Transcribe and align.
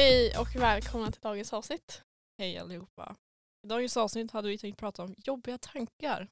Hej 0.00 0.38
och 0.38 0.56
välkomna 0.56 1.12
till 1.12 1.20
dagens 1.20 1.52
avsnitt. 1.52 2.02
Hej 2.38 2.58
allihopa. 2.58 3.16
I 3.62 3.66
dagens 3.66 3.96
avsnitt 3.96 4.30
hade 4.30 4.48
vi 4.48 4.58
tänkt 4.58 4.78
prata 4.78 5.02
om 5.02 5.14
jobbiga 5.18 5.58
tankar. 5.58 6.28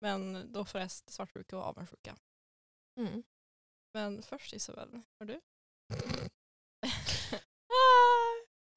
Men 0.00 0.52
då 0.52 0.64
förresten 0.64 1.12
svartsjuka 1.12 1.58
och 1.58 1.64
avundsjuka. 1.64 2.16
Mm. 3.00 3.22
Men 3.94 4.22
först 4.22 4.54
Isabel, 4.54 5.00
har 5.18 5.26
du? 5.26 5.40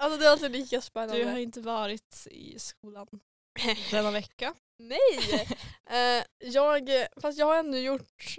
Alltså 0.03 0.19
det 0.19 0.25
är 0.25 0.31
alltid 0.31 0.51
lika 0.51 0.81
spännande. 0.81 1.23
Du 1.23 1.25
har 1.25 1.37
inte 1.37 1.61
varit 1.61 2.27
i 2.31 2.59
skolan 2.59 3.07
denna 3.91 4.11
vecka. 4.11 4.55
Nej! 4.77 5.47
Eh, 5.89 6.23
jag, 6.37 6.89
fast 7.21 7.39
jag 7.39 7.45
har 7.45 7.55
ändå 7.55 7.77
gjort 7.77 8.35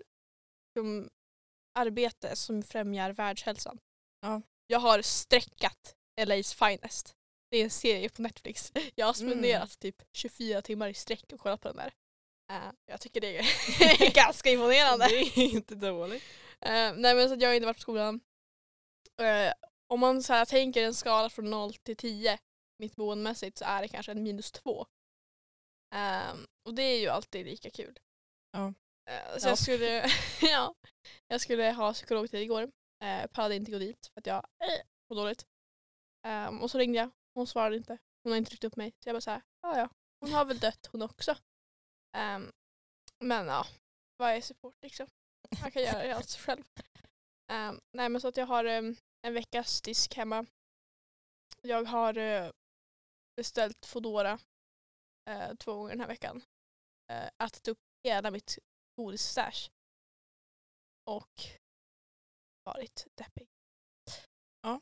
som 0.76 1.10
arbete 1.78 2.36
som 2.36 2.62
främjar 2.62 3.12
världshälsan. 3.12 3.78
Ja. 4.20 4.42
Jag 4.70 4.78
har 4.78 5.02
streckat 5.02 5.94
LA's 6.20 6.66
finest. 6.68 7.14
Det 7.50 7.56
är 7.58 7.64
en 7.64 7.70
serie 7.70 8.08
på 8.08 8.22
Netflix. 8.22 8.72
Jag 8.94 9.06
har 9.06 9.12
spenderat 9.12 9.78
typ 9.78 10.02
24 10.12 10.62
timmar 10.62 10.88
i 10.88 10.94
sträck 10.94 11.32
och 11.32 11.40
kollat 11.40 11.60
på 11.60 11.68
den 11.68 11.76
där. 11.76 11.92
Eh, 12.52 12.72
jag 12.86 13.00
tycker 13.00 13.20
det 13.20 13.38
är 13.38 14.14
ganska 14.14 14.50
imponerande. 14.50 15.08
Det 15.08 15.14
är 15.20 15.38
inte 15.38 15.74
dåligt. 15.74 16.22
Eh, 16.60 16.92
nej 16.96 17.14
men 17.14 17.28
så 17.28 17.34
att 17.34 17.42
jag 17.42 17.48
har 17.48 17.54
inte 17.54 17.66
varit 17.66 17.76
på 17.76 17.80
skolan. 17.80 18.20
Eh, 19.20 19.52
om 19.88 20.00
man 20.00 20.22
så 20.22 20.32
här, 20.32 20.44
tänker 20.44 20.82
en 20.82 20.94
skala 20.94 21.30
från 21.30 21.50
0 21.50 21.74
till 21.74 21.96
10 21.96 22.38
mitt 22.78 22.96
boendemässigt 22.96 23.58
så 23.58 23.64
är 23.64 23.82
det 23.82 23.88
kanske 23.88 24.12
en 24.12 24.22
minus 24.22 24.52
2. 24.52 24.86
Ehm, 25.94 26.46
och 26.66 26.74
det 26.74 26.82
är 26.82 27.00
ju 27.00 27.08
alltid 27.08 27.46
lika 27.46 27.70
kul. 27.70 27.98
Ja. 28.52 28.74
Eh, 29.10 29.38
så 29.38 29.46
Ja. 29.46 29.48
jag 29.50 29.58
skulle 29.58 30.10
ja, 30.42 30.74
jag 31.28 31.40
skulle 31.40 31.70
ha 31.72 31.92
psykologtid 31.94 32.42
igår. 32.42 32.70
Eh, 33.00 33.26
pallade 33.26 33.54
inte 33.54 33.70
gå 33.70 33.78
dit 33.78 34.06
för 34.06 34.20
att 34.20 34.26
jag 34.26 34.34
var 34.58 34.68
mår 35.08 35.16
dåligt. 35.16 35.46
Um, 36.26 36.62
och 36.62 36.70
så 36.70 36.78
ringde 36.78 36.98
jag. 36.98 37.10
Hon 37.34 37.46
svarade 37.46 37.76
inte. 37.76 37.98
Hon 38.22 38.32
har 38.32 38.36
inte 38.38 38.50
ryckt 38.50 38.64
upp 38.64 38.76
mig. 38.76 38.90
Så 38.98 39.08
jag 39.08 39.14
bara 39.14 39.20
såhär, 39.20 39.42
ja 39.62 39.78
ja. 39.78 39.88
Hon 40.20 40.32
har 40.32 40.44
väl 40.44 40.58
dött 40.58 40.88
hon 40.92 41.02
också. 41.02 41.30
Um, 42.16 42.52
men 43.18 43.46
ja, 43.46 43.66
vad 44.16 44.30
är 44.30 44.40
support 44.40 44.82
liksom? 44.82 45.06
Man 45.62 45.70
kan 45.70 45.82
göra 45.82 46.02
det 46.02 46.16
allt 46.16 46.30
själv. 46.30 46.64
Um, 47.52 47.80
nej 47.92 48.08
men 48.08 48.20
så 48.20 48.28
att 48.28 48.36
jag 48.36 48.46
har 48.46 48.64
um, 48.64 48.96
en 49.22 49.34
veckas 49.34 49.82
disk 49.82 50.14
hemma. 50.14 50.46
Jag 51.62 51.84
har 51.84 52.18
uh, 52.18 52.50
beställt 53.36 53.86
Foodora 53.86 54.38
uh, 55.30 55.54
två 55.54 55.74
gånger 55.74 55.90
den 55.90 56.00
här 56.00 56.08
veckan. 56.08 56.36
Uh, 57.12 57.46
ätit 57.46 57.68
upp 57.68 57.78
hela 58.04 58.30
mitt 58.30 58.58
godisstash. 58.96 59.70
Och 61.04 61.57
varit 62.74 63.06
deppig. 63.14 63.48
Ja. 64.62 64.80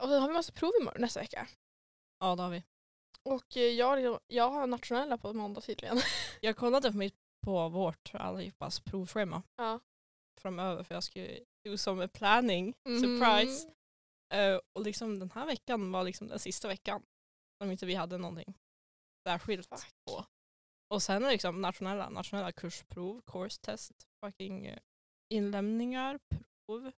Och 0.00 0.08
sen 0.08 0.20
har 0.22 0.28
vi 0.28 0.34
massa 0.34 0.52
prov 0.52 0.72
imorgon 0.80 1.00
nästa 1.00 1.20
vecka. 1.20 1.48
Ja 2.20 2.36
det 2.36 2.42
har 2.42 2.50
vi. 2.50 2.62
Och 3.22 3.56
eh, 3.56 3.62
jag, 3.62 3.96
liksom, 3.96 4.18
jag 4.26 4.50
har 4.50 4.66
nationella 4.66 5.18
på 5.18 5.32
måndag 5.32 5.60
tydligen. 5.60 5.98
Jag 6.40 6.56
kollade 6.56 6.90
på, 6.92 6.96
mitt, 6.98 7.16
på 7.46 7.68
vårt 7.68 8.14
allihopas 8.14 8.80
provschema 8.80 9.42
ja. 9.56 9.80
framöver 10.40 10.84
för 10.84 10.94
jag 10.94 11.04
ju 11.14 11.44
do 11.64 11.78
some 11.78 12.08
planning, 12.08 12.74
Mhm. 12.88 13.00
surprise. 13.00 13.68
Eh, 14.34 14.60
och 14.72 14.82
liksom 14.84 15.18
den 15.18 15.30
här 15.30 15.46
veckan 15.46 15.92
var 15.92 16.04
liksom 16.04 16.28
den 16.28 16.38
sista 16.38 16.68
veckan 16.68 17.02
som 17.62 17.70
inte 17.70 17.86
vi 17.86 17.94
hade 17.94 18.18
någonting 18.18 18.54
särskilt 19.28 19.68
Fuck. 19.68 19.90
på. 20.06 20.26
Och 20.94 21.02
sen 21.02 21.16
är 21.22 21.26
det 21.26 21.32
liksom 21.32 21.60
nationella, 21.60 22.08
nationella 22.08 22.52
kursprov, 22.52 23.22
course 23.26 23.60
test, 23.60 23.92
fucking 24.24 24.66
eh, 24.66 24.78
inlämningar, 25.34 26.18
prov. 26.80 26.92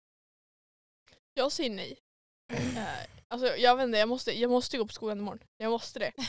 Jag 1.34 1.52
säger 1.52 1.70
nej. 1.70 1.98
Eh, 2.52 3.06
alltså, 3.28 3.56
jag 3.56 3.76
vet 3.76 3.84
inte, 3.84 3.98
jag 3.98 4.08
måste, 4.08 4.32
jag 4.38 4.50
måste 4.50 4.78
gå 4.78 4.86
på 4.86 4.92
skolan 4.92 5.18
imorgon. 5.18 5.42
Jag 5.56 5.70
måste 5.70 5.98
det. 5.98 6.12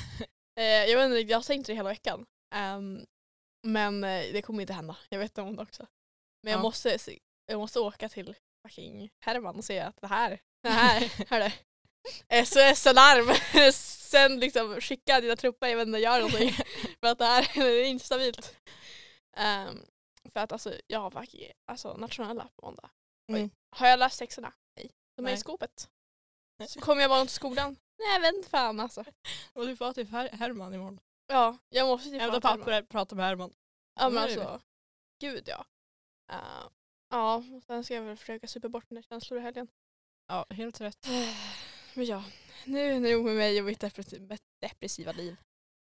Eh, 0.59 0.63
jag 0.65 0.97
vet 0.97 1.05
inte, 1.05 1.31
jag 1.31 1.37
har 1.37 1.43
tänkt 1.43 1.67
det 1.67 1.73
hela 1.73 1.89
veckan. 1.89 2.25
Ehm, 2.55 3.05
men 3.67 4.03
eh, 4.03 4.33
det 4.33 4.41
kommer 4.41 4.61
inte 4.61 4.73
hända. 4.73 4.97
Jag 5.09 5.19
vet 5.19 5.37
om 5.37 5.55
det 5.55 5.61
också. 5.61 5.87
Men 6.43 6.51
jag, 6.51 6.57
Ja. 6.59 6.61
måste, 6.61 6.99
se- 6.99 7.19
jag 7.45 7.59
måste 7.59 7.79
åka 7.79 8.09
till 8.09 8.35
fucking 8.67 9.09
Herman 9.19 9.55
och 9.55 9.63
säga 9.65 9.87
att 9.87 10.01
det 10.01 10.07
här, 10.07 10.39
det 10.63 10.69
här, 10.69 10.99
hörru. 11.29 11.51
SOS-alarm! 12.45 13.33
Sen 13.73 14.39
liksom 14.39 14.81
skicka 14.81 15.21
dina 15.21 15.35
trupper, 15.35 15.67
jag 15.67 15.77
vet 15.77 15.87
inte, 15.87 15.99
gör 15.99 16.19
någonting. 16.19 16.51
för 16.99 17.07
att 17.07 17.17
det 17.17 17.25
här 17.25 17.47
det 17.55 17.69
är 17.69 17.85
inte 17.85 18.05
stabilt. 18.05 18.57
Ehm, 19.37 19.79
för 20.33 20.39
att 20.39 20.51
alltså, 20.51 20.73
jag 20.87 20.99
har 20.99 21.11
faktiskt 21.11 21.51
alltså, 21.65 21.93
nationella 21.97 22.49
på 22.55 22.65
måndag. 22.65 22.89
Mm. 23.31 23.49
Har 23.69 23.87
jag 23.87 23.99
läst 23.99 24.19
texterna? 24.19 24.53
Nej. 24.75 24.91
De 25.15 25.25
är 25.25 25.29
i 25.29 25.31
Nej. 25.31 25.37
skåpet. 25.37 25.89
Så 26.67 26.79
kommer 26.79 27.01
jag 27.01 27.09
bara 27.09 27.21
till 27.21 27.29
skolan? 27.29 27.75
Nej, 27.97 28.35
inte 28.35 28.49
fan 28.49 28.79
alltså. 28.79 29.05
Och 29.53 29.67
du 29.67 29.75
får 29.75 29.93
till 29.93 30.07
Her- 30.07 30.29
Herman 30.31 30.73
imorgon. 30.73 30.99
Ja, 31.27 31.57
jag 31.69 31.87
måste 31.87 32.09
typ 32.09 32.21
Hämta 32.21 32.41
papper, 32.41 32.81
prata 32.81 33.15
med 33.15 33.25
Herman. 33.25 33.53
Ja 33.99 34.09
men 34.09 34.23
alltså, 34.23 34.61
gud 35.19 35.43
ja. 35.47 35.65
Uh, 36.31 36.69
ja, 37.09 37.35
och 37.35 37.63
sen 37.63 37.83
ska 37.83 37.93
jag 37.93 38.01
väl 38.01 38.17
försöka 38.17 38.47
supa 38.47 38.69
bort 38.69 38.89
mina 38.89 39.01
känslor 39.01 39.39
i 39.39 39.43
helgen. 39.43 39.67
Ja, 40.27 40.45
helt 40.49 40.81
rätt. 40.81 41.07
Men 41.93 42.05
ja, 42.05 42.23
nu 42.65 42.79
är 42.79 42.93
det 42.93 42.99
nog 42.99 43.25
med 43.25 43.35
mig 43.35 43.59
och 43.59 43.65
mitt 43.65 43.79
depressiva, 44.59 45.11
liv. 45.11 45.35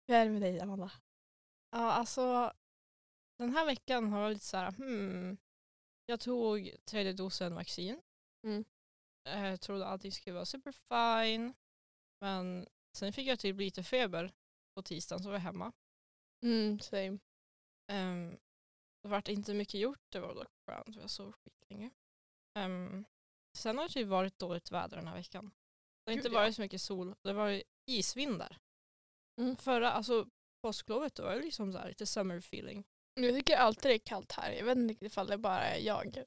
Hur 0.06 0.14
är 0.14 0.24
det 0.24 0.30
med 0.30 0.42
dig 0.42 0.60
Amanda? 0.60 0.90
Ja, 1.70 1.92
alltså 1.92 2.52
den 3.38 3.52
här 3.52 3.64
veckan 3.66 4.12
har 4.12 4.22
jag 4.22 4.32
lite 4.32 4.44
så 4.44 4.56
här, 4.56 4.72
hmm. 4.72 5.38
Jag 6.10 6.20
tog 6.20 6.70
tredje 6.84 7.12
dosen 7.12 7.54
vaccin. 7.54 8.02
Mm. 8.46 8.64
Eh, 9.28 9.46
Jag 9.46 9.60
trodde 9.60 9.86
allting 9.86 10.12
skulle 10.12 10.34
vara 10.34 10.46
super 10.46 10.72
fine. 10.72 11.54
Men 12.20 12.66
sen 12.92 13.12
fick 13.12 13.26
jag 13.26 13.38
typ 13.38 13.56
lite 13.58 13.82
feber 13.82 14.32
på 14.74 14.82
tisdagen 14.82 15.22
så 15.22 15.28
var 15.28 15.34
jag 15.36 15.40
hemma. 15.40 15.72
Mm, 16.44 16.78
same. 16.78 17.18
Um, 17.92 18.38
det 19.02 19.08
vart 19.08 19.28
inte 19.28 19.54
mycket 19.54 19.80
gjort, 19.80 20.00
det 20.08 20.20
var 20.20 20.34
dock 20.34 20.48
skönt 20.66 20.94
för 20.94 21.00
jag 21.00 21.10
sov 21.10 21.32
skitlänge. 21.32 21.90
Um, 22.58 23.04
sen 23.56 23.78
har 23.78 23.84
det 23.88 23.94
typ 23.94 24.08
varit 24.08 24.38
dåligt 24.38 24.70
väder 24.70 24.96
den 24.96 25.06
här 25.06 25.14
veckan. 25.16 25.44
Det 26.04 26.10
har 26.10 26.14
Gud, 26.16 26.24
inte 26.24 26.34
ja. 26.34 26.40
varit 26.40 26.54
så 26.54 26.60
mycket 26.60 26.82
sol, 26.82 27.14
det 27.22 27.32
var 27.32 27.48
ju 27.48 27.62
isvindar. 27.86 28.58
Mm. 29.40 29.56
Förra, 29.56 29.92
alltså 29.92 30.28
påsklovet 30.62 31.14
då 31.14 31.22
var 31.22 31.34
det 31.34 31.42
liksom 31.42 31.72
så 31.72 31.78
här, 31.78 31.88
lite 31.88 32.06
summer 32.06 32.38
feeling. 32.38 32.84
Jag 33.24 33.34
tycker 33.34 33.56
alltid 33.56 33.90
det 33.90 33.94
är 33.94 33.98
kallt 33.98 34.32
här. 34.32 34.52
Jag 34.52 34.64
vet 34.64 34.78
inte 34.78 34.92
riktigt 34.92 35.12
ifall 35.12 35.26
det 35.26 35.38
bara 35.38 35.60
är 35.60 35.78
jag. 35.78 36.24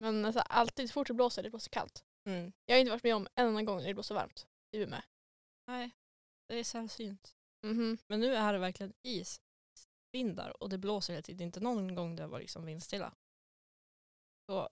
Men 0.00 0.24
alltså, 0.24 0.40
alltid 0.40 0.88
så 0.88 0.92
fort 0.92 1.06
det 1.06 1.14
blåser 1.14 1.42
det 1.42 1.50
blåser 1.50 1.70
kallt. 1.70 2.04
Mm. 2.28 2.52
Jag 2.66 2.74
har 2.74 2.80
inte 2.80 2.90
varit 2.90 3.02
med 3.02 3.14
om 3.16 3.28
en 3.34 3.46
enda 3.46 3.62
gång 3.62 3.78
när 3.78 3.86
det 3.86 3.94
blåser 3.94 4.14
varmt. 4.14 4.46
Är 4.72 4.86
med. 4.86 5.02
Nej, 5.66 5.90
det 6.48 6.54
är 6.54 6.64
sällsynt. 6.64 7.36
Mhm. 7.62 7.98
Men 8.08 8.20
nu 8.20 8.34
är 8.34 8.52
det 8.52 8.58
verkligen 8.58 8.92
isvindar 9.02 10.62
och 10.62 10.68
det 10.68 10.78
blåser 10.78 11.12
hela 11.12 11.22
tiden. 11.22 11.46
Inte 11.46 11.60
någon 11.60 11.94
gång 11.94 12.16
det 12.16 12.26
var 12.26 12.38
liksom 12.40 12.66
vindstilla. 12.66 13.14
Så 14.46 14.68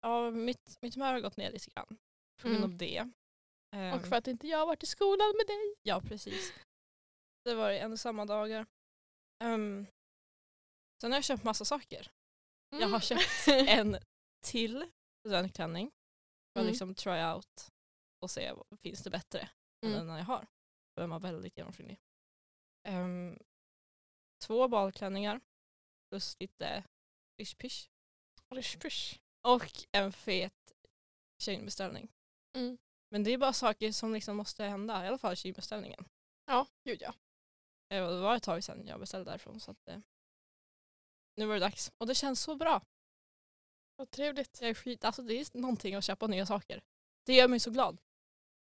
ja, 0.00 0.30
mitt, 0.30 0.78
mitt 0.82 0.94
humör 0.94 1.12
har 1.12 1.20
gått 1.20 1.36
ner 1.36 1.50
lite 1.50 1.70
grann 1.70 1.98
på 2.42 2.48
grund 2.48 2.64
Mm. 2.64 2.70
av 2.70 2.76
det. 2.76 3.00
Och 3.00 3.78
Ehm, 3.78 4.00
för 4.00 4.16
att 4.16 4.26
inte 4.28 4.46
jag 4.48 4.58
har 4.58 4.66
varit 4.66 4.82
i 4.82 4.86
skolan 4.86 5.34
med 5.36 5.46
dig. 5.46 5.74
Ja, 5.82 6.00
precis. 6.00 6.52
Det 7.44 7.54
var 7.54 7.70
ensamma 7.70 8.24
dagar. 8.24 8.66
Um, 9.44 9.86
sen 11.04 11.12
har 11.12 11.16
jag 11.16 11.24
köpt 11.24 11.44
massa 11.44 11.64
saker. 11.64 12.10
Jag 12.70 12.88
har 12.88 13.00
köpt 13.00 13.48
en 13.68 13.98
till 14.44 14.90
studentklänning. 15.20 15.90
För 16.52 16.60
att 16.60 16.64
Mm. 16.64 16.70
liksom 16.72 16.94
try 16.94 17.24
out 17.24 17.70
och 18.22 18.30
se 18.30 18.52
finns 18.82 19.02
det 19.02 19.10
bättre 19.10 19.48
än 19.82 19.92
Mm. 19.94 20.06
den 20.06 20.16
jag 20.16 20.24
har. 20.24 20.46
För 20.94 21.00
den 21.00 21.10
var 21.10 21.20
väldigt 21.20 21.56
genomskinlig. 21.56 21.98
Um, 22.88 23.38
två 24.46 24.68
balklänningar 24.68 25.40
plus 26.10 26.36
lite 26.40 26.84
pysch 27.36 27.90
Rysch, 28.50 28.78
pysch. 28.80 29.20
Och 29.42 29.86
en 29.92 30.12
fet 30.12 30.72
tjejbeställning. 31.42 32.08
Mm. 32.56 32.78
Men 33.10 33.24
det 33.24 33.30
är 33.30 33.38
bara 33.38 33.52
saker 33.52 33.92
som 33.92 34.12
liksom 34.12 34.36
måste 34.36 34.64
hända, 34.64 35.04
i 35.04 35.08
alla 35.08 35.18
fall 35.18 35.36
tjejbeställningen. 35.36 36.04
Ja, 36.46 36.66
gud 36.84 37.02
ja. 37.02 37.14
Eh, 37.92 38.04
och 38.06 38.12
Det 38.12 38.20
var 38.20 38.36
ett 38.36 38.42
tag 38.42 38.64
sedan 38.64 38.86
jag 38.86 39.00
beställde 39.00 39.30
därifrån 39.30 39.60
så 39.60 39.70
att 39.70 39.88
eh, 39.88 39.98
nu 41.36 41.46
var 41.46 41.54
det 41.54 41.60
dags. 41.60 41.92
Och 41.98 42.06
det 42.06 42.14
känns 42.14 42.40
så 42.40 42.56
bra. 42.56 42.82
Vad 43.96 44.10
trevligt. 44.10 44.60
Det 44.60 44.66
är, 44.66 44.74
skit, 44.74 45.04
alltså 45.04 45.22
det 45.22 45.34
är 45.34 45.58
någonting 45.58 45.94
att 45.94 46.04
köpa 46.04 46.26
nya 46.26 46.46
saker. 46.46 46.82
Det 47.26 47.34
gör 47.34 47.48
mig 47.48 47.60
så 47.60 47.70
glad. 47.70 47.98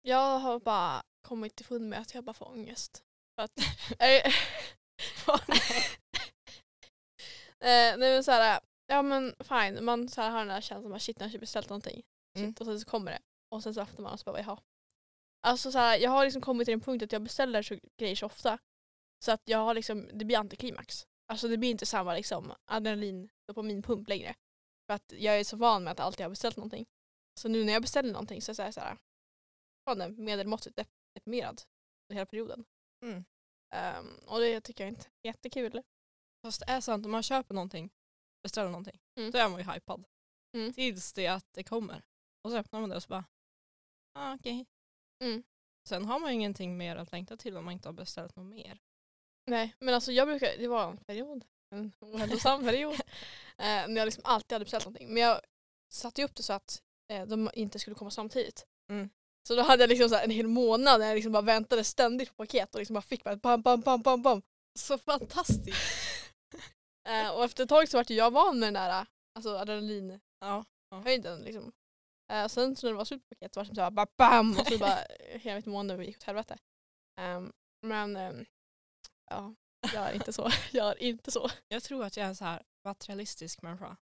Jag 0.02 0.38
har 0.38 0.60
bara 0.60 1.02
kommit 1.22 1.56
till 1.56 1.66
fund 1.66 1.88
med 1.88 2.00
att 2.00 2.14
jag 2.14 2.24
bara 2.24 2.34
får 2.34 2.48
ångest. 2.48 3.04
För 3.34 3.42
att, 3.42 3.58
eh, 7.60 7.96
nej 7.98 7.98
men 7.98 8.24
såhär, 8.24 8.60
ja 8.86 9.02
men 9.02 9.34
fine, 9.40 9.84
man 9.84 10.08
så 10.08 10.20
här 10.20 10.30
har 10.30 10.38
den 10.38 10.48
där 10.48 10.60
känslan 10.60 10.92
att 10.92 11.02
shit 11.02 11.20
jag 11.20 11.28
har 11.28 11.38
beställt 11.38 11.68
någonting. 11.68 12.02
Shit, 12.36 12.42
Mm. 12.42 12.54
Och 12.60 12.66
sen 12.66 12.80
så 12.80 12.86
kommer 12.86 13.10
det. 13.10 13.20
Och 13.48 13.62
sen 13.62 13.74
så 13.74 13.80
öppnar 13.80 14.02
man 14.02 14.12
och 14.12 14.20
så 14.20 14.24
bara 14.24 14.40
jaha. 14.40 14.58
Alltså 15.46 15.72
så 15.72 15.78
här, 15.78 15.98
jag 15.98 16.10
har 16.10 16.24
liksom 16.24 16.42
kommit 16.42 16.64
till 16.64 16.74
en 16.74 16.80
punkt 16.80 17.02
att 17.02 17.12
jag 17.12 17.22
beställer 17.22 17.62
så, 17.62 17.78
grejer 17.98 18.16
så 18.16 18.26
ofta. 18.26 18.58
Så 19.24 19.32
att 19.32 19.42
jag 19.44 19.58
har 19.58 19.74
liksom, 19.74 20.10
det 20.12 20.24
blir 20.24 20.38
antiklimax. 20.38 21.06
Alltså 21.26 21.48
det 21.48 21.58
blir 21.58 21.70
inte 21.70 21.86
samma 21.86 22.14
liksom 22.14 22.54
adrenalin 22.64 23.28
på 23.54 23.62
min 23.62 23.82
pump 23.82 24.08
längre. 24.08 24.34
För 24.86 24.94
att 24.94 25.12
jag 25.16 25.40
är 25.40 25.44
så 25.44 25.56
van 25.56 25.84
med 25.84 25.90
att 25.90 26.00
alltid 26.00 26.24
ha 26.24 26.30
beställt 26.30 26.56
någonting. 26.56 26.86
Så 27.40 27.48
nu 27.48 27.64
när 27.64 27.72
jag 27.72 27.82
beställer 27.82 28.12
någonting 28.12 28.42
så 28.42 28.52
är 28.52 28.64
jag 28.64 28.74
så 28.74 28.80
här, 28.80 28.98
fan 29.84 30.24
medelmåttigt 30.24 30.78
dep- 30.78 30.88
deprimerad 31.14 31.62
hela 32.12 32.26
perioden. 32.26 32.64
Mm. 33.02 33.24
Ehm, 33.74 34.18
och 34.26 34.40
det 34.40 34.60
tycker 34.60 34.84
jag 34.84 34.88
inte 34.92 35.06
är 35.22 35.28
jättekul. 35.28 35.82
Fast 36.42 36.60
det 36.60 36.72
är 36.72 36.80
sant, 36.80 37.06
om 37.06 37.12
man 37.12 37.22
köper 37.22 37.54
någonting, 37.54 37.90
beställer 38.42 38.70
någonting, 38.70 39.00
Mm. 39.18 39.30
då 39.30 39.38
är 39.38 39.48
man 39.48 39.58
ju 39.60 39.72
hypad. 39.72 40.04
Mm. 40.56 40.72
Tills 40.72 41.12
det 41.12 41.26
att 41.28 41.52
det 41.52 41.64
kommer. 41.64 42.02
Och 42.44 42.50
så 42.50 42.56
öppnar 42.56 42.80
man 42.80 42.90
det 42.90 42.96
och 42.96 43.02
så 43.02 43.08
bara, 43.08 43.24
ah, 44.14 44.34
okej. 44.34 44.66
Mm. 45.24 45.42
Sen 45.88 46.04
har 46.04 46.18
man 46.20 46.30
ju 46.30 46.34
ingenting 46.34 46.76
mer 46.76 46.96
att 46.96 47.12
längta 47.12 47.36
till 47.36 47.56
om 47.56 47.64
man 47.64 47.72
inte 47.72 47.88
har 47.88 47.92
beställt 47.92 48.36
något 48.36 48.46
mer. 48.46 48.80
Nej, 49.46 49.74
men 49.78 49.94
alltså 49.94 50.12
jag 50.12 50.28
brukar, 50.28 50.56
det 50.58 50.68
var 50.68 50.90
en 50.90 50.96
period, 50.96 51.44
en 51.74 51.92
ohälsosam 52.00 52.64
period, 52.64 52.94
eh, 53.58 53.88
när 53.88 53.96
jag 53.96 54.06
liksom 54.06 54.24
alltid 54.24 54.52
hade 54.52 54.64
beställt 54.64 54.84
någonting. 54.84 55.14
Men 55.14 55.22
jag 55.22 55.40
satte 55.92 56.20
ju 56.20 56.24
upp 56.24 56.34
det 56.34 56.42
så 56.42 56.52
att 56.52 56.82
eh, 57.12 57.26
de 57.26 57.50
inte 57.54 57.78
skulle 57.78 57.96
komma 57.96 58.10
samtidigt. 58.10 58.66
Mm. 58.90 59.10
Så 59.48 59.54
då 59.54 59.62
hade 59.62 59.82
jag 59.82 59.88
liksom 59.88 60.08
så 60.08 60.16
en 60.16 60.30
hel 60.30 60.46
månad 60.46 61.00
när 61.00 61.06
jag 61.06 61.14
liksom 61.14 61.32
bara 61.32 61.42
väntade 61.42 61.84
ständigt 61.84 62.28
på 62.28 62.34
paket 62.34 62.74
och 62.74 62.78
liksom 62.78 62.94
bara 62.94 63.02
fick 63.02 63.24
bara 63.24 63.36
bam, 63.36 63.62
bam, 63.62 63.80
bam, 63.80 64.02
bam, 64.02 64.22
bam. 64.22 64.42
Så 64.78 64.98
fantastiskt. 64.98 65.78
Eh, 67.08 67.30
och 67.30 67.44
efter 67.44 67.62
ett 67.62 67.68
tag 67.68 67.88
så 67.88 67.96
vart 67.96 68.10
jag 68.10 68.30
van 68.30 68.58
med 68.58 68.66
den 68.66 68.74
där 68.74 69.06
alltså 69.34 69.56
adrenalinhöjden. 69.56 70.20
Ja. 70.40 70.64
Liksom. 71.44 71.72
Eh, 72.32 72.46
sen 72.48 72.76
så 72.76 72.86
när 72.86 72.92
det 72.92 72.96
var 72.96 73.04
slut 73.04 73.28
på 73.28 73.34
paket 73.34 73.54
så 73.54 73.60
var 73.60 73.64
det 73.64 73.66
som 73.66 73.74
så 73.74 73.82
här, 73.82 73.90
bara 73.90 74.06
bam 74.16 74.50
och 74.58 74.66
så 74.66 74.78
bara 74.78 74.98
hela 75.18 75.56
mitt 75.56 75.66
mående 75.66 76.04
gick 76.04 76.16
åt 76.16 76.22
helvete. 76.22 76.58
Ehm, 77.20 77.52
men 77.82 78.16
ehm, 78.16 78.44
ja, 79.32 79.54
jag 79.94 80.10
är 80.10 80.14
inte 80.14 80.32
så. 80.32 80.50
Jag 80.72 80.86
är 80.90 81.02
inte 81.02 81.30
så. 81.30 81.50
Jag 81.68 81.82
tror 81.82 82.04
att 82.04 82.16
jag 82.16 82.24
är 82.24 82.28
en 82.28 82.36
så 82.36 82.44
här 82.44 82.62
materialistisk 82.84 83.62
människa. 83.62 83.96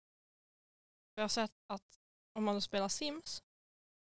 Jag 1.16 1.24
har 1.24 1.30
sett 1.30 1.52
att 1.68 2.00
om 2.34 2.44
man 2.44 2.62
spelar 2.62 2.90
Sims, 2.90 3.44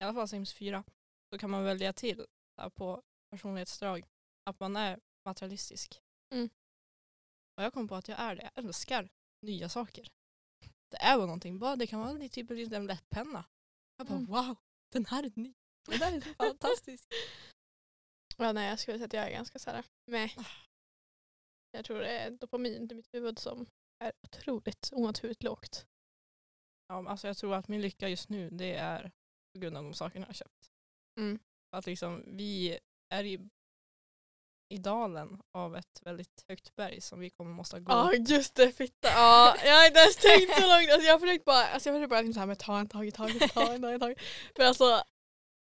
i 0.00 0.05
alla 0.05 0.14
fall 0.14 0.28
Sims 0.28 0.52
4, 0.52 0.84
så 1.32 1.38
kan 1.38 1.50
man 1.50 1.64
välja 1.64 1.93
till 1.93 2.17
så 2.55 2.62
här, 2.62 2.70
på 2.70 3.02
personlighetsdrag 3.31 4.06
att 4.44 4.61
man 4.61 4.76
är 4.76 5.00
materialistisk. 5.25 6.00
Mm. 6.34 6.50
Och 7.56 7.62
jag 7.64 7.72
kom 7.72 7.88
på 7.88 7.94
att 7.94 8.08
jag 8.08 8.19
är 8.19 8.37
det. 8.37 8.43
Jag 8.55 8.64
älskar 8.64 9.08
nya 9.43 9.69
saker. 9.69 10.08
Det 10.90 10.96
är 10.96 11.17
väl 11.19 11.26
någonting. 11.26 11.58
Bara 11.58 11.76
det 11.76 11.87
kan 11.87 12.00
vara 12.00 12.28
typ 12.28 12.50
en 12.50 12.56
liten 12.56 12.87
lätt 12.87 13.11
penna. 13.11 13.44
Jag 13.96 14.06
bara 14.06 14.19
Mm. 14.19 14.26
wow, 14.26 14.56
den 14.93 15.06
här 15.06 15.22
är 15.22 15.32
ny. 15.34 15.55
Det 15.87 15.99
där 15.99 16.12
är 16.12 16.20
så 16.20 16.34
fantastiskt. 16.38 17.12
Ja, 18.37 18.52
nej, 18.52 18.69
jag 18.69 18.78
skulle 18.78 18.99
säga 18.99 19.06
att 19.06 19.12
jag 19.12 19.26
är 19.26 19.31
ganska 19.31 19.58
såhär, 19.58 19.84
med. 20.06 20.31
Jag 21.72 21.84
tror 21.84 21.99
det 21.99 22.08
är 22.08 22.31
dopamin 22.31 22.88
i 22.90 22.94
mitt 22.94 23.14
huvud 23.14 23.38
som 23.38 23.67
är 24.05 24.12
otroligt 24.22 24.90
onaturligt 24.93 25.43
lågt. 25.43 25.87
Ja, 26.88 27.08
alltså 27.08 27.26
jag 27.26 27.37
tror 27.37 27.55
att 27.55 27.69
min 27.69 27.81
lycka 27.81 28.08
just 28.08 28.28
nu 28.28 28.50
det 28.50 28.75
är 28.75 29.11
på 29.55 29.61
grund 29.61 29.76
av 29.76 29.84
de 29.84 29.94
sakerna 29.94 30.22
jag 30.22 30.28
har 30.28 30.34
köpt. 30.34 30.70
Mm. 31.20 31.38
Att 31.76 31.87
liksom 31.87 32.25
vi 32.26 32.78
är 33.14 33.25
i, 33.25 33.49
i 34.69 34.78
dalen 34.78 35.43
av 35.52 35.76
ett 35.76 36.00
väldigt 36.02 36.44
högt 36.49 36.76
berg 36.76 37.00
som 37.00 37.20
vi 37.20 37.31
kommer 37.31 37.50
måste 37.50 37.81
gå. 37.81 37.93
Ja 37.93 38.14
just 38.14 38.55
det, 38.55 38.72
fitta. 38.72 39.08
Ja, 39.08 39.56
jag 39.64 39.75
har 39.75 39.87
inte 39.87 40.00
ens 40.00 40.17
tänkt 40.17 40.55
så 40.55 40.61
långt. 40.61 40.90
Alltså, 40.90 41.06
jag 41.06 41.14
har 41.14 41.20
försökt 41.20 41.44
bara, 41.44 41.67
alltså, 41.67 41.88
jag 41.88 41.96
försökt 41.96 42.11
bara 42.11 42.20
liksom 42.20 42.34
så 42.34 42.40
här, 42.40 42.46
men 42.46 42.56
ta 42.56 42.78
en 42.78 42.88
tag 42.88 43.06
i 43.06 43.12
taget, 43.12 43.52
ta 43.55 43.72
en 43.72 43.82
tag 43.82 43.94
i 43.94 43.99
taget. 43.99 44.19
För 44.56 44.62
alltså 44.62 45.02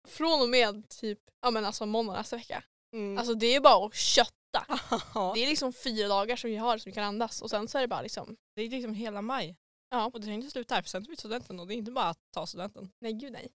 från 0.08 0.42
och 0.42 0.50
med 0.50 0.90
typ, 0.90 1.20
ja 1.42 1.52
men 1.52 1.66
alltså 1.66 1.86
måndag 1.86 2.14
nästa 2.14 2.36
vecka. 2.36 2.64
Mm. 2.94 3.18
Alltså 3.18 3.34
det 3.34 3.56
är 3.56 3.62
bara 3.62 3.86
att 3.86 3.96
kötta. 3.96 4.32
Ja, 5.14 5.32
Det 5.36 5.44
är 5.44 5.48
liksom 5.48 5.74
fyra 5.74 6.08
dagar 6.08 6.36
som 6.36 6.50
vi 6.50 6.56
har 6.56 6.78
som 6.78 6.90
vi 6.90 6.94
kan 6.94 7.04
andas 7.04 7.42
och 7.42 7.50
sen 7.50 7.68
så 7.68 7.78
är 7.78 7.82
det 7.82 7.88
bara 7.88 8.02
liksom, 8.02 8.36
det 8.56 8.62
är 8.62 8.70
liksom 8.70 8.94
hela 8.94 9.22
maj. 9.22 9.56
ja, 9.90 10.06
Och 10.06 10.22
det 10.22 10.28
är 10.28 10.32
inte 10.32 10.52
slut 10.52 10.68
där 10.68 10.82
för 10.82 10.90
sen 10.90 11.04
tar 11.04 11.10
vi 11.10 11.18
studenten 11.18 11.60
och 11.60 11.68
det 11.68 11.74
är 11.74 11.78
inte 11.78 11.92
bara 11.92 12.10
att 12.10 12.20
ta 12.34 12.48
studenten. 12.48 12.92
nej 13.02 13.14
gud 13.14 13.32
nej. 13.32 13.52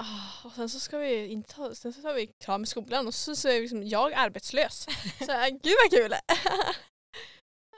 Ah, 0.00 0.44
och 0.44 0.52
sen 0.52 0.68
så 0.68 0.80
ska 0.80 0.98
vi 0.98 1.26
inte 1.26 1.74
sen 1.74 1.92
så 1.92 2.02
tar 2.02 2.14
vi 2.14 2.26
klar 2.26 2.58
med 2.58 2.68
skolan 2.68 3.06
och 3.06 3.14
så, 3.14 3.36
så 3.36 3.48
är 3.48 3.60
liksom 3.60 3.82
jag 3.82 4.12
arbetslös. 4.12 4.86
Så 5.26 5.32
äh, 5.32 5.48
gud 5.48 5.74
vad 5.84 5.90
kul! 6.00 6.12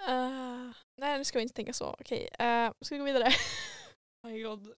Ah, 0.07 0.73
nej 0.97 1.19
nu 1.19 1.25
ska 1.25 1.39
vi 1.39 1.43
inte 1.43 1.55
tänka 1.55 1.73
så, 1.73 1.97
okej. 2.01 2.29
Uh, 2.41 2.73
ska 2.81 2.95
vi 2.95 2.99
gå 2.99 3.05
vidare? 3.05 3.29
Oh 4.23 4.31
my 4.31 4.43
god. 4.43 4.73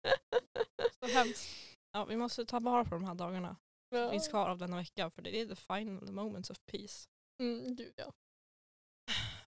Så 1.01 1.07
hemskt. 1.13 1.49
Ja, 1.93 2.05
vi 2.05 2.17
måste 2.17 2.45
ta 2.45 2.61
vara 2.61 2.85
på 2.85 2.95
de 2.95 3.05
här 3.05 3.15
dagarna. 3.15 3.57
som 3.95 4.11
finns 4.11 4.29
kvar 4.29 4.49
av 4.49 4.59
denna 4.59 4.77
vecka 4.77 5.11
för 5.11 5.23
det 5.23 5.41
är 5.41 5.47
the 5.47 5.57
final 5.57 6.13
moments 6.13 6.51
of 6.51 6.59
peace. 6.73 7.09
Mm, 7.41 7.77
gud 7.77 7.93
ja. 7.97 8.13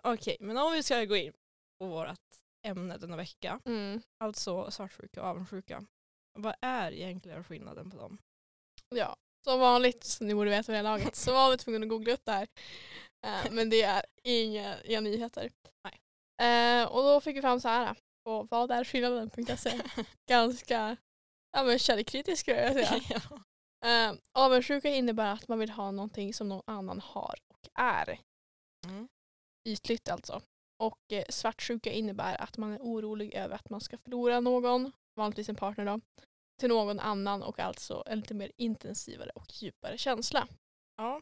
Okej, 0.04 0.38
men 0.40 0.58
om 0.58 0.72
vi 0.74 0.84
ska 0.84 1.06
gå 1.06 1.16
in 1.16 1.34
på 1.80 1.86
vårt 1.88 2.20
ämne 2.66 2.98
denna 2.98 3.18
vecka, 3.18 3.60
Mm. 3.66 4.02
alltså 4.24 4.72
svartsjuka 4.72 5.22
och 5.22 5.28
avundsjuka. 5.28 5.84
Vad 6.40 6.56
är 6.62 6.92
egentligen 6.92 7.44
skillnaden 7.44 7.92
på 7.92 7.98
dem? 7.98 8.18
Ja, 8.90 9.16
som 9.46 9.60
vanligt, 9.60 10.04
som 10.04 10.28
ni 10.28 10.36
borde 10.36 10.50
veta 10.50 10.72
vid 10.72 10.84
det 10.84 10.90
här 10.90 10.98
laget, 10.98 11.16
så 11.16 11.34
var 11.34 11.52
vi 11.52 11.58
tvungna 11.58 11.84
att 11.84 11.90
googla 11.90 12.14
upp 12.14 12.26
det 12.26 12.32
här. 12.32 12.48
Eh, 13.26 13.52
men 13.52 13.70
det 13.70 13.82
är 13.82 14.06
inga, 14.24 14.82
inga 14.84 15.02
nyheter. 15.02 15.52
Nej. 15.84 16.00
Eh, 16.82 16.88
och 16.88 17.04
då 17.04 17.22
fick 17.22 17.38
vi 17.38 17.42
fram 17.42 17.60
så 17.62 17.68
här 17.68 17.96
på 18.26 18.44
vadärskillnaden.se. 18.44 19.82
Ganska 20.30 20.98
ja, 21.52 21.64
men 21.64 21.80
källkritisk 21.80 22.42
skulle 22.42 22.62
jag 22.62 22.74
säga. 22.74 23.02
ja. 23.10 23.40
Eh, 23.90 24.16
avundsjuka 24.34 24.90
innebär 24.90 25.34
att 25.34 25.48
man 25.48 25.60
vill 25.60 25.70
ha 25.70 25.92
någonting 25.92 26.34
som 26.34 26.50
någon 26.50 26.64
annan 26.66 27.00
har 27.02 27.36
och 27.68 27.80
är. 27.80 28.20
Mm. 28.88 29.08
Ytligt 29.68 30.10
alltså. 30.10 30.42
Och 30.80 31.12
eh, 31.12 31.24
svartsjuka 31.30 31.92
innebär 31.92 32.42
att 32.42 32.58
man 32.58 32.72
är 32.74 32.80
orolig 32.80 33.34
över 33.34 33.56
att 33.56 33.70
man 33.70 33.82
ska 33.82 33.98
förlora 33.98 34.40
någon, 34.40 34.92
vanligtvis 35.16 35.50
en 35.50 35.56
partner 35.56 35.86
då, 35.86 36.02
till 36.60 36.70
någon 36.70 37.00
annan 37.00 37.44
och 37.44 37.60
alltså 37.60 38.04
en 38.06 38.20
lite 38.20 38.34
mer 38.34 38.52
intensivare 38.58 39.30
och 39.36 39.46
djupare 39.54 39.98
känsla. 39.98 40.48
ja. 40.98 41.22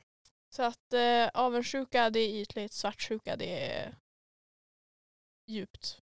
Så 0.55 0.63
att 0.63 0.93
eh, 0.93 1.27
avundsjuka 1.33 2.09
det 2.09 2.19
är 2.19 2.41
ytligt, 2.41 2.73
svartsjuka 2.73 3.35
det 3.35 3.71
är 3.71 3.97
djupt. 5.47 6.01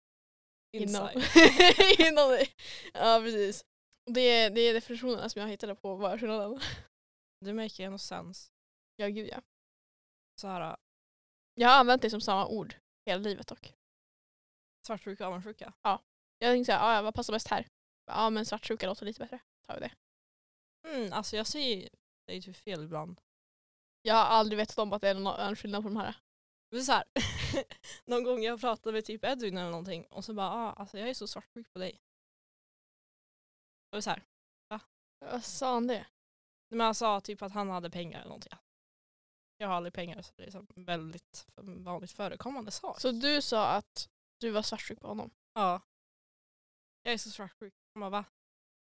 Inom, 0.72 1.10
Inside. 1.14 2.00
inom 2.08 2.30
det. 2.30 2.48
Ja 2.94 3.22
precis. 3.24 3.66
Det 4.06 4.22
är, 4.22 4.50
det 4.50 4.62
är 4.62 4.74
definitionerna 4.74 5.30
som 5.30 5.42
jag 5.42 5.50
hittade 5.50 5.76
på 5.76 5.96
vad 5.96 6.12
är 6.12 6.18
skillnaden. 6.18 6.60
Det 7.46 7.54
make 7.54 7.90
no 7.90 7.98
sense. 7.98 8.52
Ja 8.96 9.08
gud 9.08 9.30
ja. 9.32 9.42
Så 10.40 10.48
här, 10.48 10.78
Jag 11.54 11.70
har 11.70 11.80
använt 11.80 12.02
det 12.02 12.10
som 12.10 12.22
samma 12.22 12.48
ord 12.48 12.76
hela 13.06 13.22
livet 13.22 13.48
dock. 13.48 13.74
svartsjuka 14.88 15.24
och 15.24 15.28
avundsjuka. 15.34 15.74
Jag 16.40 16.54
tänkte 16.54 16.66
såhär, 16.74 16.96
ja, 16.96 17.02
vad 17.02 17.14
passar 17.14 17.34
bäst 17.34 17.48
här? 17.48 17.68
Ja 18.06 18.30
men 18.30 18.46
svartsjuka 18.46 18.88
låter 18.88 19.06
lite 19.06 19.20
bättre. 19.20 19.40
Tar 19.68 19.80
vi 19.80 19.82
det. 19.88 19.94
Mm, 20.90 21.14
alltså 21.14 21.36
jag 21.38 21.48
säger 21.48 21.90
det 22.28 22.34
är 22.34 22.42
typ 22.42 22.58
fel 22.58 22.84
ibland. 22.84 23.22
Jag 24.02 24.14
har 24.16 24.22
aldrig 24.26 24.58
vetat 24.58 24.78
om 24.78 24.94
att 24.94 25.02
det 25.02 25.10
är 25.10 25.14
någon 25.14 25.56
skillnad 25.56 25.84
på 25.84 25.90
de 25.90 25.98
här. 25.98 26.16
Det 26.72 26.78
är 26.78 26.82
så 26.82 26.92
här, 26.92 27.04
någon 28.06 28.24
gång 28.24 28.44
jag 28.44 28.60
pratade 28.62 28.94
med 28.94 29.06
typ 29.06 29.24
Edwin 29.24 29.58
eller 29.58 29.70
någonting 29.72 30.06
och 30.06 30.26
så 30.26 30.34
bara 30.34 30.52
ah, 30.52 30.74
alltså 30.74 30.98
jag 30.98 31.10
är 31.10 31.14
så 31.14 31.28
svartsjuk 31.28 31.74
på 31.74 31.80
dig. 31.80 32.02
Och 33.96 34.04
så 34.04 34.10
här, 34.10 34.24
Vad 35.20 35.44
sa 35.44 35.74
han 35.74 35.88
det? 35.88 36.08
men 36.70 36.80
han 36.80 36.96
sa 36.96 37.22
typ 37.22 37.42
att 37.42 37.52
han 37.52 37.70
hade 37.70 37.90
pengar 37.90 38.20
eller 38.20 38.30
någonting. 38.30 38.54
Jag 39.58 39.68
har 39.68 39.76
aldrig 39.76 39.94
pengar 39.94 40.22
så 40.22 40.34
det 40.36 40.44
är 40.44 40.52
så 40.52 40.66
väldigt 40.76 41.48
vanligt 41.56 42.12
förekommande 42.12 42.72
sak. 42.72 43.02
Så 43.02 43.12
du 43.12 43.42
sa 43.42 43.72
att 43.72 44.10
du 44.40 44.50
var 44.50 44.62
svartsjuk 44.62 45.00
på 45.02 45.08
honom? 45.08 45.32
Ja. 45.54 45.82
Jag 47.04 47.14
är 47.14 47.18
så 47.18 47.30
svartsjuk. 47.30 47.74
Han 47.94 48.02
bara 48.02 48.10
va? 48.10 48.26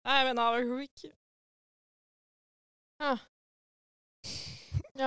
Nej 0.03 0.25
men 0.25 0.39
avundsjuk. 0.39 1.05
Ja 2.97 3.17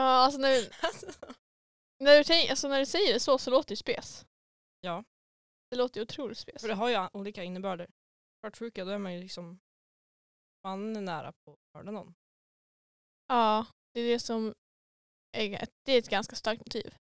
alltså 0.00 0.40
när, 0.40 0.69
Alltså, 0.83 1.07
när, 1.99 2.19
du, 2.19 2.25
tänk, 2.25 2.50
alltså, 2.50 2.69
när 2.69 2.78
du 2.78 2.87
säger 2.87 3.12
det 3.12 3.21
så 3.21 3.38
så 3.38 3.50
låter 3.50 3.69
det 3.69 3.76
spes. 3.76 4.26
Ja. 4.81 5.04
Det 5.71 5.76
låter 5.76 6.00
ju 6.00 6.02
otroligt 6.02 6.38
spes. 6.38 6.61
För 6.61 6.69
det 6.69 6.75
har 6.75 6.88
ju 6.88 7.09
olika 7.12 7.45
innebörder. 7.45 7.90
Svartsjuka 8.40 8.85
då 8.85 8.90
är 8.90 8.99
man 8.99 9.14
ju 9.14 9.21
liksom 9.21 9.61
man 10.64 10.97
är 10.97 11.00
nära 11.00 11.33
på 11.33 11.52
att 11.52 11.75
mörda 11.75 11.90
någon. 11.90 12.14
Ja, 13.26 13.66
det 13.92 14.00
är 14.00 14.12
det 14.12 14.21
som 14.21 14.54
är, 15.32 15.66
det 15.82 15.92
är 15.92 15.98
ett 15.98 16.08
ganska 16.08 16.36
starkt 16.36 16.60
motiv. 16.60 16.94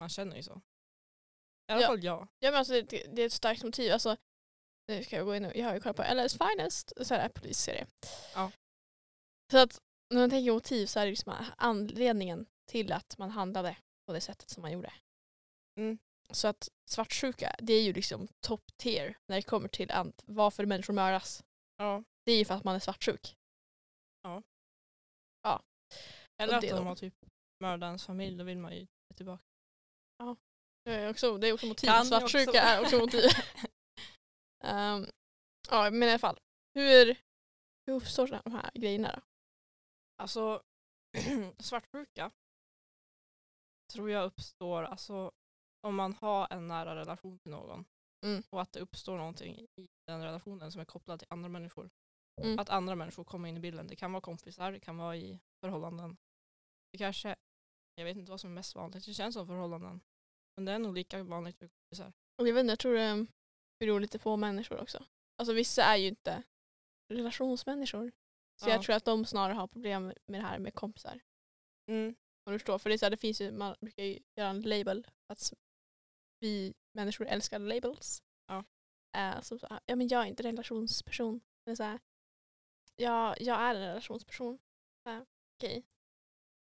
Man 0.00 0.08
känner 0.08 0.36
ju 0.36 0.42
så. 0.42 0.60
I 1.68 1.72
alla 1.72 1.80
Ja. 1.82 1.86
fall 1.86 2.04
jag. 2.04 2.28
Ja, 2.38 2.50
men 2.50 2.54
alltså, 2.58 2.72
det, 2.82 3.06
det 3.16 3.22
är 3.22 3.26
ett 3.26 3.32
starkt 3.32 3.62
motiv. 3.62 3.92
Alltså, 3.92 4.16
nu 4.88 5.04
ska 5.04 5.16
jag 5.16 5.26
gå 5.26 5.36
in 5.36 5.44
och, 5.44 5.56
jag 5.56 5.66
har 5.66 5.74
ju 5.74 5.80
kollat 5.80 5.96
på 5.96 6.14
LS 6.14 6.38
Finest, 6.38 6.92
så 7.06 7.14
här 7.14 7.28
polisserie. 7.28 7.86
Ja. 8.34 8.52
Så 9.50 9.58
att 9.58 9.80
när 10.10 10.20
man 10.20 10.30
tänker 10.30 10.52
motiv 10.52 10.86
så 10.86 11.00
är 11.00 11.04
det 11.04 11.10
liksom 11.10 11.34
anledningen 11.56 12.46
till 12.70 12.92
att 12.92 13.18
man 13.18 13.30
handlade 13.30 13.76
på 14.06 14.12
det 14.12 14.20
sättet 14.20 14.50
som 14.50 14.62
man 14.62 14.72
gjorde. 14.72 14.92
Mm. 15.78 15.98
Så 16.30 16.48
att 16.48 16.68
svartsjuka, 16.84 17.56
det 17.58 17.72
är 17.72 17.82
ju 17.82 17.92
liksom 17.92 18.28
top 18.40 18.76
tier 18.76 19.18
när 19.26 19.36
det 19.36 19.42
kommer 19.42 19.68
till 19.68 19.92
varför 20.24 20.66
människor 20.66 20.92
mördas. 20.94 21.44
Ja. 21.76 22.04
Det 22.24 22.32
är 22.32 22.38
ju 22.38 22.44
för 22.44 22.54
att 22.54 22.64
man 22.64 22.74
är 22.74 22.80
svartsjuk. 22.80 23.36
Eller 26.42 26.54
att 26.54 26.60
det 26.60 26.70
de 26.70 26.76
då. 26.76 26.82
har 26.82 26.96
typ 26.96 27.14
mördat 27.60 27.86
ens 27.86 28.06
familj, 28.06 28.36
då 28.38 28.44
vill 28.44 28.58
man 28.58 28.76
ju 28.76 28.86
tillbaka. 29.16 29.42
Det 30.84 30.92
är 30.94 31.10
också, 31.10 31.38
det 31.38 31.48
är 31.48 31.52
också 31.52 31.66
motiv. 31.66 31.86
Kan 31.86 32.06
Svartsjuka 32.06 32.50
också- 32.50 32.58
är 32.58 32.80
också 32.82 32.98
motiv. 32.98 33.30
Ehm, 34.64 35.06
ja, 35.70 35.90
men 35.90 36.02
i 36.02 36.10
alla 36.10 36.18
fall. 36.18 36.38
Hur, 36.74 37.16
hur 37.86 37.94
uppstår 37.94 38.40
de 38.44 38.52
här 38.52 38.70
grejerna 38.74 39.12
då? 39.16 39.20
Alltså 40.22 40.62
svartsjuka 41.58 42.30
tror 43.92 44.10
jag 44.10 44.24
uppstår 44.24 44.82
alltså, 44.82 45.32
om 45.86 45.94
man 45.94 46.14
har 46.14 46.52
en 46.52 46.68
nära 46.68 46.96
relation 46.96 47.38
till 47.38 47.50
någon 47.50 47.84
Mm. 48.24 48.42
och 48.50 48.62
att 48.62 48.72
det 48.72 48.80
uppstår 48.80 49.16
någonting 49.18 49.66
i 49.76 49.88
den 50.06 50.22
relationen 50.24 50.72
som 50.72 50.80
är 50.80 50.84
kopplad 50.84 51.18
till 51.18 51.28
andra 51.30 51.48
människor. 51.48 51.90
Mm. 52.42 52.58
Att 52.58 52.68
andra 52.68 52.94
människor 52.94 53.24
kommer 53.24 53.48
in 53.48 53.56
i 53.56 53.60
bilden. 53.60 53.86
Det 53.86 53.96
kan 53.96 54.12
vara 54.12 54.20
kompisar, 54.20 54.72
det 54.72 54.80
kan 54.80 54.96
vara 54.96 55.16
i 55.16 55.40
förhållanden. 55.60 56.16
Det 56.96 57.04
kanske, 57.04 57.36
jag 57.94 58.04
vet 58.04 58.16
inte 58.16 58.30
vad 58.30 58.40
som 58.40 58.50
är 58.50 58.54
mest 58.54 58.74
vanligt, 58.74 59.06
det 59.06 59.14
känns 59.14 59.34
som 59.34 59.46
förhållanden. 59.46 60.00
Men 60.56 60.64
det 60.64 60.72
är 60.72 60.78
nog 60.78 60.94
lika 60.94 61.22
vanligt 61.22 61.60
med 61.60 61.70
kompisar. 61.70 62.12
Och 62.38 62.48
jag 62.48 62.54
vet 62.54 62.60
inte, 62.60 62.70
jag 62.70 62.78
tror 62.78 62.94
det 62.94 63.26
beror 63.78 64.00
lite 64.00 64.18
på 64.18 64.36
människor 64.36 64.80
också. 64.80 65.04
Alltså 65.36 65.52
vissa 65.54 65.82
är 65.82 65.96
ju 65.96 66.08
inte 66.08 66.42
relationsmänniskor. 67.12 68.12
Så 68.60 68.68
Ja. 68.68 68.72
jag 68.72 68.82
tror 68.82 68.96
att 68.96 69.04
de 69.04 69.24
snarare 69.24 69.54
har 69.54 69.66
problem 69.66 70.04
med 70.06 70.40
det 70.40 70.46
här 70.46 70.58
med 70.58 70.74
kompisar. 70.74 71.20
Mm. 71.90 72.14
Om 72.46 72.52
du 72.52 72.58
förstår. 72.58 72.78
För 72.78 72.90
det, 72.90 72.94
är 72.94 72.98
så 72.98 73.04
här, 73.04 73.10
det 73.10 73.16
finns 73.16 73.40
ju, 73.40 73.52
man 73.52 73.76
brukar 73.80 74.02
ju 74.02 74.18
göra 74.36 74.48
en 74.48 74.62
label. 74.62 75.06
Att 75.26 75.52
vi 76.40 76.74
människor 76.92 77.26
älskar 77.26 77.58
labels. 77.58 78.22
Ja. 78.46 78.64
Eh, 79.16 79.40
som 79.40 79.58
så 79.58 79.66
här, 79.70 79.80
ja 79.86 79.96
men 79.96 80.08
jag 80.08 80.22
är 80.22 80.26
inte 80.26 80.42
relationsperson. 80.42 81.40
Är 81.70 81.74
så 81.74 81.82
här, 81.82 82.00
ja, 82.96 83.36
jag 83.40 83.60
är 83.60 83.74
en 83.74 83.80
relationsperson. 83.80 84.58
Okej, 85.58 85.84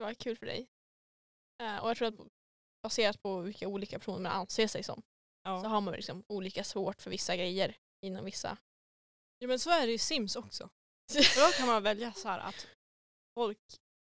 var 0.04 0.14
kul 0.14 0.36
för 0.36 0.46
dig. 0.46 0.66
Eh, 1.62 1.78
och 1.78 1.90
jag 1.90 1.96
tror 1.96 2.08
att 2.08 2.14
baserat 2.82 3.22
på 3.22 3.40
vilka 3.40 3.68
olika 3.68 3.98
personer 3.98 4.20
man 4.20 4.32
anser 4.32 4.66
sig 4.66 4.82
som 4.82 5.02
Ja. 5.46 5.62
så 5.62 5.68
har 5.68 5.80
man 5.80 5.94
liksom 5.94 6.24
olika 6.28 6.64
svårt 6.64 7.02
för 7.02 7.10
vissa 7.10 7.36
grejer 7.36 7.76
inom 8.06 8.24
vissa. 8.24 8.56
ja 9.38 9.48
men 9.48 9.58
så 9.58 9.70
är 9.70 9.86
det 9.86 9.92
i 9.92 9.98
Sims 9.98 10.36
också. 10.36 10.70
För 11.12 11.46
då 11.46 11.52
kan 11.58 11.66
man 11.66 11.82
välja 11.82 12.12
så 12.12 12.28
här 12.28 12.38
att 12.38 12.66
folk 13.34 13.58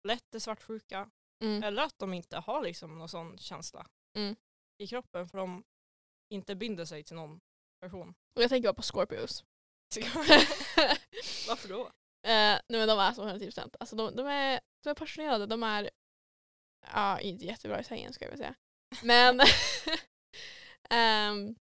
lätt 0.08 0.36
är 0.36 0.40
svartsjuka 0.40 1.10
Mm. 1.44 1.64
eller 1.64 1.84
att 1.84 2.00
de 2.00 2.14
inte 2.14 2.38
har 2.38 2.62
liksom 2.62 2.98
någon 2.98 3.10
sån 3.10 3.38
känsla 3.38 3.88
Mm. 4.18 4.36
i 4.78 4.88
kroppen 4.88 5.28
för 5.30 5.38
de 5.38 5.64
inte 6.34 6.56
binder 6.56 6.86
sig 6.86 7.04
till 7.04 7.16
någon 7.16 7.40
person. 7.82 8.16
Och 8.36 8.44
jag 8.44 8.50
tänker 8.50 8.70
bara 8.70 8.74
på 8.74 8.82
Scorpios. 8.82 9.44
Varför 11.48 11.70
då? 11.70 11.92
Eh, 12.26 12.32
nej 12.68 12.80
men 12.80 12.88
de 12.88 13.00
är 13.00 13.14
så 13.14 13.24
110%. 13.30 13.76
Alltså 13.80 13.96
de, 13.96 14.16
de, 14.16 14.28
är, 14.28 14.60
de 14.86 14.90
är 14.90 14.96
passionerade, 14.96 15.46
de 15.46 15.64
är 15.64 15.90
ja, 16.94 17.20
inte 17.20 17.46
jättebra 17.46 17.80
i 17.80 17.84
sängen 17.84 18.14
ska 18.14 18.26
jag 18.26 18.30
väl 18.30 18.38
säga. 18.38 18.56
Men, 19.04 19.42
ehm, 20.90 21.56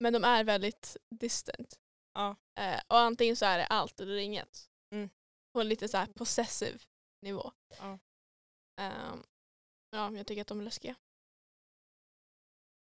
men 0.00 0.12
de 0.12 0.24
är 0.24 0.44
väldigt 0.44 0.96
distant. 1.10 1.80
Ja. 2.14 2.36
Eh, 2.58 2.80
och 2.88 2.98
antingen 2.98 3.36
så 3.36 3.44
är 3.46 3.58
det 3.58 3.66
allt 3.66 4.00
eller 4.00 4.16
inget. 4.16 4.70
Mm. 4.90 5.10
På 5.52 5.60
en 5.60 5.68
lite 5.68 5.88
så 5.88 5.96
här 5.96 6.06
possessive 6.06 6.78
nivå. 7.22 7.52
Ja. 7.78 7.98
Ehm, 8.80 9.24
ja, 9.90 10.12
jag 10.12 10.26
tycker 10.26 10.42
att 10.42 10.48
de 10.48 10.60
är 10.60 10.64
läskiga. 10.64 10.94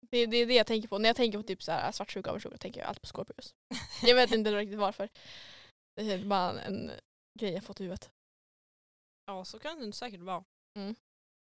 Det, 0.01 0.25
det 0.25 0.37
är 0.37 0.45
det 0.45 0.53
jag 0.53 0.67
tänker 0.67 0.87
på. 0.87 0.97
När 0.97 1.09
jag 1.09 1.15
tänker 1.15 1.37
på 1.37 1.43
typ 1.43 1.63
så 1.63 1.71
här 1.71 1.91
svartsjuka 1.91 2.29
och 2.29 2.31
avundsjuka 2.31 2.57
tänker 2.57 2.79
jag 2.79 2.87
alltid 2.89 3.01
på 3.01 3.07
Scorpios. 3.07 3.55
Jag 4.01 4.15
vet 4.15 4.31
inte 4.31 4.51
riktigt 4.51 4.79
varför. 4.79 5.09
Det 5.95 6.11
är 6.11 6.25
bara 6.25 6.61
en 6.61 6.91
grej 7.39 7.53
jag 7.53 7.63
fått 7.63 7.79
i 7.79 7.83
huvudet. 7.83 8.11
Ja, 9.27 9.45
så 9.45 9.59
kan 9.59 9.79
det 9.79 9.93
säkert 9.93 10.21
vara. 10.21 10.45
Mm. 10.75 10.95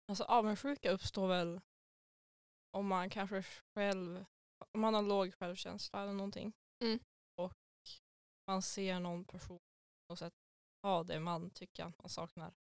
Alltså 0.07 0.23
avundsjuka 0.23 0.91
uppstår 0.91 1.27
väl 1.27 1.61
om 2.71 2.87
man 2.87 3.09
kanske 3.09 3.43
själv, 3.75 4.25
om 4.71 4.81
man 4.81 4.93
har 4.93 5.01
låg 5.01 5.33
självkänsla 5.33 6.01
eller 6.01 6.13
någonting. 6.13 6.53
Mm. 6.83 6.99
Och 7.35 7.53
man 8.47 8.61
ser 8.61 8.99
någon 8.99 9.25
person 9.25 9.59
på 9.59 10.13
något 10.13 10.19
sätt 10.19 10.33
ha 10.81 11.03
det 11.03 11.19
man 11.19 11.49
tycker 11.49 11.83
att 11.83 11.97
man 11.97 12.09
saknar. 12.09 12.53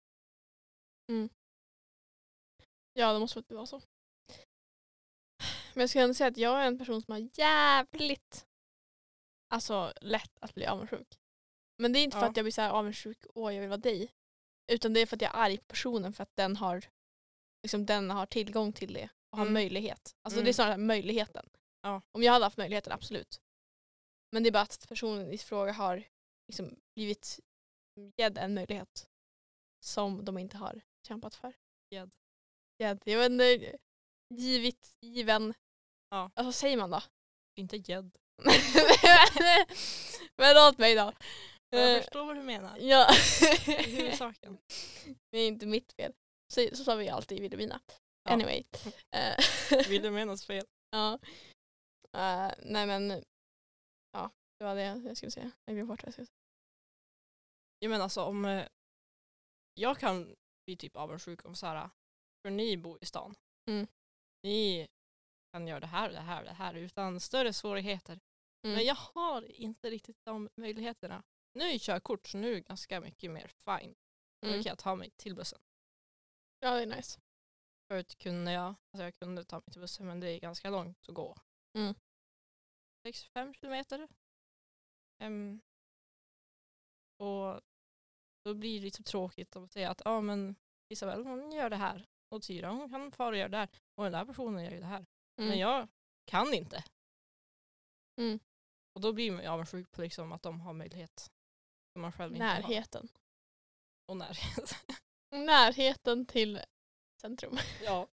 Ja, 2.92 3.12
det 3.12 3.18
måste 3.18 3.40
väl 3.40 3.56
vara 3.56 3.66
så. 3.66 3.82
Men 5.74 5.80
jag 5.80 5.88
skulle 5.88 6.04
ändå 6.04 6.14
säga 6.14 6.28
att 6.28 6.36
jag 6.36 6.62
är 6.62 6.66
en 6.66 6.78
person 6.78 7.02
som 7.02 7.12
har 7.12 7.28
jävligt 7.38 8.46
alltså, 9.48 9.92
lätt 10.00 10.38
att 10.40 10.54
bli 10.54 10.66
avundsjuk. 10.66 11.18
Men 11.76 11.92
det 11.92 11.98
är 11.98 12.04
inte 12.04 12.16
för 12.16 12.24
Ja. 12.24 12.30
att 12.30 12.36
jag 12.36 12.44
blir 12.44 12.52
så 12.52 12.60
här 12.60 12.70
avundsjuk, 12.70 13.24
åh 13.34 13.54
jag 13.54 13.60
vill 13.60 13.68
vara 13.70 13.78
dig. 13.80 14.12
Utan 14.72 14.92
det 14.92 15.00
är 15.00 15.06
för 15.06 15.16
att 15.16 15.22
jag 15.22 15.34
är 15.34 15.38
arg 15.38 15.58
på 15.58 15.64
personen 15.64 16.12
för 16.12 16.22
att 16.22 16.36
den 16.36 16.56
har, 16.56 16.84
liksom, 17.62 17.86
den 17.86 18.10
har 18.10 18.26
tillgång 18.26 18.72
till 18.72 18.92
det 18.92 19.08
och 19.30 19.38
har 19.38 19.44
Mm. 19.44 19.54
möjlighet. 19.54 20.16
Alltså 20.22 20.36
Mm. 20.38 20.44
det 20.44 20.50
är 20.50 20.52
snarare 20.52 20.76
möjligheten. 20.76 21.50
Ja. 21.82 22.02
Om 22.12 22.22
jag 22.22 22.32
hade 22.32 22.44
haft 22.44 22.56
möjligheten, 22.56 22.92
absolut. 22.92 23.40
Men 24.32 24.42
det 24.42 24.48
är 24.48 24.52
bara 24.52 24.62
att 24.62 24.88
personen 24.88 25.32
i 25.32 25.38
fråga 25.38 25.72
har 25.72 26.04
liksom 26.48 26.76
blivit 26.94 27.40
gedd 28.16 28.38
en 28.38 28.54
möjlighet 28.54 29.08
som 29.84 30.24
de 30.24 30.38
inte 30.38 30.56
har 30.56 30.80
kämpat 31.08 31.34
för. 31.34 31.54
Gedd. 31.90 32.14
Gedd. 32.78 33.02
Jag 33.04 33.18
vet 33.18 33.30
inte, 33.32 33.76
givit, 34.34 34.96
given. 35.00 35.54
Ja. 36.10 36.22
Alltså, 36.22 36.44
vad 36.44 36.54
säger 36.54 36.76
man 36.76 36.90
då? 36.90 37.02
Inte 37.54 37.76
gädd. 37.76 38.18
Men 40.36 40.54
låt 40.54 40.78
mig 40.78 40.94
då. 40.94 41.12
Jag 41.72 41.96
Eh, 41.96 42.00
förstår 42.02 42.26
vad 42.26 42.36
du 42.36 42.42
menar. 42.42 42.78
Ja. 42.78 43.06
Är 43.08 43.96
huvudsaken. 43.96 44.58
det 45.30 45.38
är 45.38 45.48
inte 45.48 45.66
mitt 45.66 45.92
fel. 45.92 46.12
Så, 46.54 46.68
så 46.72 46.84
sa 46.84 46.94
vi 46.94 47.08
alltid 47.08 47.38
i 47.38 47.40
Vilhelmina. 47.40 47.80
Ja. 48.24 48.32
Anyway. 48.32 48.64
Eh, 49.10 50.10
menas 50.12 50.46
fel? 50.46 50.66
ja. 50.90 51.18
Eh, 52.12 52.54
nej 52.58 52.86
men, 52.86 53.24
ja 54.12 54.30
det 54.58 54.64
var 54.64 54.74
det 54.74 54.82
jag 54.82 55.16
skulle 55.16 55.30
säga. 55.30 55.50
Jag 55.64 55.74
glömde 55.74 55.88
bort 55.88 56.02
vad 56.02 56.06
jag 56.06 56.12
skulle 56.12 56.26
säga. 56.26 56.36
Jag 57.78 57.90
menar 57.90 58.04
alltså 58.04 58.24
om 58.24 58.64
jag 59.74 59.98
kan 59.98 60.34
bli 60.66 60.76
typ 60.76 60.96
avundsjuk 60.96 61.44
om 61.44 61.54
så 61.54 61.66
här, 61.66 61.90
för 62.42 62.50
ni 62.50 62.76
bor 62.76 62.98
i 63.00 63.06
stan. 63.06 63.34
Mm. 63.70 63.86
Ni 64.42 64.88
kan 65.52 65.68
göra 65.68 65.80
det 65.80 65.86
här 65.86 66.08
och 66.08 66.14
det 66.14 66.20
här 66.20 66.38
och 66.38 66.44
det 66.44 66.52
här 66.52 66.74
utan 66.74 67.20
större 67.20 67.52
svårigheter. 67.52 68.20
Mm. 68.66 68.76
Men 68.76 68.84
jag 68.84 68.94
har 68.94 69.42
inte 69.50 69.90
riktigt 69.90 70.16
de 70.24 70.48
möjligheterna. 70.56 71.22
Nu 71.52 71.64
är 71.64 71.78
körkort 71.78 72.26
så 72.26 72.38
nu 72.38 72.50
är 72.50 72.54
det 72.54 72.60
ganska 72.60 73.00
mycket 73.00 73.30
mer 73.30 73.46
fine. 73.48 73.94
Nu 74.40 74.48
Mm. 74.48 74.62
kan 74.62 74.70
jag 74.70 74.78
ta 74.78 74.94
mig 74.94 75.10
till 75.10 75.34
bussen. 75.34 75.58
Ja 76.60 76.70
det 76.74 76.82
är 76.82 76.86
nice. 76.86 77.20
Förut 77.88 78.18
kunde 78.18 78.52
jag, 78.52 78.66
alltså 78.66 79.02
jag 79.04 79.14
kunde 79.14 79.44
ta 79.44 79.56
mig 79.56 79.72
till 79.72 79.80
bussen 79.80 80.06
men 80.06 80.20
det 80.20 80.30
är 80.30 80.40
ganska 80.40 80.70
långt 80.70 81.08
att 81.08 81.14
gå. 81.14 81.36
Mm. 81.74 81.94
65 83.06 83.54
kilometer. 83.54 84.08
Ehm, 85.18 85.60
och 87.16 87.60
då 88.44 88.54
blir 88.54 88.78
det 88.78 88.84
lite 88.84 89.02
tråkigt 89.02 89.56
att 89.56 89.72
säga 89.72 89.90
att 89.90 90.02
ja 90.04 90.20
men 90.20 90.56
Isabel 90.88 91.24
hon 91.26 91.52
gör 91.52 91.70
det 91.70 91.76
här 91.76 92.06
och 92.28 92.42
Tyra 92.42 92.70
hon 92.70 92.90
kan 92.90 93.12
fara 93.12 93.28
och 93.28 93.36
göra 93.36 93.48
det 93.48 93.56
här 93.56 93.68
och 93.94 94.04
den 94.04 94.12
där 94.12 94.24
personen 94.24 94.64
gör 94.64 94.70
ju 94.72 94.80
det 94.80 94.86
här. 94.86 95.06
Mm. 95.36 95.48
Men 95.50 95.58
jag 95.58 95.88
kan 96.24 96.54
inte. 96.54 96.84
Mm. 98.16 98.40
Och 98.92 99.00
då 99.00 99.12
blir 99.12 99.30
man 99.32 99.42
ju 99.42 99.48
avundsjuk 99.48 99.90
på 99.90 100.02
liksom 100.02 100.32
att 100.32 100.42
de 100.42 100.60
har 100.60 100.72
möjlighet. 100.72 101.30
Som 101.92 102.02
man 102.02 102.12
själv 102.12 102.32
inte 102.34 102.44
har. 102.44 102.54
Närheten. 102.60 103.08
Och 104.06 104.16
närhet. 104.16 104.74
Närheten 105.30 106.26
till 106.26 106.60
centrum. 107.20 107.56
ja. 107.84 108.08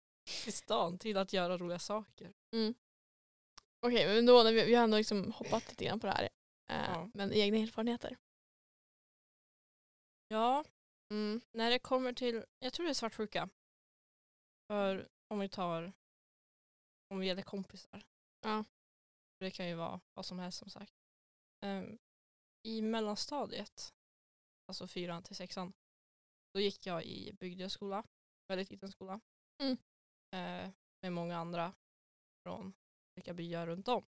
Till 0.44 0.52
stan, 0.52 0.98
till 0.98 1.16
att 1.16 1.32
göra 1.32 1.58
roliga 1.58 1.78
saker. 1.78 2.32
Mm. 2.52 2.74
Okej, 3.80 4.06
men 4.14 4.26
då 4.26 4.42
när 4.42 4.52
vi, 4.52 4.64
vi 4.64 4.74
har 4.74 4.84
ändå 4.84 4.96
liksom 4.98 5.32
hoppat 5.32 5.68
lite 5.68 5.84
grann 5.84 6.00
på 6.00 6.06
det 6.06 6.12
här. 6.12 6.22
Eh, 6.70 6.90
Ja. 6.90 7.10
Men 7.14 7.32
egna 7.32 7.58
erfarenheter. 7.58 8.16
Ja, 10.28 10.64
Mm. 11.10 11.40
när 11.52 11.70
det 11.70 11.78
kommer 11.78 12.12
till, 12.12 12.44
jag 12.58 12.72
tror 12.72 12.86
det 12.86 12.92
är 12.92 12.94
svartsjuka. 12.94 13.48
För 14.66 15.08
om 15.28 15.38
vi 15.38 15.48
tar, 15.48 15.92
om 17.10 17.18
vi 17.18 17.26
gäller 17.26 17.42
kompisar. 17.42 18.02
Ja. 18.40 18.64
Det 19.40 19.50
kan 19.50 19.68
ju 19.68 19.74
vara 19.74 20.00
vad 20.14 20.26
som 20.26 20.38
helst 20.38 20.58
som 20.58 20.70
sagt. 20.70 20.92
Ehm, 21.64 21.98
I 22.62 22.82
mellanstadiet, 22.82 23.94
alltså 24.68 24.86
fyran 24.88 25.22
till 25.22 25.36
sexan, 25.36 25.72
då 26.54 26.60
gick 26.60 26.86
jag 26.86 27.04
i 27.04 27.32
bygdeskola, 27.32 28.04
väldigt 28.48 28.70
liten 28.70 28.90
skola. 28.92 29.20
Mm. 29.62 29.76
Eh, 30.34 30.70
med 31.02 31.12
många 31.12 31.36
andra 31.38 31.74
från 32.42 32.74
olika 33.16 33.34
byar 33.34 33.66
runt 33.66 33.88
om. 33.88 34.06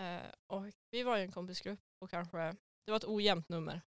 Eh, 0.00 0.32
och 0.46 0.64
vi 0.90 1.02
var 1.02 1.16
ju 1.16 1.22
en 1.22 1.32
kompisgrupp 1.32 1.80
och 1.98 2.10
kanske, 2.10 2.38
det 2.84 2.90
var 2.90 2.96
ett 2.96 3.04
ojämnt 3.04 3.48
nummer. 3.48 3.80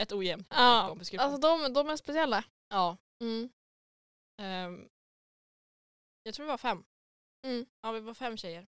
Ett 0.00 0.12
ojämnt 0.12 0.46
i 0.46 0.56
Ja, 0.56 0.86
kompisgruppen. 0.88 1.26
alltså 1.26 1.40
de, 1.40 1.72
de 1.72 1.88
är 1.88 1.96
speciella. 1.96 2.44
ja. 2.68 2.96
Mm. 3.20 3.50
Ehm, 4.40 4.88
jag 6.22 6.34
tror 6.34 6.46
det 6.46 6.52
var 6.52 6.58
fem. 6.58 6.84
Mm. 7.46 7.66
Ja, 7.80 7.92
vi 7.92 8.00
var 8.00 8.14
fem 8.14 8.36
tjejer. 8.36 8.66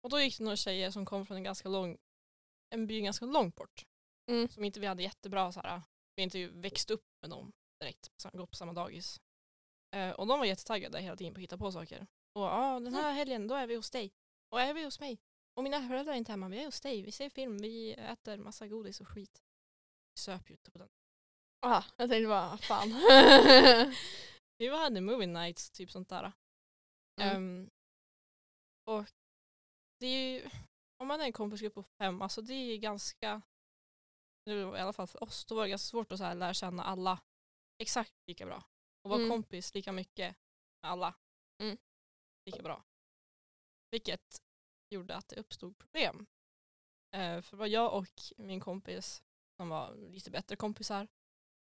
Och 0.00 0.10
då 0.10 0.20
gick 0.20 0.38
det 0.38 0.44
några 0.44 0.56
tjejer 0.56 0.90
som 0.90 1.04
kom 1.06 1.26
från 1.26 1.36
en 1.36 1.42
ganska 1.42 1.68
lång, 1.68 1.98
en 2.72 2.86
by 2.86 3.00
ganska 3.00 3.26
långt 3.26 3.54
bort. 3.54 3.86
Mm. 4.30 4.48
Som 4.48 4.64
inte 4.64 4.80
vi 4.80 4.86
hade 4.86 5.02
jättebra 5.02 5.52
så 5.52 5.60
här, 5.60 5.82
vi 6.16 6.22
inte 6.22 6.46
växt 6.46 6.90
upp 6.90 7.04
med 7.22 7.30
dem 7.30 7.52
direkt, 7.80 8.08
gått 8.32 8.50
på 8.50 8.56
samma 8.56 8.72
dagis. 8.72 9.20
Eh, 9.94 10.10
och 10.10 10.26
de 10.26 10.38
var 10.38 10.46
jättetaggade 10.46 11.00
hela 11.00 11.16
tiden 11.16 11.34
på 11.34 11.38
att 11.38 11.42
hitta 11.42 11.58
på 11.58 11.72
saker. 11.72 12.06
Och 12.32 12.42
ja, 12.42 12.80
den 12.80 12.94
här 12.94 13.12
helgen 13.12 13.48
då 13.48 13.54
är 13.54 13.66
vi 13.66 13.76
hos 13.76 13.90
dig. 13.90 14.12
Och 14.50 14.60
är 14.60 14.74
vi 14.74 14.84
hos 14.84 15.00
mig. 15.00 15.18
och 15.56 15.64
mina 15.64 15.88
föräldrar 15.88 16.12
är 16.12 16.16
inte 16.16 16.32
hemma, 16.32 16.48
vi 16.48 16.58
är 16.58 16.64
hos 16.64 16.80
dig, 16.80 17.02
vi 17.02 17.12
ser 17.12 17.30
film, 17.30 17.58
vi 17.58 17.92
äter 17.92 18.36
massa 18.36 18.68
godis 18.68 19.00
och 19.00 19.08
skit. 19.08 19.42
Vi 20.14 20.20
söp 20.20 20.50
ju 20.50 20.54
inte 20.54 20.70
på 20.70 20.78
den. 20.78 20.88
Ah, 21.60 21.84
jag 21.96 22.10
tänkte 22.10 22.28
bara, 22.28 22.58
fan. 22.58 22.88
Vi 24.58 24.68
var 24.68 24.78
hade 24.78 25.00
movie 25.00 25.26
nights, 25.26 25.70
typ 25.70 25.90
sånt 25.90 26.08
där. 26.08 26.32
Mm. 27.20 27.36
Ehm, 27.36 27.70
och 28.84 29.04
det 30.00 30.06
är 30.06 30.32
ju, 30.32 30.50
om 31.02 31.08
man 31.08 31.20
är 31.20 31.24
en 31.24 31.32
kompisgrupp 31.32 31.74
på 31.74 31.82
fem, 31.82 32.22
alltså 32.22 32.42
det 32.42 32.54
är 32.54 32.76
ganska, 32.78 33.42
nu 34.46 34.60
i 34.60 34.64
alla 34.80 34.92
fall 34.92 35.06
för 35.06 35.22
oss, 35.22 35.44
då 35.44 35.54
var 35.54 35.62
det 35.62 35.68
ganska 35.70 35.90
svårt 35.90 36.12
att 36.12 36.18
så 36.18 36.24
här 36.24 36.34
lära 36.34 36.54
känna 36.54 36.84
alla 36.84 37.20
exakt 37.78 38.14
lika 38.26 38.46
bra. 38.46 38.64
Och 39.02 39.10
vara 39.10 39.20
Mm. 39.20 39.30
kompis 39.30 39.74
lika 39.74 39.92
mycket 39.92 40.36
med 40.82 40.90
alla 40.90 41.14
Mm. 41.58 41.78
lika 42.46 42.62
bra. 42.62 42.84
Vilket 43.90 44.42
gjorde 44.90 45.16
att 45.16 45.28
det 45.28 45.36
uppstod 45.36 45.78
problem. 45.78 46.26
Eh, 47.14 47.42
för 47.42 47.50
det 47.56 47.60
var 47.60 47.66
jag 47.66 47.94
och 47.98 48.08
min 48.36 48.60
kompis 48.60 49.22
som 49.56 49.68
var 49.68 49.94
lite 49.94 50.30
bättre 50.30 50.56
kompisar 50.56 51.08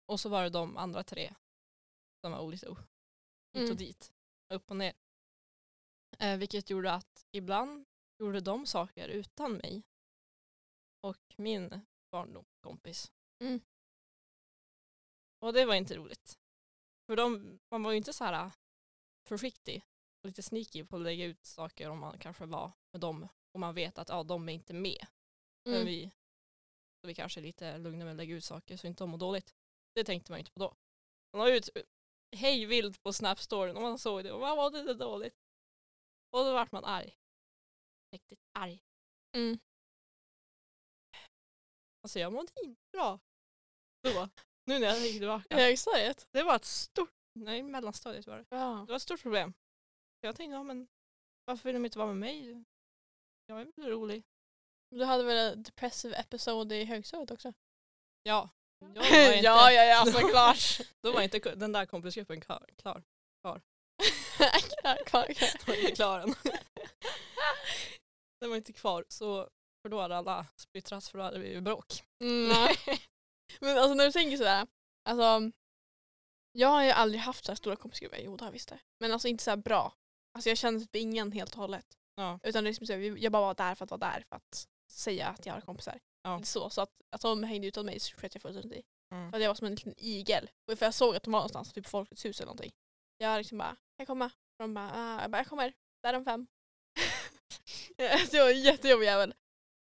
och 0.07 0.21
så 0.21 0.29
var 0.29 0.43
det 0.43 0.51
de 0.51 0.77
andra 0.77 1.05
tre 1.05 1.35
som 2.21 2.33
var 2.33 2.51
lite 2.51 2.69
hit 2.69 2.79
och 3.55 3.61
Mm. 3.61 3.77
dit, 3.77 4.13
upp 4.49 4.71
och 4.71 4.77
ner. 4.77 4.93
Eh, 6.19 6.37
vilket 6.39 6.71
gjorde 6.71 6.93
att 6.93 7.27
ibland 7.31 7.87
gjorde 8.27 8.41
de 8.41 8.67
saker 8.67 9.09
utan 9.09 9.53
mig 9.53 9.83
och 11.01 11.35
min 11.37 11.81
barndomskompis. 12.11 13.13
Mm. 13.41 13.61
Och 15.39 15.53
det 15.53 15.65
var 15.65 15.75
inte 15.75 15.97
roligt. 15.97 16.39
För 17.07 17.17
de, 17.17 17.59
man 17.71 17.83
var 17.83 17.91
ju 17.91 17.97
inte 17.97 18.13
så 18.13 18.25
här 18.25 18.45
äh, 18.45 18.53
försiktig 19.29 19.85
och 20.23 20.27
lite 20.27 20.43
sneaky 20.43 20.85
på 20.85 20.97
att 20.97 21.03
lägga 21.03 21.25
ut 21.25 21.45
saker 21.45 21.91
om 21.91 21.99
man 21.99 22.19
kanske 22.19 22.47
var 22.47 22.73
med 22.93 23.01
dem 23.01 23.29
och 23.53 23.61
man 23.61 23.75
vet 23.75 23.99
att 23.99 24.09
ja, 24.09 24.23
de 24.23 24.49
är 24.49 24.53
inte 24.53 24.75
med. 24.75 25.07
Men 25.65 25.75
Mm. 25.75 25.87
vi, 25.87 26.11
så 27.01 27.07
vi 27.07 27.15
kanske 27.15 27.41
är 27.41 27.43
lite 27.43 27.79
lugna 27.79 28.05
med 28.05 28.11
att 28.11 28.17
lägga 28.17 28.35
ut 28.35 28.45
saker 28.45 28.77
så 28.77 28.87
inte 28.87 29.05
de 29.05 29.11
mår 29.11 29.19
dåligt. 29.19 29.55
Det 29.95 30.05
tänkte 30.05 30.33
man 30.33 30.39
ju 30.39 30.41
inte 30.41 30.53
på 30.53 30.61
då. 30.61 30.77
Man 31.33 31.41
la 31.41 31.55
ut 31.55 31.69
hej 32.37 32.67
vilt 32.67 33.03
på 33.03 33.13
Snap-storyn 33.13 33.77
och 33.77 33.83
man 33.83 33.99
såg 33.99 34.25
det 34.25 34.33
och 34.33 34.41
vad 34.41 34.57
var 34.57 34.71
det 34.71 34.95
dåligt. 34.95 35.35
Och 36.31 36.45
då 36.45 36.53
vart 36.53 36.73
man 36.73 36.85
arg. 36.85 37.19
Riktigt 38.13 38.41
arg. 38.53 38.83
Mm. 39.37 39.59
Alltså 42.03 42.19
jag 42.19 42.33
mådde 42.33 42.53
inte 42.65 42.81
bra. 42.93 43.21
Då. 44.03 44.29
Nu 44.65 44.79
när 44.79 44.87
jag 44.87 44.97
tänker 44.97 45.19
tillbaka. 45.19 45.57
Högstadiet? 45.57 46.29
Det 46.31 46.43
var 46.43 46.57
ett 46.57 46.65
stort, 46.65 47.15
nej 47.33 47.63
mellanstadiet 47.63 48.27
var 48.27 48.39
det. 48.39 48.45
Ja. 48.49 48.85
Det 48.87 48.93
var 48.93 48.97
ett 48.97 49.03
stort 49.03 49.23
problem. 49.23 49.55
Jag 50.21 50.37
tänkte, 50.37 50.55
ja 50.55 50.63
men 50.63 50.89
varför 51.45 51.65
vill 51.65 51.75
de 51.75 51.85
inte 51.85 51.99
vara 51.99 52.09
med 52.09 52.17
mig? 52.17 52.65
Jag 53.47 53.61
är 53.61 53.65
väl 53.77 53.91
rolig. 53.91 54.25
Du 54.91 55.05
hade 55.05 55.25
väl 55.25 55.53
en 55.53 55.63
depressive 55.63 56.17
episode 56.17 56.77
i 56.77 56.85
högstadiet 56.85 57.31
också? 57.31 57.53
Ja. 58.23 58.51
Jag 58.79 58.89
var 58.89 59.05
inte, 59.05 59.41
ja, 59.45 59.73
ja, 59.73 59.83
ja, 59.83 60.13
såklart. 60.13 60.81
Då 61.01 61.13
var 61.13 61.23
inte 61.23 61.55
den 61.55 61.73
där 61.73 61.87
kompisgruppen 61.87 62.41
klar. 62.41 62.67
klar. 62.77 63.03
klar, 63.43 63.61
klar, 65.07 65.35
klar. 65.35 65.67
var 65.67 65.75
inte 65.75 65.93
klar 65.93 66.21
än. 66.21 66.35
Den 68.43 68.51
var 68.51 68.57
inte 68.57 68.73
kvar. 68.73 69.05
Så, 69.09 69.49
för 69.83 69.89
då 69.89 70.01
hade 70.01 70.17
alla 70.17 70.47
splittrats 70.57 71.11
för 71.11 71.19
då 71.19 71.25
hade 71.25 71.39
vi 71.39 71.61
bråk. 71.61 72.03
Mm. 72.21 72.49
Men 73.61 73.79
alltså 73.79 73.95
när 73.95 74.05
du 74.05 74.13
tänker 74.13 74.37
sådär, 74.37 74.67
alltså 75.05 75.51
jag 76.53 76.69
har 76.69 76.85
ju 76.85 76.91
aldrig 76.91 77.21
haft 77.21 77.45
så 77.45 77.53
här 77.53 77.57
stora 77.57 77.77
kompisgrupper, 77.77 78.21
jo 78.25 78.37
det 78.37 78.45
har 78.45 78.49
jag 78.49 78.53
visst 78.53 78.69
det. 78.69 78.79
Men 79.01 79.13
alltså 79.13 79.29
inte 79.29 79.45
så 79.45 79.51
här 79.51 79.57
bra. 79.57 79.95
Alltså 80.35 80.49
jag 80.49 80.59
kände 80.59 80.81
typ 80.81 80.97
ingen 80.97 81.33
helt 81.33 81.53
och 81.55 81.61
hållet. 81.61 81.87
Ja. 82.15 82.39
Utan 82.43 82.65
det 82.65 82.69
är 82.69 82.71
liksom 82.71 82.87
så 82.87 82.93
jag 83.25 83.33
bara 83.33 83.47
var 83.47 83.55
där 83.55 83.75
för 83.75 83.85
att 83.85 83.91
vara 83.91 83.99
där 83.99 84.25
för 84.29 84.37
att 84.37 84.69
säga 84.91 85.29
att 85.29 85.47
jag 85.47 85.55
har 85.55 85.61
kompisar. 85.61 86.01
Ja. 86.23 86.43
Så, 86.43 86.71
så 86.71 86.81
att, 86.81 86.91
att 87.11 87.21
de 87.21 87.43
hängde 87.43 87.67
utan 87.67 87.87
mig 87.87 88.01
så 88.01 88.17
sket 88.17 88.35
jag 88.35 88.43
fullständigt 88.43 88.79
i. 88.79 88.83
Mm. 89.15 89.31
För 89.31 89.37
att 89.37 89.43
jag 89.43 89.51
var 89.51 89.55
som 89.55 89.67
en 89.67 89.75
liten 89.75 89.95
igel. 89.97 90.51
Och 90.67 90.79
för 90.79 90.87
jag 90.87 90.95
såg 90.95 91.17
att 91.17 91.23
de 91.23 91.33
var 91.33 91.41
någonstans, 91.41 91.73
typ 91.73 91.85
på 91.85 91.91
Folkets 91.91 92.25
hus 92.25 92.41
eller 92.41 92.47
någonting. 92.47 92.73
Jag 93.19 93.39
liksom 93.39 93.59
bara, 93.59 93.69
kan 93.69 93.97
jag 93.97 94.07
komma? 94.07 94.25
Och 94.27 94.59
de 94.59 94.75
bara, 94.75 94.91
ah. 94.95 95.23
jag 95.23 95.31
bara, 95.31 95.39
jag 95.39 95.47
kommer. 95.47 95.73
Där 96.03 96.09
är 96.09 96.13
de 96.13 96.25
fem. 96.25 96.47
jag 98.33 98.45
var 98.45 98.51
en 98.51 98.63
jättejobbig 98.63 99.07
jävel. 99.07 99.35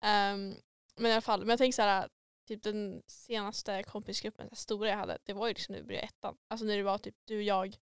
Ehm, 0.02 0.54
men 0.96 1.10
i 1.10 1.12
alla 1.12 1.20
fall, 1.20 1.40
men 1.40 1.48
jag 1.48 1.58
tänker 1.58 1.76
så 1.76 1.82
här, 1.82 2.08
typ 2.46 2.62
den 2.62 3.02
senaste 3.06 3.82
kompisgruppen, 3.82 4.46
den 4.46 4.56
stora 4.56 4.88
jag 4.88 4.96
hade, 4.96 5.18
det 5.24 5.32
var 5.32 5.46
ju 5.46 5.54
liksom 5.54 5.72
när 5.72 5.80
vi 5.80 5.86
började 5.86 6.06
ettan. 6.06 6.38
Alltså 6.48 6.66
när 6.66 6.76
det 6.76 6.82
var 6.82 6.98
typ 6.98 7.16
du, 7.24 7.42
jag, 7.42 7.76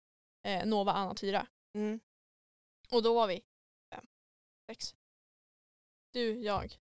eh, 0.43 0.65
Nova, 0.65 0.91
Anna, 0.91 1.15
Tyra. 1.15 1.47
Mm. 1.73 1.99
Och 2.91 3.03
då 3.03 3.13
var 3.13 3.27
vi 3.27 3.41
fem, 3.93 4.07
sex. 4.69 4.95
Du, 6.11 6.41
jag, 6.41 6.77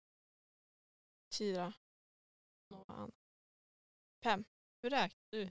Tyra, 1.39 1.73
Nova, 2.71 2.95
Anna. 2.95 3.13
Fem. 4.25 4.45
Hur 4.83 4.91
räknar 4.91 5.27
du? 5.31 5.51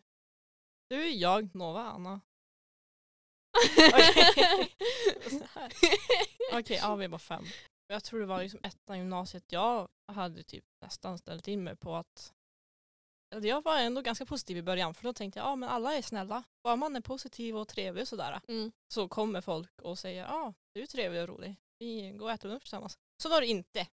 Du, 0.88 1.10
jag, 1.10 1.56
Nova, 1.56 1.84
Anna. 1.84 2.22
Okej, 6.54 6.78
ja 6.82 6.96
vi 6.96 7.08
var 7.08 7.20
fem. 7.20 7.44
Jag 7.88 8.04
tror 8.04 8.20
det 8.20 8.26
var 8.26 8.42
liksom 8.44 8.60
ettan 8.64 8.96
i 8.96 9.00
gymnasiet. 9.00 9.44
Jag 9.52 9.88
hade 10.12 10.44
typ 10.44 10.66
nästan 10.82 11.18
ställt 11.18 11.48
in 11.48 11.64
mig 11.64 11.76
på 11.76 11.96
att 11.96 12.34
Alltså, 13.36 13.48
jag 13.48 13.64
var 13.64 13.78
ändå 13.78 14.02
ganska 14.02 14.26
positiv 14.26 14.58
i 14.58 14.62
början 14.62 14.94
för 14.94 15.04
då 15.04 15.14
tänkte 15.14 15.40
jag 15.40 15.48
ja 15.48 15.56
men 15.56 15.70
alla 15.70 15.94
är 15.94 16.02
snälla. 16.02 16.44
Bara 16.64 16.76
man 16.76 16.96
är 16.96 17.02
positiv 17.02 17.58
och 17.58 17.68
trevlig 17.68 18.02
och 18.02 18.08
sådär 18.08 18.42
Mm. 18.48 18.72
så 18.94 19.08
kommer 19.08 19.42
folk 19.42 19.82
och 19.82 20.00
säger 20.00 20.24
ja 20.24 20.54
du 20.74 20.82
är 20.82 20.86
trevlig 20.88 21.22
och 21.22 21.28
rolig. 21.28 21.56
Vi 21.80 22.12
går 22.12 22.26
och 22.26 22.32
äter 22.32 22.50
lunch 22.50 22.62
tillsammans. 22.62 22.98
Så 23.24 23.30
var 23.30 23.42
det 23.42 23.48
inte. 23.48 23.88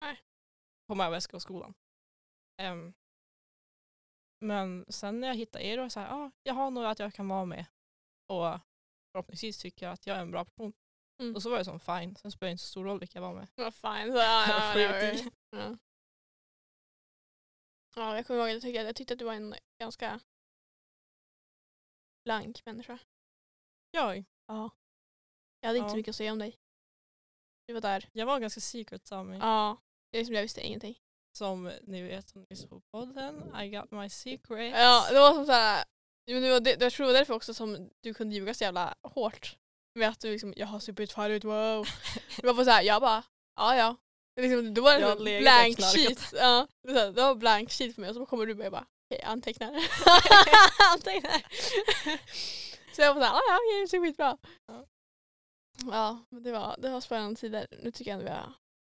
Nej. 0.00 0.20
På 0.88 0.94
Märväska 0.94 1.36
och 1.36 1.42
skolan. 1.42 1.74
Ehm, 2.62 2.92
men 4.40 4.84
sen 4.88 5.20
när 5.20 5.28
jag 5.28 5.34
hittade 5.34 5.64
er 5.64 5.78
och 5.80 5.92
så 5.92 6.00
här, 6.00 6.08
ja 6.08 6.30
jag 6.42 6.54
har 6.54 6.70
några 6.70 6.90
att 6.90 6.98
jag 6.98 7.14
kan 7.14 7.28
vara 7.28 7.44
med. 7.44 7.64
Och 8.26 8.58
förhoppningsvis 9.14 9.58
tycker 9.58 9.86
jag 9.86 9.92
att 9.92 10.06
jag 10.06 10.16
är 10.16 10.20
en 10.20 10.30
bra 10.30 10.44
person. 10.44 10.72
Mm. 11.20 11.34
Och 11.34 11.42
så 11.42 11.50
var 11.50 11.58
det 11.58 11.64
som 11.64 11.80
fine. 11.80 12.16
Sen 12.16 12.30
spelar 12.32 12.48
det 12.48 12.52
inte 12.52 12.62
så 12.64 12.68
stor 12.68 12.84
roll 12.84 13.00
vilka 13.00 13.18
jag 13.18 13.22
var 13.26 13.34
med. 13.34 13.48
Vad 13.54 13.74
fine. 13.74 14.12
Så, 14.12 14.18
ja, 14.18 14.46
ja, 14.78 15.30
ja. 15.50 15.76
ja, 17.96 18.16
jag 18.16 18.26
kommer 18.26 18.40
ihåg 18.40 18.48
att 18.48 18.52
jag 18.54 18.62
tyckte, 18.62 18.80
jag 18.82 18.96
tyckte 18.96 19.14
att 19.14 19.18
du 19.18 19.24
var 19.24 19.34
en 19.34 19.54
ganska 19.80 20.20
blank 22.24 22.62
människa. 22.66 22.98
Jag, 23.90 24.24
Ja. 24.46 24.70
Jag 25.60 25.68
hade 25.68 25.78
inte 25.78 25.86
Ja. 25.86 25.90
så 25.90 25.96
mycket 25.96 26.10
att 26.10 26.16
säga 26.16 26.32
om 26.32 26.38
dig. 26.38 26.58
Du 27.66 27.74
var 27.74 27.80
där. 27.80 28.08
jag 28.12 28.26
var 28.26 28.40
ganska 28.40 28.60
secret 28.60 29.12
av 29.12 29.26
mig. 29.26 29.38
Ja. 29.38 29.76
Det 30.10 30.18
är 30.18 30.20
liksom, 30.20 30.34
jag 30.34 30.42
visste 30.42 30.66
ingenting. 30.66 30.98
Som 31.36 31.72
ni 31.82 32.02
vet 32.02 32.34
om 32.36 32.40
ni 32.40 32.46
lyssnar 32.50 32.68
på 32.68 32.80
podden. 32.80 33.56
I 33.62 33.68
got 33.70 33.90
my 33.90 34.08
secret. 34.10 34.70
Ja, 34.76 35.06
det 35.10 35.18
var 35.20 35.34
som 35.34 35.46
såhär, 35.46 35.84
jo, 36.26 36.40
det 36.40 36.50
var 36.50 36.60
det, 36.60 36.80
jag 36.80 36.92
tror 36.92 37.06
det 37.06 37.12
var 37.12 37.18
därför 37.18 37.34
också 37.34 37.54
som 37.54 37.90
du 38.00 38.14
kunde 38.14 38.34
ljuga 38.34 38.54
så 38.54 38.64
jävla 38.64 38.94
hårt. 39.02 39.56
Med 39.94 40.08
att 40.08 40.20
du 40.20 40.30
liksom, 40.30 40.54
jag 40.56 40.66
har 40.66 40.80
supit 40.80 41.12
förut, 41.12 41.44
wow. 41.44 41.86
Det 42.36 42.46
var 42.46 42.54
bara 42.54 42.64
såhär, 42.64 42.82
jag 42.82 43.02
bara, 43.02 43.22
ja 43.56 43.76
ja. 43.76 43.96
Liksom, 44.40 44.74
då 44.74 44.82
var 44.82 44.98
det 44.98 45.14
legat 45.14 45.42
blank 45.42 45.78
och 45.78 45.84
sheet. 45.84 46.32
Ja, 46.32 46.68
det 46.82 47.22
var 47.22 47.34
blank 47.34 47.72
sheet 47.72 47.94
för 47.94 48.00
mig 48.00 48.10
och 48.10 48.16
så 48.16 48.26
kommer 48.26 48.46
du 48.46 48.58
och 48.58 48.64
jag 48.64 48.72
bara, 48.72 48.86
okej 49.10 49.24
antecknar. 49.24 49.68
antecknar. 50.92 51.44
så 52.94 53.02
jag 53.02 53.14
var 53.14 53.20
såhär, 53.20 53.34
ja 53.34 53.42
ja, 53.48 53.58
okej, 53.58 53.86
det 53.90 53.96
är 53.96 54.00
skitbra. 54.00 54.38
Ja. 54.66 54.86
Ja, 55.82 56.24
men 56.28 56.42
det 56.42 56.52
var, 56.52 56.76
det 56.78 56.90
var 56.90 57.00
spännande 57.00 57.40
tider. 57.40 57.66
Nu 57.82 57.90
tycker 57.90 58.10
jag 58.10 58.18
ändå 58.18 58.30
vi 58.30 58.36
har, 58.36 58.52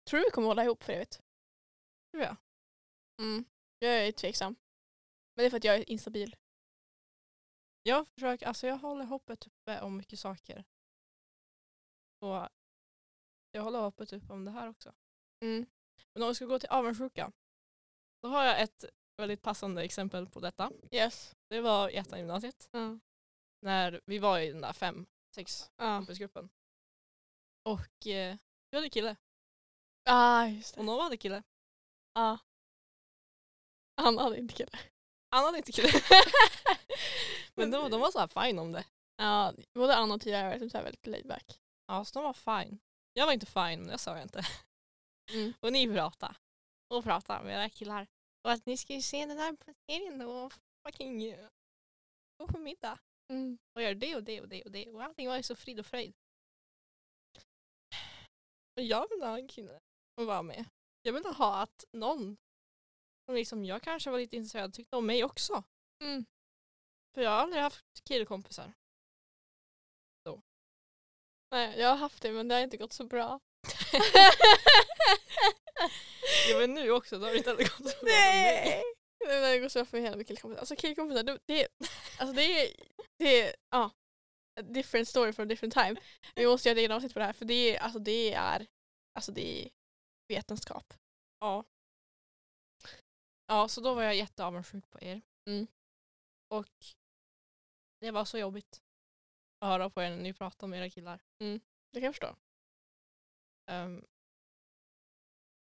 tror 0.09 0.21
vi 0.21 0.31
kommer 0.31 0.49
hålla 0.49 0.65
ihop 0.65 0.83
för 0.83 0.93
evigt. 0.93 1.21
Tror 2.11 2.23
jag. 2.23 2.37
Mm. 3.21 3.45
Jag 3.79 4.07
är 4.07 4.13
tveksam. 4.13 4.57
Men 5.37 5.43
det 5.43 5.47
är 5.47 5.51
för 5.51 5.57
att 5.57 5.65
jag 5.65 5.75
är 5.75 5.91
instabil. 5.91 6.37
Jag 7.83 8.09
försöker, 8.09 8.47
alltså 8.47 8.67
jag 8.67 8.79
håller 8.79 9.05
hoppet 9.05 9.47
uppe 9.47 9.81
om 9.81 9.97
mycket 9.97 10.19
saker. 10.19 10.65
Och 12.19 12.49
jag 13.53 13.63
håller 13.63 13.81
hoppet 13.81 14.13
uppe 14.13 14.33
om 14.33 14.45
det 14.45 14.51
här 14.51 14.69
också. 14.69 14.93
Mm. 15.41 15.67
Men 16.15 16.23
om 16.23 16.29
vi 16.29 16.35
ska 16.35 16.45
gå 16.45 16.59
till 16.59 16.69
avundsjuka. 16.69 17.33
Då 18.23 18.29
har 18.29 18.45
jag 18.45 18.61
ett 18.63 18.85
väldigt 19.17 19.43
passande 19.43 19.83
exempel 19.83 20.27
på 20.29 20.41
detta. 20.41 20.73
Yes. 20.91 21.37
Det 21.49 21.61
var 21.61 21.89
i 21.89 21.97
ettan 21.97 22.19
gymnasiet. 22.19 22.69
Ja. 22.73 22.99
När 23.63 24.01
vi 24.07 24.19
var 24.19 24.39
i 24.39 24.53
den 24.53 24.61
där 24.61 24.73
fem, 24.73 25.07
sex 25.35 25.71
Ja. 25.77 25.99
kompisgruppen. 25.99 26.51
Och 27.63 28.07
eh, 28.07 28.37
vi 28.71 28.77
hade 28.77 28.91
kille. 28.91 29.17
Ah, 30.05 30.47
just 30.47 30.75
det. 30.75 30.81
Och 30.81 30.85
Nova 30.85 31.03
hade 31.03 31.17
kille. 31.17 31.43
Ja. 32.15 32.39
Han 33.97 34.19
hade 34.19 34.39
inte 34.39 34.55
kille. 34.55 34.71
Anna 35.29 35.47
hade 35.47 35.59
inte 35.59 35.73
kille. 35.73 35.89
Men 37.55 37.71
de, 37.71 37.91
de 37.91 38.01
var 38.01 38.11
så 38.11 38.19
här 38.19 38.47
fine 38.47 38.59
om 38.59 38.73
det. 38.73 38.85
Ja, 39.17 39.55
både 39.75 39.97
Anna 39.97 40.15
och 40.15 40.21
Tyra 40.21 40.39
är 40.39 40.51
liksom 40.51 40.71
så 40.71 40.77
här 40.77 40.85
väldigt 40.85 41.07
laid 41.07 41.27
back. 41.27 41.61
Ja, 41.87 42.05
så 42.05 42.19
de 42.19 42.25
var 42.25 42.63
fine. 42.65 42.79
Jag 43.13 43.27
var 43.27 43.33
inte 43.33 43.47
fine, 43.47 43.81
men 43.81 43.87
det 43.87 43.99
sa 43.99 44.15
jag 44.15 44.23
inte. 44.23 44.43
Mm. 45.33 45.53
Och 45.61 45.73
ni 45.73 45.95
pratade. 45.95 46.35
Och 46.89 47.05
pratade 47.05 47.45
med 47.45 47.55
era 47.55 47.69
killar. 47.69 48.07
Och 48.45 48.53
att 48.53 48.67
ni 48.67 48.77
ska 48.77 48.95
ju 48.95 49.03
se 49.03 49.27
den 49.27 49.37
där 49.37 49.57
serien 49.87 50.19
då 50.19 50.31
och 50.31 50.53
fucking 50.87 51.37
gå 52.39 52.47
på 52.47 52.59
middag. 52.59 52.99
Mm. 53.29 53.59
Och 53.75 53.83
göra 53.83 53.95
det 53.95 54.17
och 54.17 54.23
det 54.23 54.41
och 54.41 54.49
det 54.49 54.63
och 54.63 54.71
det. 54.71 54.91
Och 54.91 55.03
allting 55.03 55.29
var 55.29 55.37
ju 55.37 55.43
så 55.43 55.57
frid 55.57 55.81
och 55.81 55.87
fröjd. 55.87 56.15
Och 58.77 58.83
jag 58.83 59.09
vill 59.11 59.23
ha 59.23 59.39
en 59.39 59.49
kille. 59.49 59.81
att 60.21 60.27
vara 60.27 60.43
med. 60.43 60.65
Jag 61.03 61.13
ville 61.13 61.29
ha 61.29 61.63
att 61.63 61.85
någon 61.93 62.37
som 63.25 63.35
liksom 63.35 63.65
jag 63.65 63.83
kanske 63.83 64.11
var 64.11 64.19
lite 64.19 64.37
intresserad 64.37 64.75
tyckte 64.75 64.97
om 64.97 65.07
mig 65.07 65.25
också. 65.25 65.63
Mm. 66.03 66.25
För 67.15 67.23
jag 67.23 67.31
har 67.31 67.37
aldrig 67.37 67.63
haft 67.63 68.05
killkompisar. 68.09 68.73
Nej, 71.51 71.79
jag 71.79 71.89
har 71.89 71.97
haft 71.97 72.23
det 72.23 72.33
men 72.33 72.49
det 72.49 72.55
har 72.55 72.63
inte 72.63 72.77
gått 72.77 72.93
så 72.93 73.05
bra. 73.05 73.41
ja 76.51 76.59
men 76.59 76.75
nu 76.75 76.91
också, 76.91 77.19
då 77.19 77.27
har 77.27 77.33
det 77.33 77.39
inte 77.39 77.55
gått 77.55 77.73
så 77.73 77.83
bra. 77.83 77.93
Nej! 78.03 78.83
Nej, 79.27 79.53
Det 79.53 79.59
går 79.59 79.69
så 79.69 79.79
bra 79.79 79.85
för 79.85 79.99
hela 79.99 80.17
med 80.17 80.27
killkompisar. 80.27 80.61
Alltså 80.61 80.77
killkompisar, 80.77 81.23
det, 81.23 81.39
det, 81.47 81.69
alltså 82.19 82.35
det 82.35 82.63
är, 82.63 82.77
det 83.19 83.41
är, 83.41 83.55
ja. 83.71 83.91
a 84.61 84.63
different 84.63 85.09
story 85.09 85.33
for 85.33 85.43
a 85.43 85.47
different 85.47 85.75
time. 85.75 85.97
Vi 86.35 86.47
måste 86.47 86.69
göra 86.69 86.77
ett 86.77 86.79
eget 86.79 86.91
avsnitt 86.91 87.13
på 87.13 87.19
det 87.19 87.25
här 87.25 87.33
för 87.33 87.45
det 87.45 87.77
är, 87.77 87.81
alltså 87.81 87.99
det 87.99 88.35
är, 88.35 88.67
alltså 89.15 89.33
det 89.33 89.65
är 89.65 89.71
vetenskap. 90.29 90.95
Ja. 91.41 91.65
Ja, 93.47 93.69
så 93.69 93.81
då 93.81 93.95
var 93.95 94.03
jag 94.03 94.17
jätteavundsjuk 94.17 94.91
på 94.91 94.99
er. 95.01 95.21
Mm. 95.49 95.67
Och 96.49 96.67
det 98.01 98.11
var 98.11 98.25
så 98.25 98.39
jobbigt 98.39 98.81
att 99.61 99.69
höra 99.69 99.91
på 99.91 100.03
er 100.03 100.11
när 100.11 100.17
ni 100.17 100.33
pratade 100.33 100.65
om 100.65 100.75
era 100.75 100.91
killar. 100.91 101.21
Det 101.93 102.01
kan 102.01 102.03
jag 102.03 102.15
förstå. 102.15 102.37
Ehm, 103.71 104.05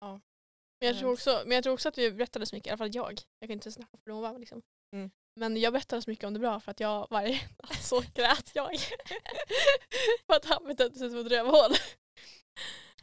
Men 0.02 0.88
jag, 0.88 0.95
tror 0.95 1.04
Mm. 1.08 1.13
också, 1.13 1.43
men 1.45 1.56
jag 1.56 1.63
tror 1.63 1.74
också 1.74 1.89
att 1.89 1.98
vi 1.98 2.12
berättade 2.12 2.45
så 2.45 2.56
mycket, 2.56 2.67
i 2.67 2.69
alla 2.69 2.78
fall 2.78 2.95
jag. 2.95 3.21
Jag 3.39 3.50
kan 3.50 3.52
inte 3.54 3.71
snacka 3.71 3.98
för 4.04 4.12
någon 4.12 4.39
liksom. 4.39 4.62
Mm. 4.95 5.12
Men 5.36 5.58
jag 5.58 5.74
berättade 5.74 6.02
så 6.02 6.10
mycket 6.10 6.26
om 6.26 6.34
det 6.34 6.39
bra 6.39 6.60
för 6.60 6.71
att 6.71 6.80
jag 6.80 7.08
varje 7.10 7.39
natt 7.63 7.84
så 7.84 8.02
grät 8.13 8.52
jag. 8.54 8.78
för 10.26 10.34
att 10.36 10.45
han 10.45 10.63
betedde 10.67 11.00
sig 11.00 11.10
som 11.10 11.19
ett 11.19 11.32
rövhål. 11.32 11.71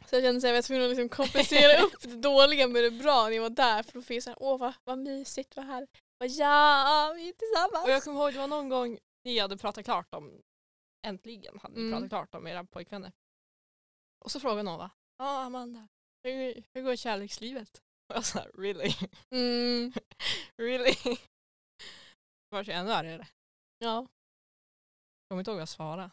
Så 0.09 0.15
jag 0.15 0.23
kände 0.23 0.37
att 0.37 0.43
jag 0.43 0.53
var 0.53 0.61
tvungen 0.61 0.83
att 0.83 0.89
liksom 0.89 1.09
kompensera 1.09 1.81
upp 1.81 2.01
det 2.01 2.15
dåliga 2.21 2.67
med 2.67 2.83
det 2.83 2.91
bra 2.91 3.23
när 3.23 3.31
jag 3.31 3.41
var 3.41 3.49
där. 3.49 3.83
För 3.83 3.93
då 3.93 4.01
fick 4.01 4.15
jag 4.17 4.23
såhär, 4.23 4.37
åh 4.41 4.57
vad, 4.59 4.73
vad 4.83 4.97
mysigt, 4.97 5.55
vad 5.55 5.65
här. 5.65 5.87
Vad 6.17 6.29
ja, 6.29 7.13
vi 7.15 7.29
är 7.29 7.33
tillsammans. 7.33 7.85
och 7.85 7.91
jag 7.91 8.03
kommer 8.03 8.19
ihåg 8.21 8.33
det 8.33 8.39
var 8.39 8.47
någon 8.47 8.69
gång 8.69 8.99
ni 9.25 9.39
hade 9.39 9.57
pratat 9.57 9.85
klart 9.85 10.13
om, 10.13 10.41
äntligen 11.07 11.59
hade 11.59 11.75
ni 11.75 11.81
Mm. 11.81 11.91
pratat 11.93 12.09
klart 12.09 12.35
om 12.35 12.47
era 12.47 12.63
pojkvänner. 12.63 13.11
Och 14.25 14.31
så 14.31 14.39
frågade 14.39 14.63
någon 14.63 14.77
va, 14.79 14.91
ja 15.17 15.41
Amanda, 15.43 15.87
hur, 16.23 16.63
hur 16.73 16.81
går 16.81 16.95
kärlekslivet? 16.95 17.81
Och 18.09 18.15
jag 18.15 18.25
sa 18.25 18.45
really? 18.53 18.93
Mm, 19.31 19.93
really? 20.57 20.95
Vart 22.49 22.67
jag 22.67 22.77
ännu 22.77 22.91
argare. 22.91 23.27
ja. 23.77 24.07
Kommer 25.29 25.41
inte 25.41 25.51
ihåg 25.51 25.55
vad 25.55 25.61
jag 25.61 25.69
svarade. 25.69 26.11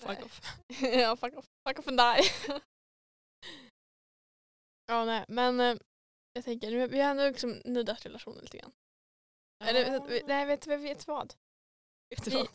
Fuck 0.00 0.24
off. 0.24 0.40
ja, 0.82 1.16
fuck 1.16 1.34
off, 1.34 1.46
fuck 1.68 1.78
off 1.78 1.88
and 1.88 1.98
die. 1.98 2.22
ja, 4.86 5.04
nej, 5.04 5.24
men 5.28 5.60
eh, 5.60 5.76
jag 6.32 6.44
tänker, 6.44 6.88
vi 6.88 7.00
har 7.00 7.10
ändå 7.10 7.28
liksom 7.28 7.50
nuddat 7.64 8.06
relationen 8.06 8.40
lite 8.40 8.58
grann. 8.58 8.72
Eller, 9.64 9.92
Ja. 9.92 10.04
vet- 10.04 10.26
nej, 10.26 10.46
vet, 10.46 10.66
vet, 10.66 10.80
vet 10.80 11.06
du 11.06 11.12
vad? 11.12 11.34
Vet 12.10 12.24
du 12.24 12.30
vad? 12.30 12.48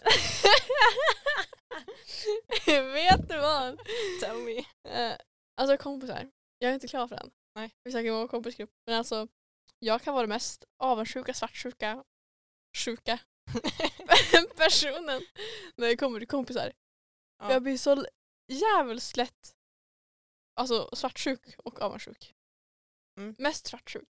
vet 2.93 3.29
du 3.29 3.37
vad? 3.37 3.79
Tell 4.19 4.37
me. 4.37 4.57
Eh, 4.89 5.17
alltså 5.57 5.77
kompisar, 5.77 6.31
jag 6.57 6.69
är 6.69 6.73
inte 6.73 6.87
klar 6.87 7.07
för 7.07 7.15
den. 7.15 7.31
Nej. 7.55 7.75
Vi 7.83 7.91
snackar 7.91 8.11
om 8.11 8.19
vår 8.19 8.27
kompisgrupp. 8.27 8.71
Men 8.85 8.95
alltså, 8.95 9.27
jag 9.79 10.01
kan 10.01 10.13
vara 10.13 10.23
den 10.23 10.29
mest 10.29 10.65
avundsjuka, 10.77 11.33
svartsjuka, 11.33 12.03
sjuka 12.77 13.19
personen 14.55 15.21
när 15.75 15.87
det 15.87 15.97
kommer 15.97 16.19
till 16.19 16.27
kompisar. 16.27 16.73
Ja. 17.37 17.45
För 17.45 17.53
jag 17.53 17.63
blir 17.63 17.77
så 17.77 18.05
jävligt 18.47 19.17
lätt 19.17 19.55
alltså, 20.55 20.89
svartsjuk 20.95 21.55
och 21.57 21.81
avundsjuk. 21.81 22.33
Mm. 23.17 23.35
Mest 23.37 23.67
svartsjuk. 23.67 24.09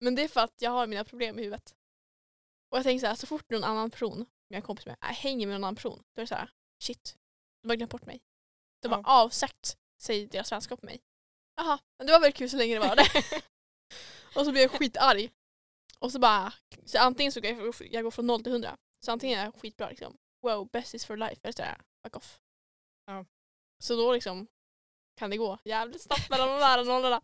Men 0.00 0.14
det 0.14 0.22
är 0.22 0.28
för 0.28 0.40
att 0.40 0.62
jag 0.62 0.70
har 0.70 0.86
mina 0.86 1.04
problem 1.04 1.38
i 1.38 1.42
huvudet. 1.42 1.74
Och 2.70 2.78
jag 2.78 2.84
tänker 2.84 3.00
så 3.00 3.06
här, 3.06 3.14
så 3.14 3.26
fort 3.26 3.50
någon 3.50 3.64
annan 3.64 3.90
person, 3.90 4.26
jag 4.48 4.58
är 4.58 4.62
kompis 4.62 4.86
med, 4.86 4.96
äh, 5.02 5.08
hänger 5.08 5.46
med 5.46 5.54
någon 5.54 5.64
annan 5.64 5.74
person, 5.74 6.02
då 6.14 6.20
är 6.20 6.22
det 6.22 6.26
så 6.26 6.34
här, 6.34 6.50
shit, 6.82 7.16
de 7.62 7.68
har 7.68 7.76
glömt 7.76 7.90
bort 7.92 8.06
mig. 8.06 8.20
De 8.82 8.88
har 8.92 8.98
Ja. 8.98 9.22
avsagt 9.22 9.76
sig 10.00 10.26
deras 10.26 10.52
vänskap 10.52 10.82
med 10.82 10.90
mig. 10.92 11.00
Jaha, 11.56 11.78
men 11.98 12.06
det 12.06 12.12
var 12.12 12.20
väl 12.20 12.32
kul 12.32 12.50
så 12.50 12.56
länge 12.56 12.74
det 12.74 12.80
var 12.88 12.96
det. 12.96 13.04
och 14.38 14.44
så 14.44 14.52
blir 14.52 14.62
jag 14.62 14.70
skitarg. 14.70 15.30
Och 15.98 16.12
så 16.12 16.18
bara, 16.18 16.52
så 16.84 16.98
antingen 16.98 17.32
så 17.32 17.40
går 17.40 17.50
jag, 17.50 17.74
jag 17.90 18.04
går 18.04 18.10
från 18.10 18.26
noll 18.26 18.42
till 18.42 18.52
hundra. 18.52 18.76
Så 19.04 19.12
antingen 19.12 19.38
är 19.38 19.44
jag 19.44 19.54
skitbra 19.54 19.88
liksom, 19.90 20.16
wow, 20.42 20.68
best 20.72 20.94
is 20.94 21.04
for 21.06 21.16
life, 21.16 21.40
eller 21.42 21.52
så 21.52 21.62
är 21.62 21.66
jag, 21.68 21.84
fuck 22.02 22.16
off. 22.16 22.40
Ja. 23.06 23.24
Så 23.82 23.96
då 23.96 24.12
liksom 24.12 24.46
kan 25.16 25.30
det 25.30 25.36
gå 25.36 25.58
jävligt 25.64 26.02
snabbt 26.02 26.30
mellan 26.30 26.48
de 26.48 26.58
där 26.60 26.84
nollorna. 26.84 27.20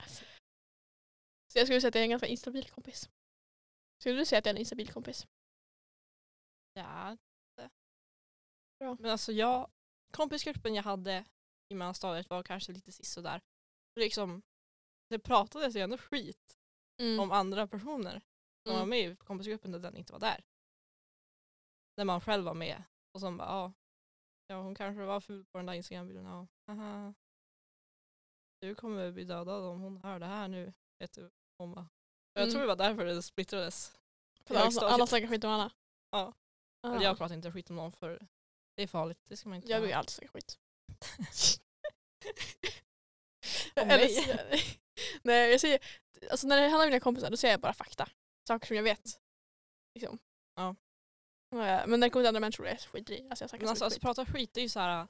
Så 1.53 1.59
jag 1.59 1.67
skulle 1.67 1.81
säga 1.81 1.89
att 1.89 1.95
jag 1.95 2.01
är 2.01 2.05
en 2.05 2.11
ganska 2.11 2.27
instabil 2.27 2.71
kompis. 2.71 3.09
Skulle 4.01 4.19
du 4.19 4.25
säga 4.25 4.39
att 4.39 4.47
jag 4.47 4.51
är 4.51 4.55
en 4.57 4.61
instabil 4.61 4.93
kompis? 4.93 5.27
Ja. 6.75 7.17
Bra. 8.79 8.97
Men 9.01 9.11
alltså 9.11 9.33
jag, 9.33 9.71
kompisgruppen 10.11 10.75
jag 10.75 10.83
hade 10.83 11.25
i 11.69 11.75
mellanstadiet 11.75 12.31
var 12.31 12.43
kanske 12.43 12.73
lite 12.73 12.93
sisådär. 12.93 13.41
Liksom, 14.01 14.43
det 15.11 15.19
pratades 15.19 15.77
ju 15.77 15.81
ändå 15.81 15.99
skit 15.99 16.59
Mm. 17.03 17.21
om 17.21 17.31
andra 17.33 17.67
personer 17.67 18.21
som 18.63 18.71
Mm. 18.73 18.79
var 18.79 18.87
med 18.87 19.01
i 19.11 19.17
kompisgruppen 19.17 19.73
där 19.73 19.79
den 19.79 19.97
inte 19.97 20.13
var 20.13 20.21
där. 20.21 20.45
När 21.97 22.05
man 22.05 22.21
själv 22.21 22.45
var 22.45 22.55
med 22.55 22.83
och 23.15 23.21
som 23.21 23.37
bara 23.37 23.49
ja, 23.49 23.73
ja 24.47 24.61
hon 24.63 24.75
kanske 24.75 25.05
var 25.05 25.21
ful 25.21 25.45
på 25.45 25.59
den 25.59 25.67
där 25.67 25.75
instagrambilden. 25.75 26.25
Ja, 26.25 26.47
haha. 26.67 27.15
Du 28.61 28.75
kommer 28.75 29.13
bli 29.13 29.25
dödad 29.25 29.65
om 29.65 29.81
hon 29.81 29.97
hör 29.97 30.19
det 30.19 30.27
här 30.27 30.49
nu. 30.49 30.73
Vet 30.99 31.13
du. 31.13 31.31
Hon 31.59 31.73
bara. 31.73 31.89
Jag 32.33 32.43
Mm. 32.43 32.53
tror 32.53 32.61
det 32.61 32.69
var 32.69 32.77
därför 32.77 33.05
det 33.05 33.23
splittrades. 33.23 33.99
För 34.45 34.55
alla, 34.55 34.65
högstadiet. 34.65 34.93
alla 34.93 35.07
snackar 35.07 35.27
skit 35.29 35.45
om 35.45 35.51
alla. 35.51 35.73
Ja. 36.11 36.33
Eller 36.85 37.03
jag 37.03 37.19
pratar 37.19 37.35
inte 37.35 37.53
skit 37.53 37.71
om 37.71 37.77
någon 37.77 37.93
för 37.93 38.27
det 38.77 38.83
är 38.83 38.87
farligt. 38.87 39.19
Det 39.25 39.37
ska 39.37 39.49
man 39.49 39.57
inte 39.57 39.69
Jag 39.69 39.87
ju 39.87 39.93
alltid 39.93 40.11
snacka 40.11 40.33
skit. 40.33 40.59
Om 43.77 43.91
Eller 43.91 43.99
mig? 44.51 44.61
Nej, 45.23 45.51
jag 45.51 45.61
säger, 45.61 45.79
alltså 46.31 46.47
när 46.47 46.57
det 46.57 46.69
handlar 46.69 46.85
om 46.85 46.91
mina 46.91 47.01
kompisar 47.01 47.31
då 47.31 47.37
säger 47.37 47.55
jag 47.55 47.61
bara 47.61 47.73
fakta. 47.73 48.09
Saker 48.49 48.67
som 48.67 48.77
jag 48.77 48.83
vet. 48.83 49.21
Liksom. 49.95 50.19
Ja. 50.55 50.77
Men 51.51 51.91
när 51.91 51.99
det 51.99 52.11
kommer 52.11 52.23
till 52.23 52.29
andra 52.29 52.41
människor 52.41 52.67
är 52.67 52.71
jag 52.71 52.81
skiter 52.81 53.15
i. 53.15 53.29
Alltså 53.31 53.43
jag 53.43 53.51
snackar 53.51 53.65
Men 53.65 53.69
alltså, 53.69 53.81
så 53.81 53.85
alltså 53.85 53.97
mycket 53.97 54.03
prata 54.03 54.27
skit 54.27 54.57
är 54.57 54.61
ju 54.61 54.69
så 54.69 54.81
här. 54.81 55.09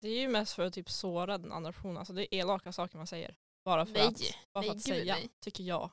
Det 0.00 0.08
är 0.08 0.20
ju 0.20 0.28
mest 0.28 0.54
för 0.54 0.64
att 0.64 0.74
typ 0.74 0.90
såra 0.90 1.38
den 1.38 1.52
andra 1.52 1.72
personen. 1.72 1.96
Alltså 1.96 2.12
det 2.12 2.34
är 2.34 2.38
elaka 2.38 2.72
saker 2.72 2.96
man 2.96 3.06
säger. 3.06 3.36
Bara 3.64 3.86
för 3.86 3.92
Nej, 3.92 4.06
att, 4.06 4.20
bara 4.52 4.60
nej, 4.60 4.68
för 4.68 4.76
att 4.76 4.84
gud, 4.84 4.94
säga, 4.94 5.14
nej. 5.14 5.28
tycker 5.40 5.64
jag. 5.64 5.90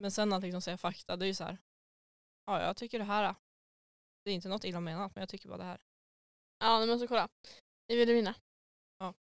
Men 0.00 0.10
sen 0.10 0.32
att 0.32 0.42
liksom 0.42 0.62
säga 0.62 0.78
fakta, 0.78 1.16
det 1.16 1.24
är 1.24 1.26
ju 1.26 1.34
så 1.34 1.44
här. 1.44 1.58
Ja, 2.46 2.62
jag 2.62 2.76
tycker 2.76 2.98
det 2.98 3.04
här. 3.04 3.34
Det 4.24 4.30
är 4.30 4.34
inte 4.34 4.48
något 4.48 4.64
illa 4.64 4.80
menat 4.80 5.14
men 5.14 5.22
jag 5.22 5.28
tycker 5.28 5.48
bara 5.48 5.58
det 5.58 5.64
här. 5.64 5.80
Ja 6.58 6.86
men 6.86 6.98
så 6.98 7.08
kolla. 7.08 7.28
Ni 7.88 7.96
vill 7.96 8.12
vinna. 8.12 8.34
Ja. 8.98 9.14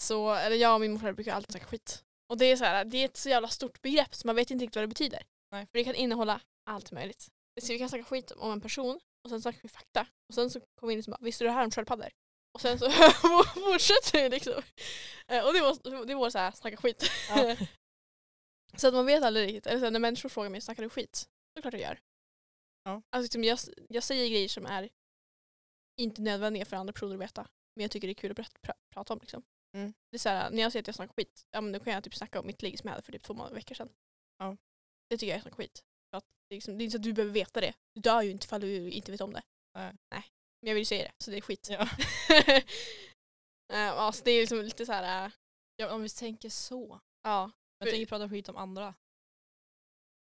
Så, 0.00 0.34
eller 0.34 0.56
jag 0.56 0.74
och 0.74 0.80
min 0.80 0.92
morfar 0.92 1.12
brukar 1.12 1.34
alltid 1.34 1.52
snacka 1.52 1.66
skit. 1.66 2.04
Och 2.28 2.38
det 2.38 2.44
är 2.44 2.56
så 2.56 2.64
här, 2.64 2.84
det 2.84 2.96
är 2.98 3.04
ett 3.04 3.16
så 3.16 3.28
jävla 3.28 3.48
stort 3.48 3.82
begrepp 3.82 4.14
så 4.14 4.26
man 4.26 4.36
vet 4.36 4.50
inte 4.50 4.62
riktigt 4.62 4.76
vad 4.76 4.82
det 4.84 4.88
betyder. 4.88 5.22
Nej. 5.50 5.66
För 5.66 5.78
det 5.78 5.84
kan 5.84 5.94
innehålla 5.94 6.40
allt 6.70 6.92
möjligt. 6.92 7.28
Så 7.60 7.72
vi 7.72 7.78
kan 7.78 7.88
snacka 7.88 8.04
skit 8.04 8.30
om 8.30 8.52
en 8.52 8.60
person 8.60 9.00
och 9.24 9.30
sen 9.30 9.42
snackar 9.42 9.60
vi 9.62 9.68
fakta. 9.68 10.06
Och 10.28 10.34
sen 10.34 10.50
så 10.50 10.60
kommer 10.60 10.88
vi 10.88 10.94
in 10.94 11.00
och 11.00 11.10
bara, 11.10 11.18
visste 11.24 11.44
du 11.44 11.48
det 11.48 11.54
här 11.54 11.64
om 11.64 11.70
sköldpaddor? 11.70 12.10
Och 12.54 12.60
sen 12.60 12.78
så 12.78 12.90
fortsätter 13.54 14.22
vi 14.22 14.28
liksom. 14.28 14.62
Eh, 15.28 15.46
Och 15.46 15.52
det 15.52 15.60
var, 15.60 16.06
det 16.06 16.14
var 16.14 16.30
så 16.30 16.38
här, 16.38 16.50
snacka 16.50 16.76
skit. 16.76 17.10
Ja. 17.28 17.56
så 18.76 18.88
att 18.88 18.94
man 18.94 19.06
vet 19.06 19.22
aldrig 19.22 19.46
riktigt. 19.48 19.66
Eller 19.66 19.78
så 19.78 19.84
här, 19.84 19.90
när 19.92 20.00
människor 20.00 20.28
frågar 20.28 20.50
mig, 20.50 20.60
snackar 20.60 20.82
du 20.82 20.88
skit? 20.90 21.16
Så 21.56 21.62
klart 21.62 21.74
jag 21.74 21.82
gör. 21.82 21.98
Ja. 22.84 23.02
Alltså, 23.10 23.22
liksom, 23.22 23.44
jag, 23.44 23.58
jag 23.88 24.02
säger 24.02 24.30
grejer 24.30 24.48
som 24.48 24.66
är 24.66 24.88
inte 26.00 26.22
nödvändiga 26.22 26.64
för 26.64 26.76
andra 26.76 26.92
personer 26.92 27.14
att 27.14 27.20
veta. 27.20 27.48
Men 27.76 27.82
jag 27.82 27.90
tycker 27.90 28.08
det 28.08 28.12
är 28.12 28.14
kul 28.14 28.30
att 28.30 28.36
berätta, 28.36 28.58
pra, 28.62 28.74
prata 28.90 29.12
om. 29.12 29.18
Liksom. 29.22 29.42
Mm. 29.76 29.94
Det 30.10 30.16
är 30.16 30.18
så 30.18 30.28
här, 30.28 30.50
när 30.50 30.62
jag 30.62 30.72
säger 30.72 30.82
att 30.82 30.86
jag 30.86 30.94
snackar 30.96 31.14
skit, 31.14 31.46
ja, 31.50 31.60
men 31.60 31.72
då 31.72 31.80
kan 31.80 31.92
jag 31.92 32.04
typ 32.04 32.14
snacka 32.14 32.40
om 32.40 32.46
mitt 32.46 32.62
ligg 32.62 32.78
som 32.78 32.88
jag 32.88 32.92
hade 32.92 33.02
för 33.02 33.12
typ 33.12 33.22
två 33.22 33.34
månader, 33.34 33.54
veckor 33.54 33.74
sedan. 33.74 33.88
Ja. 34.38 34.56
Det 35.08 35.16
tycker 35.18 35.30
jag 35.30 35.36
är 35.36 35.42
snacka 35.42 35.56
skit. 35.56 35.84
För 36.10 36.18
att 36.18 36.24
det, 36.48 36.54
är 36.54 36.56
liksom, 36.56 36.78
det 36.78 36.82
är 36.82 36.84
inte 36.84 36.92
så 36.92 36.98
att 36.98 37.02
du 37.02 37.12
behöver 37.12 37.34
veta 37.34 37.60
det. 37.60 37.74
Du 37.94 38.00
dör 38.00 38.22
ju 38.22 38.30
inte 38.30 38.44
ifall 38.44 38.60
du 38.60 38.90
inte 38.90 39.12
vet 39.12 39.20
om 39.20 39.32
det. 39.32 39.42
Nej. 39.74 39.92
Men 40.60 40.68
jag 40.68 40.74
vill 40.74 40.80
ju 40.80 40.84
säga 40.84 41.02
det, 41.02 41.24
så 41.24 41.30
det 41.30 41.36
är 41.36 41.40
skit. 41.40 41.68
Ja. 41.70 41.88
Eh, 43.72 43.90
alltså, 43.92 44.24
det 44.24 44.30
är 44.30 44.40
liksom 44.40 44.58
lite 44.58 44.86
så 44.86 44.92
här, 44.92 45.26
eh, 45.26 45.32
ja, 45.76 45.94
om 45.94 46.02
vi 46.02 46.08
tänker 46.08 46.48
så. 46.48 47.00
ja. 47.22 47.50
Jag 47.78 47.90
tänker 47.90 48.06
prata 48.06 48.28
skit 48.28 48.48
om 48.48 48.56
andra. 48.56 48.94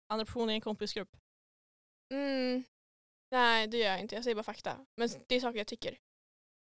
Andra 0.08 0.24
personer 0.26 0.52
i 0.52 0.54
en 0.54 0.60
kompisgrupp. 0.60 1.16
Mm. 2.12 2.64
Nej, 3.30 3.66
det 3.66 3.78
gör 3.78 3.90
jag 3.90 4.00
inte. 4.00 4.14
Jag 4.14 4.24
säger 4.24 4.34
bara 4.34 4.42
fakta. 4.42 4.86
Men 4.96 5.08
det 5.28 5.34
är 5.34 5.40
saker 5.40 5.58
jag 5.58 5.66
tycker. 5.66 5.98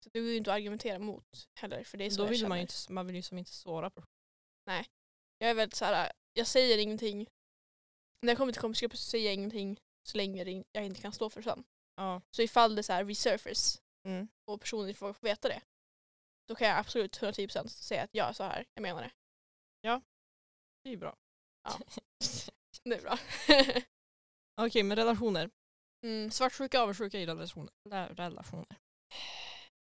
Så 0.04 0.10
det 0.10 0.20
går 0.20 0.30
ju 0.30 0.36
inte 0.38 0.52
att 0.52 0.56
argumentera 0.56 1.00
mot 1.00 1.50
heller. 1.56 1.84
För 1.84 1.98
det 1.98 2.06
är 2.06 2.10
så 2.10 2.18
Då 2.18 2.24
jag 2.24 2.30
vill 2.30 2.48
man 2.48 2.58
ju 2.58 2.62
inte, 2.62 2.74
man 2.90 3.08
vill 3.08 3.16
ju 3.16 3.22
som 3.22 3.38
inte 3.38 3.52
såra 3.52 3.90
på 3.90 4.04
Jag 5.38 5.50
är 5.50 5.54
väldigt 5.54 5.76
så 5.78 5.86
här. 5.86 6.12
jag 6.34 6.48
säger 6.48 6.78
ingenting. 6.78 7.28
När 8.22 8.32
jag 8.32 8.38
kommer 8.38 8.54
till 8.54 8.62
kompisgrupper 8.62 8.98
så 8.98 9.04
säger 9.10 9.26
jag 9.26 9.34
ingenting 9.34 9.80
så 10.04 10.18
länge 10.18 10.44
det 10.44 10.64
jag 10.72 10.86
inte 10.86 11.02
kan 11.02 11.14
stå 11.14 11.30
för 11.30 11.42
sen. 11.42 11.64
Ja. 11.96 12.22
Så 12.32 12.42
ifall 12.42 12.76
det 12.76 12.84
så 12.84 12.94
här 12.94 13.06
resurface 13.06 13.82
Mm. 14.08 14.28
och 14.46 14.62
personer 14.62 14.94
får 14.94 15.16
veta 15.22 15.48
det, 15.48 15.62
då 16.48 16.56
kan 16.56 16.68
jag 16.68 16.78
absolut 16.78 17.20
110% 17.20 17.68
säga 17.68 18.04
att 18.04 18.14
jag 18.14 18.30
är 18.30 18.34
så 18.34 18.44
här. 18.44 18.66
Jag 18.74 18.82
menar 18.82 19.02
det. 19.02 19.12
Det 20.84 20.90
är 20.94 20.98
bra. 20.98 21.18
Det 22.84 22.96
är 22.96 23.02
bra. 23.02 23.18
Okej, 24.56 24.84
men 24.84 24.98
relationer. 24.98 25.50
mm. 26.06 26.32
Svartsjuka 26.32 26.78
och 26.78 26.84
avundsjuka 26.84 27.20
i 27.20 27.26
relationer. 27.26 27.70
Rela- 27.90 28.14
relationer. 28.14 28.78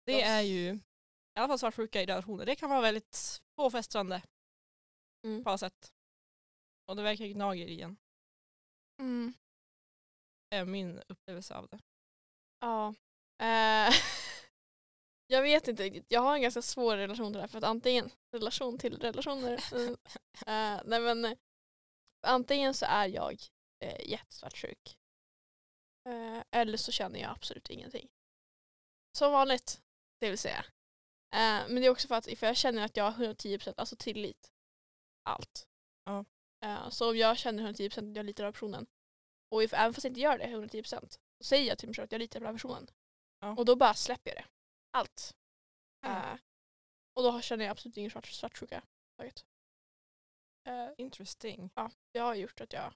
Det 0.06 0.12
Yes. 0.14 0.28
är 0.30 0.42
ju, 0.42 0.74
i 0.74 1.40
alla 1.40 1.48
fall 1.48 1.60
svartsjuka 1.60 2.02
i 2.02 2.06
relationer, 2.06 2.46
det 2.46 2.56
kan 2.56 2.70
vara 2.70 2.82
väldigt 2.82 3.42
påfrestande 3.56 4.22
Mm. 5.26 5.44
på 5.44 5.50
alla 5.50 5.58
sätt. 5.58 5.92
Och 6.88 6.96
det 6.96 7.04
verkar 7.04 7.26
gnager 7.26 7.68
i 7.68 7.82
en. 7.82 7.98
Mm. 9.02 9.34
är 10.50 10.66
min 10.66 11.02
upplevelse 11.08 11.56
av 11.56 11.68
det. 11.68 11.80
Ja. 12.60 12.94
Eh, 13.42 13.94
jag 15.28 15.42
vet 15.42 15.68
inte 15.68 15.84
riktigt. 15.84 16.06
Jag 16.10 16.22
har 16.22 16.36
en 16.36 16.42
ganska 16.42 16.62
svår 16.62 16.98
relation 16.98 17.28
till 17.28 17.34
det 17.34 17.42
här. 17.42 17.48
För 17.48 17.58
att 17.58 17.64
antingen, 17.64 18.10
relation 18.36 18.78
till 18.78 18.98
relationer. 19.00 19.54
eh, 20.48 20.82
nej 20.86 21.00
men, 21.02 21.26
eh, 21.26 21.38
antingen 22.28 22.74
så 22.74 22.86
är 22.86 23.08
jag 23.08 23.42
eh, 23.84 24.10
jättesvartsjuk. 24.10 24.98
Eh, 26.10 26.44
eller 26.52 26.78
så 26.78 26.92
känner 26.92 27.20
jag 27.20 27.32
absolut 27.32 27.70
ingenting. 27.70 28.10
Som 29.18 29.32
vanligt, 29.32 29.82
det 30.20 30.30
vill 30.30 30.38
säga. 30.38 30.66
Eh, 31.34 31.68
men 31.68 31.76
det 31.76 31.86
är 31.86 31.90
också 31.90 32.08
för 32.08 32.16
att 32.16 32.26
för 32.26 32.48
jag 32.48 32.58
känner 32.58 32.86
att 32.86 32.98
jag 32.98 33.12
har 33.12 33.26
110% 33.26 33.74
alltså 33.78 33.96
tillit. 33.96 34.54
Allt. 35.24 35.68
Ja. 36.04 36.26
Eh, 36.66 36.90
så 36.90 37.10
om 37.10 37.18
jag 37.18 37.38
känner 37.38 37.72
110% 37.72 38.10
att 38.10 38.16
jag 38.16 38.26
litar 38.26 38.46
på 38.46 38.52
personen 38.52 38.88
och 39.50 39.64
if, 39.64 39.74
även 39.74 39.94
fast 39.94 40.04
jag 40.04 40.12
inte 40.12 40.22
gör 40.22 40.38
det 40.38 40.46
110% 40.46 41.18
så 41.38 41.44
säger 41.44 41.68
jag 41.68 41.78
till 41.78 41.88
mig 41.88 41.96
själv 41.96 42.06
att 42.06 42.12
jag 42.12 42.20
litar 42.20 42.40
på 42.40 42.44
den 42.44 42.48
här 42.48 42.54
personen. 42.54 42.88
Ja. 43.40 43.56
Och 43.58 43.66
då 43.66 43.76
bara 43.76 43.94
släpper 43.94 44.32
jag 44.32 44.38
det. 44.38 44.46
Allt. 44.92 45.36
Mm. 46.06 46.18
Eh, 46.18 46.40
och 47.14 47.24
då 47.24 47.42
känner 47.42 47.66
jag 47.66 47.72
absolut 47.72 47.98
ingen 47.98 48.12
svart, 48.12 48.28
svartsjuka. 48.28 48.84
Eh, 50.68 50.90
Interesting. 50.98 51.70
ja, 51.76 51.92
det 52.14 52.20
har 52.20 52.36
gjort 52.36 52.62
att 52.62 52.74
jag 52.74 52.94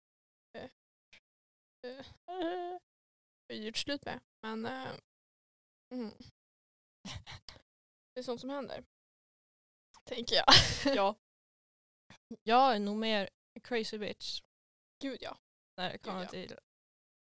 eh, 3.48 3.64
gjort 3.66 3.78
slut 3.78 4.06
med. 4.06 4.20
Men 4.42 4.66
eh, 4.66 4.92
mm. 5.92 6.12
det 8.14 8.20
är 8.20 8.24
sånt 8.24 8.42
som 8.42 8.50
händer. 8.50 8.86
Tänker 10.04 10.36
jag. 10.36 10.46
Ja. 10.96 11.16
Jag 12.44 12.76
är 12.76 12.80
nog 12.80 12.98
mer 12.98 13.30
crazy 13.64 13.98
bitch 13.98 14.42
Gud 15.02 15.18
ja. 15.22 15.38
när 15.78 15.92
det 15.92 15.98
kommer 15.98 16.24
ja. 16.24 16.30
till 16.30 16.58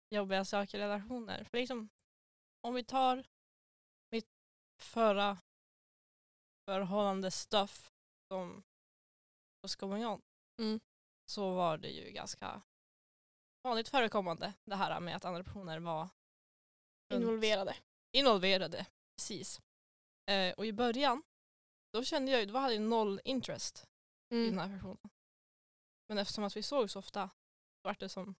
jobbiga 0.09 0.45
saker 0.45 0.77
i 0.77 0.81
relationer. 0.81 1.43
För 1.43 1.57
liksom, 1.57 1.89
om 2.61 2.73
vi 2.73 2.83
tar 2.83 3.27
mitt 4.11 4.29
förra 4.81 5.37
förhållande 6.65 7.31
stuff 7.31 7.91
som 8.27 8.63
going 9.79 10.05
on 10.05 10.21
Mm. 10.59 10.79
så 11.25 11.55
var 11.55 11.77
det 11.77 11.89
ju 11.89 12.11
ganska 12.11 12.61
vanligt 13.65 13.89
förekommande 13.89 14.53
det 14.65 14.75
här 14.75 14.99
med 14.99 15.15
att 15.15 15.25
andra 15.25 15.43
personer 15.43 15.79
var 15.79 16.09
Involverade. 17.13 17.75
involverade. 18.11 18.85
Precis. 19.17 19.61
Eh, 20.29 20.53
och 20.53 20.65
i 20.65 20.73
början 20.73 21.23
då 21.93 22.03
kände 22.03 22.31
jag 22.31 22.39
ju, 22.41 22.45
då 22.45 22.57
hade 22.57 22.73
jag 22.73 22.81
noll 22.83 23.21
interest 23.23 23.87
i 24.29 24.35
den 24.35 24.47
Mm. 24.53 24.57
här 24.57 24.77
personen. 24.77 25.09
Men 26.09 26.17
eftersom 26.17 26.43
att 26.43 26.57
vi 26.57 26.63
såg 26.63 26.91
så 26.91 26.99
ofta, 26.99 27.27
så 27.29 27.87
vart 27.87 27.99
det 27.99 28.09
som, 28.09 28.35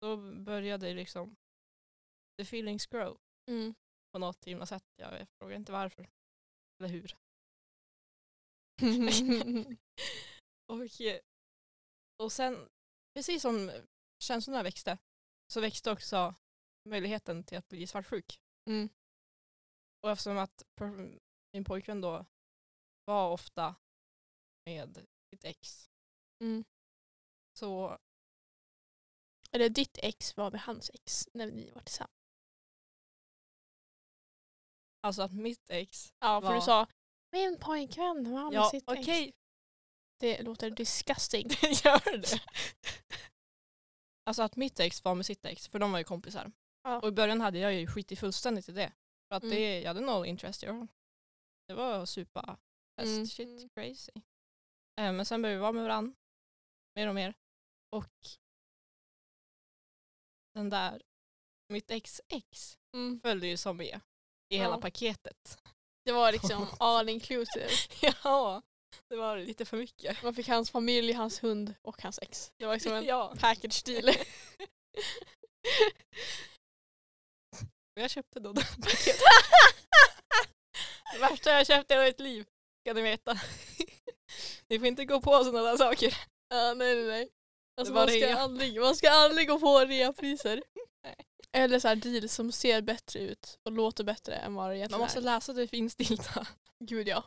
då 0.00 0.16
började 0.16 0.94
liksom 0.94 1.36
the 2.36 2.42
feelings 2.42 2.86
grow 2.86 3.18
Mm. 3.46 3.74
på 4.12 4.18
något 4.18 4.44
himla 4.44 4.66
sätt. 4.66 4.84
Jag 4.96 5.26
frågar 5.38 5.56
inte 5.56 5.72
varför. 5.72 6.10
Eller 6.78 6.88
hur. 6.88 7.16
och, 10.66 11.00
eh, 11.00 11.20
och 12.16 12.32
sen, 12.32 12.68
precis 13.14 13.42
som 13.42 13.70
känslorna 14.18 14.62
växte, 14.62 14.98
så 15.46 15.60
växte 15.60 15.90
också 15.90 16.34
möjligheten 16.84 17.44
till 17.44 17.58
att 17.58 17.68
bli 17.68 17.86
svartsjuk. 17.86 18.40
mm. 18.66 18.88
Och 20.02 20.10
eftersom 20.10 20.38
att 20.38 20.62
min 21.52 21.64
pojkvän 21.64 22.00
då 22.00 22.26
var 23.04 23.30
ofta 23.30 23.74
med 24.66 25.06
sitt 25.30 25.44
ex 25.44 25.90
Mm. 26.40 26.64
så 27.52 27.98
Eller 29.52 29.68
ditt 29.68 29.98
ex 30.02 30.36
var 30.36 30.50
med 30.50 30.60
hans 30.60 30.90
ex 30.94 31.28
när 31.34 31.46
ni 31.46 31.70
var 31.70 31.82
tillsammans. 31.82 32.12
Alltså 35.00 35.22
att 35.22 35.32
mitt 35.32 35.70
ex... 35.70 36.12
Ja, 36.18 36.40
för 36.40 36.48
Var- 36.48 36.54
du 36.54 36.60
sa 36.60 36.86
min 37.32 37.58
pojkvän 37.60 38.32
var 38.32 38.44
med 38.50 38.54
Ja, 38.58 38.70
sitt 38.70 38.84
okej. 38.88 39.28
ex. 39.28 39.36
Det 40.20 40.42
låter 40.42 40.70
disgusting. 40.70 41.48
Det 41.48 41.84
gör 41.84 42.18
det. 42.18 42.40
Alltså 44.28 44.42
att 44.42 44.56
mitt 44.56 44.80
ex 44.80 45.04
var 45.04 45.14
med 45.14 45.26
sitt 45.26 45.44
ex, 45.44 45.68
för 45.68 45.78
de 45.78 45.92
var 45.92 45.98
ju 45.98 46.04
kompisar. 46.04 46.52
Ja. 46.82 47.00
Och 47.00 47.08
i 47.08 47.12
början 47.12 47.40
hade 47.40 47.58
jag 47.58 47.74
ju 47.74 47.86
skitit 47.86 48.18
fullständigt 48.18 48.68
i 48.68 48.72
det. 48.72 48.92
För 49.28 49.36
att 49.36 49.42
Mm. 49.42 49.54
det, 49.56 49.80
jag 49.80 49.88
hade 49.88 50.00
noll 50.00 50.26
interest. 50.26 50.62
Jag, 50.62 50.86
det 51.68 51.74
var 51.74 52.06
supa, 52.06 52.58
fest, 52.96 53.08
Mm. 53.08 53.26
shit, 53.26 53.74
crazy. 53.74 54.12
Eh, 55.00 55.12
men 55.12 55.26
sen 55.26 55.42
började 55.42 55.56
vi 55.58 55.60
vara 55.62 55.72
med 55.72 55.82
varandra 55.82 56.14
mer 56.94 57.08
och 57.08 57.14
mer. 57.14 57.34
Och 57.90 58.04
den 60.54 60.70
där, 60.70 61.02
mitt 61.68 61.90
ex 61.90 62.20
ex 62.28 62.78
Mm. 62.94 63.20
följde 63.20 63.46
ju 63.46 63.56
som 63.56 63.76
med 63.76 64.00
i 64.48 64.56
Ja. 64.56 64.62
hela 64.62 64.78
paketet. 64.80 65.58
Det 66.04 66.12
var 66.12 66.32
liksom 66.32 66.66
all 66.78 67.08
inclusive. 67.08 67.68
ja, 68.24 68.62
det 69.08 69.16
var 69.16 69.36
lite 69.38 69.64
för 69.64 69.76
mycket. 69.76 70.22
Man 70.22 70.34
fick 70.34 70.48
hans 70.48 70.70
familj, 70.70 71.12
hans 71.12 71.42
hund 71.42 71.74
och 71.82 72.02
hans 72.02 72.18
ex. 72.22 72.52
Det 72.58 72.66
var 72.66 72.74
liksom 72.74 72.92
en 72.92 73.04
ja. 73.14 73.34
package 73.40 73.84
deal. 73.84 74.04
Men 77.94 78.02
jag 78.02 78.10
köpte 78.10 78.40
då 78.40 78.52
det 78.52 78.64
paketet. 78.82 79.20
det 81.12 81.18
värsta 81.18 81.50
jag 81.50 81.66
köpt 81.66 81.90
i 81.90 81.94
hela 81.94 82.06
mitt 82.06 82.20
liv, 82.20 82.46
ska 82.80 82.94
ni 82.94 83.02
veta. 83.02 83.40
ni 84.68 84.78
får 84.78 84.86
inte 84.88 85.04
gå 85.04 85.20
på 85.20 85.44
sådana 85.44 85.62
där 85.62 85.76
saker. 85.76 86.14
Ja, 86.48 86.74
nej, 86.74 86.94
nej, 86.94 87.06
nej. 87.06 87.28
Alltså, 87.80 87.94
man, 87.94 88.08
ska 88.08 88.16
rea. 88.16 88.38
aldrig, 88.38 88.80
man 88.80 88.96
ska 88.96 89.10
aldrig 89.10 89.48
gå 89.48 89.60
på 89.60 89.78
reapriser. 89.78 90.62
Eller 91.52 91.78
så 91.78 91.88
här 91.88 91.96
deals 91.96 92.34
som 92.34 92.52
ser 92.52 92.82
bättre 92.82 93.20
ut 93.20 93.58
och 93.64 93.72
låter 93.72 94.04
bättre 94.04 94.34
än 94.34 94.54
vad 94.54 94.64
det 94.64 94.68
Man 94.68 94.76
egentligen 94.76 95.00
måste 95.00 95.18
är. 95.18 95.22
läsa 95.22 95.52
det 95.52 95.68
finstilta. 95.68 96.46
Gud 96.84 97.08
ja. 97.08 97.24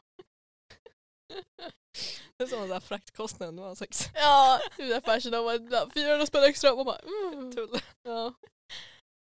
Det 2.38 2.44
är 2.44 2.48
som 2.48 2.70
där 2.70 2.80
fraktkostnaden. 2.80 3.56
Det 3.56 3.62
var 3.62 3.70
en 3.70 3.76
slags 3.76 4.10
Ja, 4.13 4.60
är 4.78 5.02
fashion 5.02 5.34
av 5.34 5.48
att 5.48 5.94
400 5.94 6.26
spänn 6.26 6.44
extra. 6.44 6.76
Man 6.76 6.86
bara, 6.86 7.00
mm. 7.00 7.52
tull. 7.56 7.80
ja. 8.04 8.34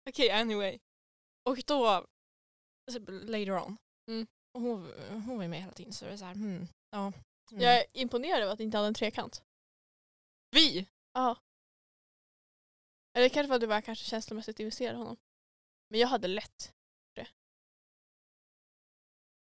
Okej, 0.09 0.29
anyway. 0.31 0.79
Och 1.49 1.57
då, 1.67 2.05
later 3.07 3.51
on, 3.51 3.77
Mm. 4.09 4.27
hon, 4.53 4.93
hon 5.09 5.37
var 5.37 5.47
med 5.47 5.59
hela 5.61 5.71
tiden 5.73 5.93
så 5.93 6.05
det 6.05 6.11
är 6.11 6.17
så 6.17 6.25
här, 6.25 6.33
hmm, 6.33 6.67
ja. 6.91 7.13
Mm. 7.51 7.63
Jag 7.63 7.77
är 7.79 7.85
imponerad 7.93 8.41
över 8.41 8.51
att 8.51 8.57
det 8.57 8.63
inte 8.63 8.77
hade 8.77 8.87
en 8.87 8.93
trekant. 8.93 9.43
Vi! 10.51 10.87
Ja. 11.13 11.37
Eller 13.17 13.29
kanske 13.29 13.55
att 13.55 13.61
du 13.61 13.67
bara 13.67 13.81
kanske 13.81 14.05
känslomässigt 14.05 14.59
investerade 14.59 14.97
honom. 14.97 15.17
Men 15.89 15.99
jag 15.99 16.07
hade 16.07 16.27
lätt 16.27 16.73
det. 17.15 17.27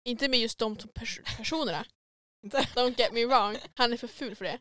Inte 0.10 0.30
med 0.30 0.40
just 0.40 0.60
de 0.60 0.76
pers- 0.78 1.38
personerna. 1.38 1.86
Inte? 2.46 2.58
Don't 2.76 2.98
get 3.00 3.14
me 3.14 3.26
wrong, 3.26 3.58
han 3.76 3.94
är 3.94 3.98
för 3.98 4.08
ful 4.08 4.36
för 4.36 4.46
det. 4.46 4.60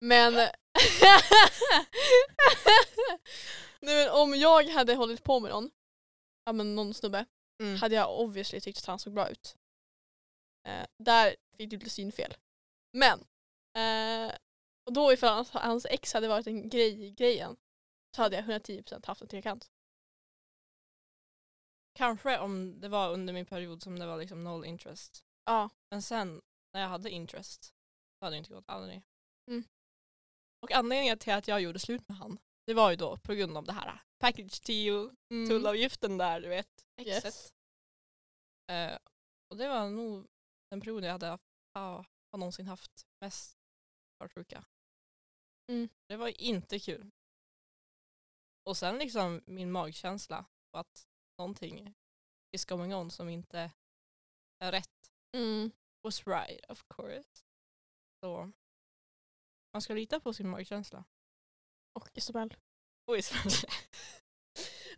Men... 0.00 0.34
Nej, 3.80 4.06
men 4.06 4.10
om 4.22 4.34
jag 4.34 4.64
hade 4.68 4.94
hållit 4.94 5.24
på 5.24 5.40
med 5.40 5.50
någon, 5.50 5.70
ja 6.44 6.52
men 6.52 6.74
någon 6.74 6.94
snubbe, 6.94 7.26
Mm. 7.60 7.76
hade 7.76 7.94
jag 7.94 8.20
obviously 8.20 8.60
tyckt 8.60 8.78
att 8.78 8.86
han 8.86 8.98
såg 8.98 9.12
bra 9.14 9.28
ut. 9.30 9.56
Eh, 10.68 10.86
där 10.98 11.36
fick 11.56 11.70
du 11.70 11.76
lite 11.78 11.90
synfel. 11.90 12.34
Men, 12.92 13.20
eh, 13.76 14.34
och 14.86 14.92
då 14.92 15.12
ifall 15.12 15.34
hans, 15.34 15.50
hans 15.50 15.86
ex 15.86 16.12
hade 16.12 16.28
varit 16.28 16.46
en 16.46 16.68
grej 16.68 17.04
i 17.04 17.10
grejen 17.10 17.56
så 18.16 18.22
hade 18.22 18.36
jag 18.36 18.44
110% 18.44 19.06
haft 19.06 19.22
en 19.22 19.28
trekant. 19.28 19.70
Kanske 21.94 22.38
om 22.38 22.80
det 22.80 22.88
var 22.88 23.12
under 23.12 23.32
min 23.34 23.46
period 23.46 23.82
som 23.82 23.98
det 23.98 24.06
var 24.06 24.16
liksom 24.18 24.44
noll 24.44 24.64
interest. 24.64 25.24
Ja. 25.44 25.70
Men 25.90 26.02
sen 26.02 26.42
när 26.76 26.82
jag 26.82 26.88
hade 26.88 27.10
interest 27.10 27.64
så 28.18 28.24
hade 28.24 28.36
det 28.36 28.38
inte 28.38 28.54
gått 28.54 28.68
aldrig. 28.68 29.02
Mm. 29.50 29.64
Och 30.62 30.72
anledningen 30.72 31.18
till 31.18 31.32
att 31.32 31.48
jag 31.48 31.60
gjorde 31.60 31.78
slut 31.78 32.08
med 32.08 32.18
han 32.18 32.38
det 32.66 32.74
var 32.74 32.90
ju 32.90 32.96
då 32.96 33.16
på 33.16 33.34
grund 33.34 33.56
av 33.56 33.64
det 33.64 33.72
här 33.72 34.02
package 34.18 34.60
deal, 34.66 35.16
tullavgiften 35.48 36.18
där 36.18 36.40
du 36.40 36.48
vet, 36.48 36.86
exet. 36.96 37.24
Yes. 37.24 37.54
Eh, 38.70 38.98
och 39.50 39.56
det 39.56 39.68
var 39.68 39.90
nog 39.90 40.26
den 40.70 40.80
perioden 40.80 41.04
jag 41.04 41.12
hade 41.12 41.26
ja, 41.26 42.04
har 42.30 42.38
någonsin 42.38 42.66
haft 42.66 43.06
mest 43.20 43.58
svartsjuka. 44.16 44.64
Mm. 45.68 45.88
Det 46.08 46.16
var 46.16 46.42
inte 46.42 46.78
kul. 46.78 47.10
Och 48.64 48.76
sen 48.76 48.98
liksom 48.98 49.42
min 49.46 49.72
magkänsla 49.72 50.44
på 50.70 50.78
att 50.78 51.08
någonting 51.38 51.94
is 52.52 52.64
going 52.64 52.94
on 52.94 53.10
som 53.10 53.28
inte 53.28 53.72
är 54.58 54.72
rätt 54.72 54.96
Mm. 55.36 55.70
Was 56.06 56.26
right 56.26 56.64
of 56.68 56.84
course. 56.88 57.28
Så 58.20 58.52
man 59.72 59.82
ska 59.82 59.94
lita 59.94 60.20
på 60.20 60.32
sin 60.32 60.48
magkänsla. 60.48 61.04
Och 61.92 62.08
Isabel. 62.14 62.56
Och 63.06 63.18
Isabel. 63.18 63.52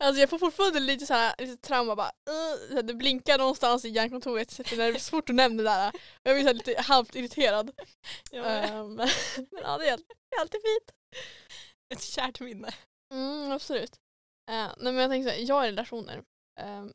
Alltså 0.00 0.20
jag 0.20 0.30
får 0.30 0.38
fortfarande 0.38 0.80
lite 0.80 1.06
så 1.06 1.14
här, 1.14 1.34
lite 1.38 1.56
trauma 1.56 1.96
bara. 1.96 2.12
Uh, 2.30 2.82
det 2.82 2.94
blinkar 2.94 3.38
någonstans 3.38 3.84
i 3.84 3.88
hjärnkontoret 3.88 4.50
så 4.50 4.62
det 4.62 4.82
är 4.82 4.98
svårt 4.98 5.30
att 5.30 5.36
nämna 5.36 5.62
det 5.62 5.68
där. 5.68 5.92
Jag 6.22 6.36
blir 6.36 6.44
så 6.44 6.52
lite 6.52 6.80
halvt 6.82 7.14
irriterad. 7.14 7.70
Ehm, 8.32 8.94
men 8.94 9.08
ja, 9.62 9.78
det 9.78 9.88
är, 9.88 9.96
det 9.96 10.36
är 10.36 10.40
alltid 10.40 10.60
fint. 10.62 10.92
Ett 11.94 12.02
kärt 12.02 12.40
minne. 12.40 12.74
Mm, 13.14 13.50
absolut. 13.50 13.96
Uh, 14.50 14.72
nej, 14.78 14.92
men 14.92 14.96
jag 14.96 15.10
tänker 15.10 15.30
så 15.30 15.36
här, 15.36 15.44
jag 15.48 15.62
är 15.64 15.70
relationer. 15.70 16.24
Ehm, 16.60 16.92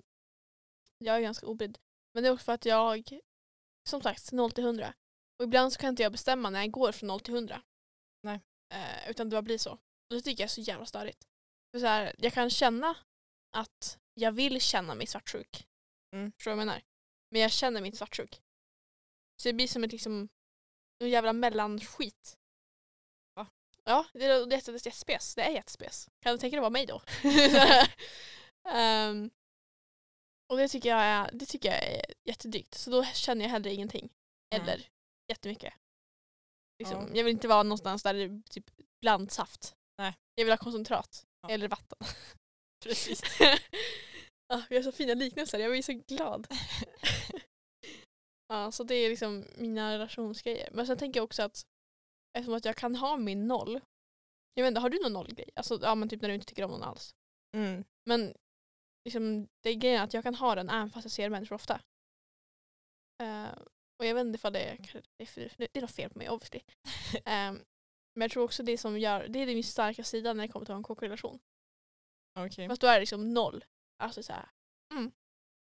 jag 0.97 1.15
är 1.15 1.21
ganska 1.21 1.47
obrydd. 1.47 1.78
Men 2.13 2.23
det 2.23 2.30
är 2.30 2.34
också 2.34 2.45
för 2.45 2.54
att 2.54 2.65
jag, 2.65 3.19
som 3.84 4.02
sagt, 4.02 4.32
0 4.32 4.52
till 4.52 4.63
100. 4.63 4.93
Och 5.39 5.43
ibland 5.43 5.74
så 5.74 5.80
kan 5.80 5.89
inte 5.89 6.04
jag 6.04 6.12
bestämma 6.12 6.50
när 6.50 6.60
jag 6.60 6.72
går 6.72 6.91
från 6.91 7.08
0 7.08 7.19
till 7.19 7.34
100. 7.34 7.62
Nej. 8.24 8.39
Eh, 8.74 9.10
utan 9.10 9.30
det 9.30 9.34
bara 9.34 9.41
blir 9.41 9.58
så. 9.58 9.72
Och 9.72 10.15
det 10.15 10.22
tycker 10.22 10.43
jag 10.43 10.48
är 10.48 10.52
så 10.52 10.62
jävla 10.62 10.86
störigt. 10.86 11.28
För 11.72 11.80
så 11.80 11.86
här, 11.86 12.15
jag 12.17 12.34
kan 12.34 12.50
känna 12.50 12.96
att 13.58 14.00
jag 14.13 14.32
vill 14.32 14.62
känna 14.62 14.96
mig 14.96 15.08
svartsjuk. 15.08 15.67
Mm. 16.15 16.32
Förstår 16.32 16.52
du 16.52 16.56
vad 16.56 16.62
jag 16.62 16.67
menar? 16.67 16.82
Men 17.32 17.41
jag 17.41 17.52
känner 17.52 17.82
mig 17.82 17.88
inte 17.88 17.98
svartsjuk. 17.98 18.41
Så 19.41 19.50
det 19.50 19.54
blir 19.54 19.67
som 19.67 19.84
ett 19.84 19.91
liksom, 19.91 20.30
en 21.00 21.10
jävla 21.10 21.34
mellanskit. 21.34 22.38
Va? 23.36 23.48
Ja, 23.84 24.06
det 24.13 24.26
är, 24.26 24.46
det 24.46 24.56
är 24.56 24.88
jättespes. 24.88 25.36
Det 25.36 25.41
är 25.41 25.50
jättespes. 25.50 26.10
Kan 26.19 26.32
du 26.32 26.38
tänka 26.38 26.56
dig 26.56 26.60
att 26.60 26.62
vara 26.62 26.69
mig 26.69 26.86
då? 26.86 27.02
Ehm, 28.69 29.32
och 30.53 30.59
det 30.59 30.67
tycker, 30.67 30.89
jag 30.89 31.01
är, 31.01 31.29
det 31.33 31.45
tycker 31.45 31.69
jag 31.69 31.83
är 31.83 32.05
jättedrygt. 32.23 32.75
Så 32.75 32.91
då 32.91 33.03
känner 33.03 33.45
jag 33.45 33.49
hellre 33.49 33.73
ingenting. 33.73 34.09
Mm. 34.55 34.63
Eller 34.63 34.87
jättemycket. 35.31 35.73
Liksom, 36.79 37.01
Ja. 37.01 37.09
Jag 37.13 37.23
vill 37.23 37.33
inte 37.33 37.47
vara 37.47 37.63
någonstans 37.63 38.03
där 38.03 38.13
det 38.13 38.23
är 38.23 38.41
typ 38.49 38.65
blandsaft. 39.01 39.75
Nej. 39.97 40.13
Jag 40.35 40.45
vill 40.45 40.51
ha 40.51 40.57
koncentrat. 40.57 41.25
Ja. 41.41 41.49
Eller 41.49 41.67
vatten. 41.67 41.97
Precis. 42.83 43.21
ja, 44.47 44.63
vi 44.69 44.75
har 44.75 44.83
så 44.83 44.91
fina 44.91 45.13
liknelser, 45.13 45.59
jag 45.59 45.71
blir 45.71 45.81
så 45.81 45.93
glad. 45.93 46.47
ja, 48.47 48.71
så 48.71 48.83
det 48.83 48.95
är 48.95 49.09
liksom 49.09 49.45
mina 49.57 49.93
relationsgrejer. 49.93 50.69
Men 50.71 50.87
sen 50.87 50.97
tänker 50.97 51.19
jag 51.19 51.25
också 51.25 51.43
att 51.43 51.61
eftersom 52.37 52.53
att 52.53 52.65
jag 52.65 52.75
kan 52.75 52.95
ha 52.95 53.17
min 53.17 53.47
noll. 53.47 53.81
Jag 54.53 54.63
vet 54.63 54.67
inte, 54.67 54.81
har 54.81 54.89
du 54.89 54.99
någon 55.03 55.13
nollgrej? 55.13 55.49
Alltså 55.55 55.79
ja, 55.81 55.95
men 55.95 56.09
typ 56.09 56.21
när 56.21 56.29
du 56.29 56.35
inte 56.35 56.47
tycker 56.47 56.63
om 56.63 56.71
någon 56.71 56.83
alls. 56.83 57.15
Mm. 57.55 57.83
Men 58.05 58.33
liksom, 59.05 59.47
det 59.61 59.69
är 59.69 59.73
grejen 59.75 60.03
att 60.03 60.13
jag 60.13 60.23
kan 60.23 60.35
ha 60.35 60.55
den 60.55 60.69
även 60.69 60.89
fast 60.89 61.05
jag 61.05 61.11
ser 61.11 61.29
människor 61.29 61.55
ofta. 61.55 61.81
Eh, 63.23 63.51
och 63.99 64.05
jag 64.05 64.15
vet 64.15 64.21
inte 64.25 64.35
ifall 64.35 64.53
det 64.53 64.59
är, 64.63 64.77
det 65.17 65.23
är, 65.23 65.25
för- 65.27 65.51
det 65.57 65.77
är 65.77 65.81
något 65.81 65.91
fel 65.91 66.09
på 66.09 66.17
mig 66.17 66.29
obviously. 66.29 66.61
Ehm, 67.25 67.55
men 68.15 68.21
jag 68.21 68.31
tror 68.31 68.43
också 68.43 68.63
det 68.63 68.77
som 68.77 68.99
gör, 68.99 69.27
det 69.27 69.39
är 69.39 69.45
min 69.45 69.63
starka 69.63 70.03
sida 70.03 70.33
när 70.33 70.47
det 70.47 70.51
kommer 70.53 70.65
till 70.65 70.71
att 70.73 70.75
ha 70.75 70.91
en 70.91 70.95
KK-relation. 70.95 71.39
Okej. 72.39 72.67
Fast 72.67 72.81
då 72.81 72.87
är 72.87 72.93
det 72.93 72.99
liksom 72.99 73.33
noll. 73.33 73.65
Alltså 74.03 74.23
så 74.23 74.33
här, 74.33 74.49
mm, 74.93 75.11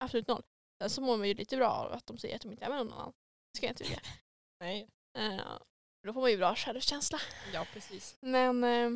absolut 0.04 0.28
noll. 0.28 0.42
Sen 0.80 0.90
så 0.90 1.00
mår 1.00 1.16
man 1.16 1.28
ju 1.28 1.34
lite 1.34 1.56
bra 1.56 1.70
av 1.70 1.92
att 1.92 2.06
de 2.06 2.18
säger 2.18 2.36
att 2.36 2.42
de 2.42 2.50
inte 2.52 2.64
är 2.64 2.68
med 2.68 2.78
någon 2.78 2.92
annan. 2.92 3.12
Det 3.52 3.56
ska 3.56 3.66
jag 3.66 3.72
inte 3.72 3.84
tycka. 3.84 4.00
Nej. 4.60 4.88
Eh, 5.18 5.58
då 6.06 6.12
får 6.12 6.20
man 6.20 6.30
ju 6.30 6.36
bra 6.36 6.54
självkänsla. 6.54 7.18
Ja, 7.52 7.66
precis. 7.72 8.16
Men 8.20 8.64
eh, 8.64 8.90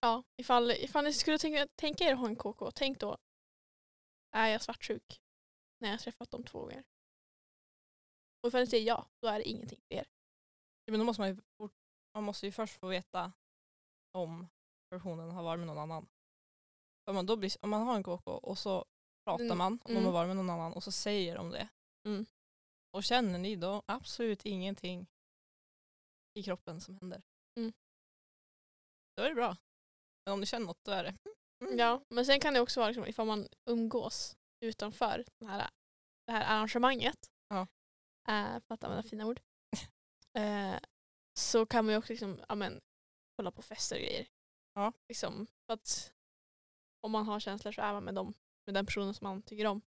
ja, 0.00 0.22
ifall, 0.36 0.70
ifall 0.70 1.04
ni 1.04 1.12
skulle 1.12 1.38
tänka, 1.38 1.66
tänka 1.74 2.04
er 2.04 2.12
att 2.12 2.18
ha 2.18 2.28
en 2.28 2.36
KK, 2.36 2.70
tänk 2.70 3.00
då, 3.00 3.16
är 4.30 4.46
jag 4.46 4.62
svartsjuk 4.62 5.20
när 5.80 5.90
jag 5.90 6.00
träffat 6.00 6.30
dem 6.30 6.44
två 6.44 6.60
gånger? 6.60 6.84
Och 8.40 8.48
ifall 8.48 8.60
ni 8.60 8.66
säger 8.66 8.86
ja, 8.86 9.08
då 9.20 9.28
är 9.28 9.38
det 9.38 9.48
ingenting 9.48 9.80
för 9.88 9.94
er. 9.94 10.06
Ja, 10.84 10.90
men 10.90 11.00
då 11.00 11.06
måste 11.06 11.20
man, 11.20 11.28
ju, 11.28 11.36
man 12.14 12.24
måste 12.24 12.46
ju 12.46 12.52
först 12.52 12.80
få 12.80 12.86
veta 12.86 13.32
om 14.12 14.48
personen 14.90 15.30
har 15.30 15.42
varit 15.42 15.58
med 15.58 15.66
någon 15.66 15.78
annan. 15.78 16.08
Om 17.04 17.14
man, 17.14 17.26
då 17.26 17.36
blir, 17.36 17.52
om 17.60 17.70
man 17.70 17.86
har 17.86 17.96
en 17.96 18.02
KK 18.02 18.30
och 18.30 18.58
så 18.58 18.84
pratar 19.24 19.44
Mm, 19.44 19.58
man 19.58 19.72
om 19.72 19.78
de 19.84 19.92
mm. 19.92 20.04
har 20.04 20.12
varit 20.12 20.28
med 20.28 20.36
någon 20.36 20.50
annan 20.50 20.72
och 20.72 20.84
så 20.84 20.92
säger 20.92 21.36
de 21.36 21.50
det. 21.50 21.68
Mm. 22.04 22.26
Och 22.90 23.04
känner 23.04 23.38
ni 23.38 23.56
då 23.56 23.82
absolut 23.86 24.46
ingenting 24.46 25.06
i 26.34 26.42
kroppen 26.42 26.80
som 26.80 26.96
händer. 26.96 27.22
Mm. 27.56 27.72
Då 29.16 29.22
är 29.22 29.28
det 29.28 29.34
bra. 29.34 29.56
Om 30.32 30.40
du 30.40 30.46
känner 30.46 30.66
något 30.66 30.84
då 30.84 30.92
är 30.92 31.04
det 31.04 31.14
mm. 31.64 31.78
Ja, 31.78 32.00
men 32.08 32.26
sen 32.26 32.40
kan 32.40 32.54
det 32.54 32.60
också 32.60 32.80
vara 32.80 32.88
liksom, 32.88 33.06
ifall 33.06 33.26
man 33.26 33.48
umgås 33.70 34.36
utanför 34.64 35.24
den 35.40 35.48
här, 35.48 35.70
det 36.26 36.32
här 36.32 36.56
arrangemanget, 36.56 37.30
Ja. 37.48 37.60
eh, 38.28 38.60
för 38.60 38.74
att 38.74 38.84
använda 38.84 39.02
fina 39.02 39.26
ord, 39.26 39.40
eh, 40.38 40.78
så 41.38 41.66
kan 41.66 41.84
man 41.84 41.92
ju 41.94 41.98
också 41.98 42.12
liksom, 42.12 42.40
ja, 42.48 42.54
men, 42.54 42.80
kolla 43.36 43.50
på 43.50 43.62
fester 43.62 43.96
och 43.96 44.02
grejer. 44.02 44.26
Ja. 44.74 44.92
Liksom, 45.08 45.46
för 45.46 45.74
att 45.74 46.12
om 47.06 47.12
man 47.12 47.26
har 47.26 47.40
känslor 47.40 47.72
så 47.72 47.80
är 47.82 47.92
man 47.92 48.04
med, 48.04 48.14
dem, 48.14 48.34
med 48.66 48.74
den 48.74 48.86
personen 48.86 49.14
som 49.14 49.24
man 49.28 49.42
tycker 49.42 49.66
om. 49.66 49.80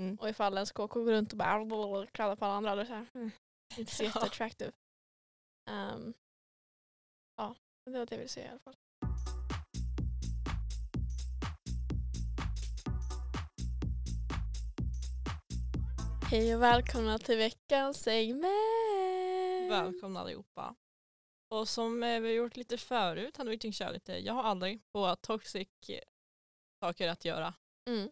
Mm. 0.00 0.16
Och 0.20 0.28
ifall 0.28 0.54
ens 0.54 0.72
KK 0.72 0.86
går 0.86 1.12
runt 1.12 1.32
och 1.32 1.38
bara 1.38 2.06
kladdar 2.12 2.36
på 2.36 2.44
alla 2.44 2.54
andra, 2.54 2.74
då 2.74 2.80
är 2.80 2.84
det 2.84 2.86
så 2.86 2.94
här, 2.94 3.06
mm, 3.14 3.30
inte 3.78 3.92
så 3.94 4.02
Ja. 4.04 4.06
jätteattractive. 4.08 4.72
Um, 5.70 6.14
ja, 7.36 7.56
det 7.84 7.98
var 7.98 8.06
det 8.06 8.14
jag 8.14 8.18
ville 8.18 8.28
säga 8.28 8.46
i 8.46 8.50
alla 8.50 8.58
fall. 8.58 8.76
Hej 16.30 16.54
och 16.54 16.62
välkomna 16.62 17.18
till 17.18 17.36
veckans 17.36 18.02
segment! 18.02 19.70
Välkomna 19.70 20.20
allihopa. 20.20 20.74
Och 21.48 21.68
som 21.68 22.02
eh, 22.02 22.20
vi 22.20 22.28
har 22.28 22.34
gjort 22.34 22.56
lite 22.56 22.78
förut 22.78 23.36
hade 23.36 23.50
vi 23.50 23.58
tänkt 23.58 23.76
köra 23.76 23.90
lite, 23.90 24.12
jag 24.12 24.34
har 24.34 24.42
aldrig 24.42 24.92
på 24.92 25.16
toxic 25.16 25.68
saker 26.80 27.08
att 27.08 27.24
göra. 27.24 27.54
Mm. 27.88 28.10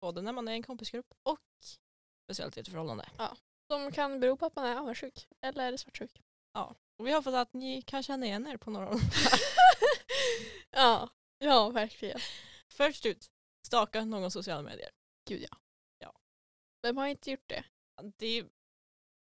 Både 0.00 0.22
när 0.22 0.32
man 0.32 0.48
är 0.48 0.52
i 0.52 0.56
en 0.56 0.62
kompisgrupp 0.62 1.14
och 1.22 1.38
speciellt 2.24 2.56
i 2.56 2.60
ett 2.60 2.68
förhållande. 2.68 3.08
Som 3.70 3.92
kan 3.92 4.20
bero 4.20 4.36
på 4.36 4.46
att 4.46 4.56
man 4.56 4.66
är 4.66 4.76
avundsjuk 4.76 5.28
eller 5.40 5.76
svartsjuk. 5.76 6.22
Och 6.98 7.06
vi 7.06 7.12
hoppas 7.12 7.34
att 7.34 7.52
ni 7.52 7.82
kan 7.82 8.02
känna 8.02 8.26
igen 8.26 8.46
er 8.46 8.56
på 8.56 8.70
några 8.70 8.88
av 8.88 9.00
ja, 10.70 11.08
ja 11.38 11.68
verkligen. 11.68 12.20
Först 12.68 13.06
ut, 13.06 13.30
staka 13.66 14.04
någon 14.04 14.30
sociala 14.30 14.62
medier. 14.62 14.90
Gud 15.28 15.42
ja. 15.42 15.48
Ja. 15.50 15.61
Vem 16.82 16.96
har 16.96 17.06
inte 17.06 17.30
gjort 17.30 17.48
det? 17.48 17.64
Det 18.16 18.26
är, 18.26 18.48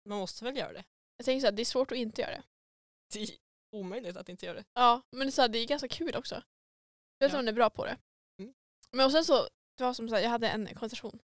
man 0.05 0.17
måste 0.19 0.45
väl 0.45 0.57
göra 0.57 0.73
det. 0.73 0.83
Jag 1.17 1.25
tänker 1.25 1.41
så 1.41 1.47
här, 1.47 1.51
det 1.51 1.61
är 1.61 1.65
svårt 1.65 1.91
att 1.91 1.97
inte 1.97 2.21
göra 2.21 2.31
det. 2.31 2.43
Det 3.13 3.19
är 3.23 3.29
omöjligt 3.71 4.17
att 4.17 4.29
inte 4.29 4.45
göra 4.45 4.57
det. 4.57 4.65
Ja, 4.73 5.01
men 5.11 5.31
så 5.31 5.41
här, 5.41 5.49
det 5.49 5.59
är 5.59 5.67
ganska 5.67 5.87
kul 5.87 6.15
också. 6.15 6.35
Vet 7.19 7.31
Ja. 7.31 7.39
om 7.39 7.45
man 7.45 7.47
är 7.47 7.53
bra 7.53 7.69
på 7.69 7.85
det. 7.85 7.97
Mm. 8.39 8.53
Men 8.91 9.05
och 9.05 9.11
sen 9.11 9.25
så, 9.25 9.47
det 9.77 9.83
var 9.83 9.93
som 9.93 10.09
så 10.09 10.15
här, 10.15 10.21
jag 10.21 10.29
hade 10.29 10.49
en 10.49 10.67
konversation 10.67 11.19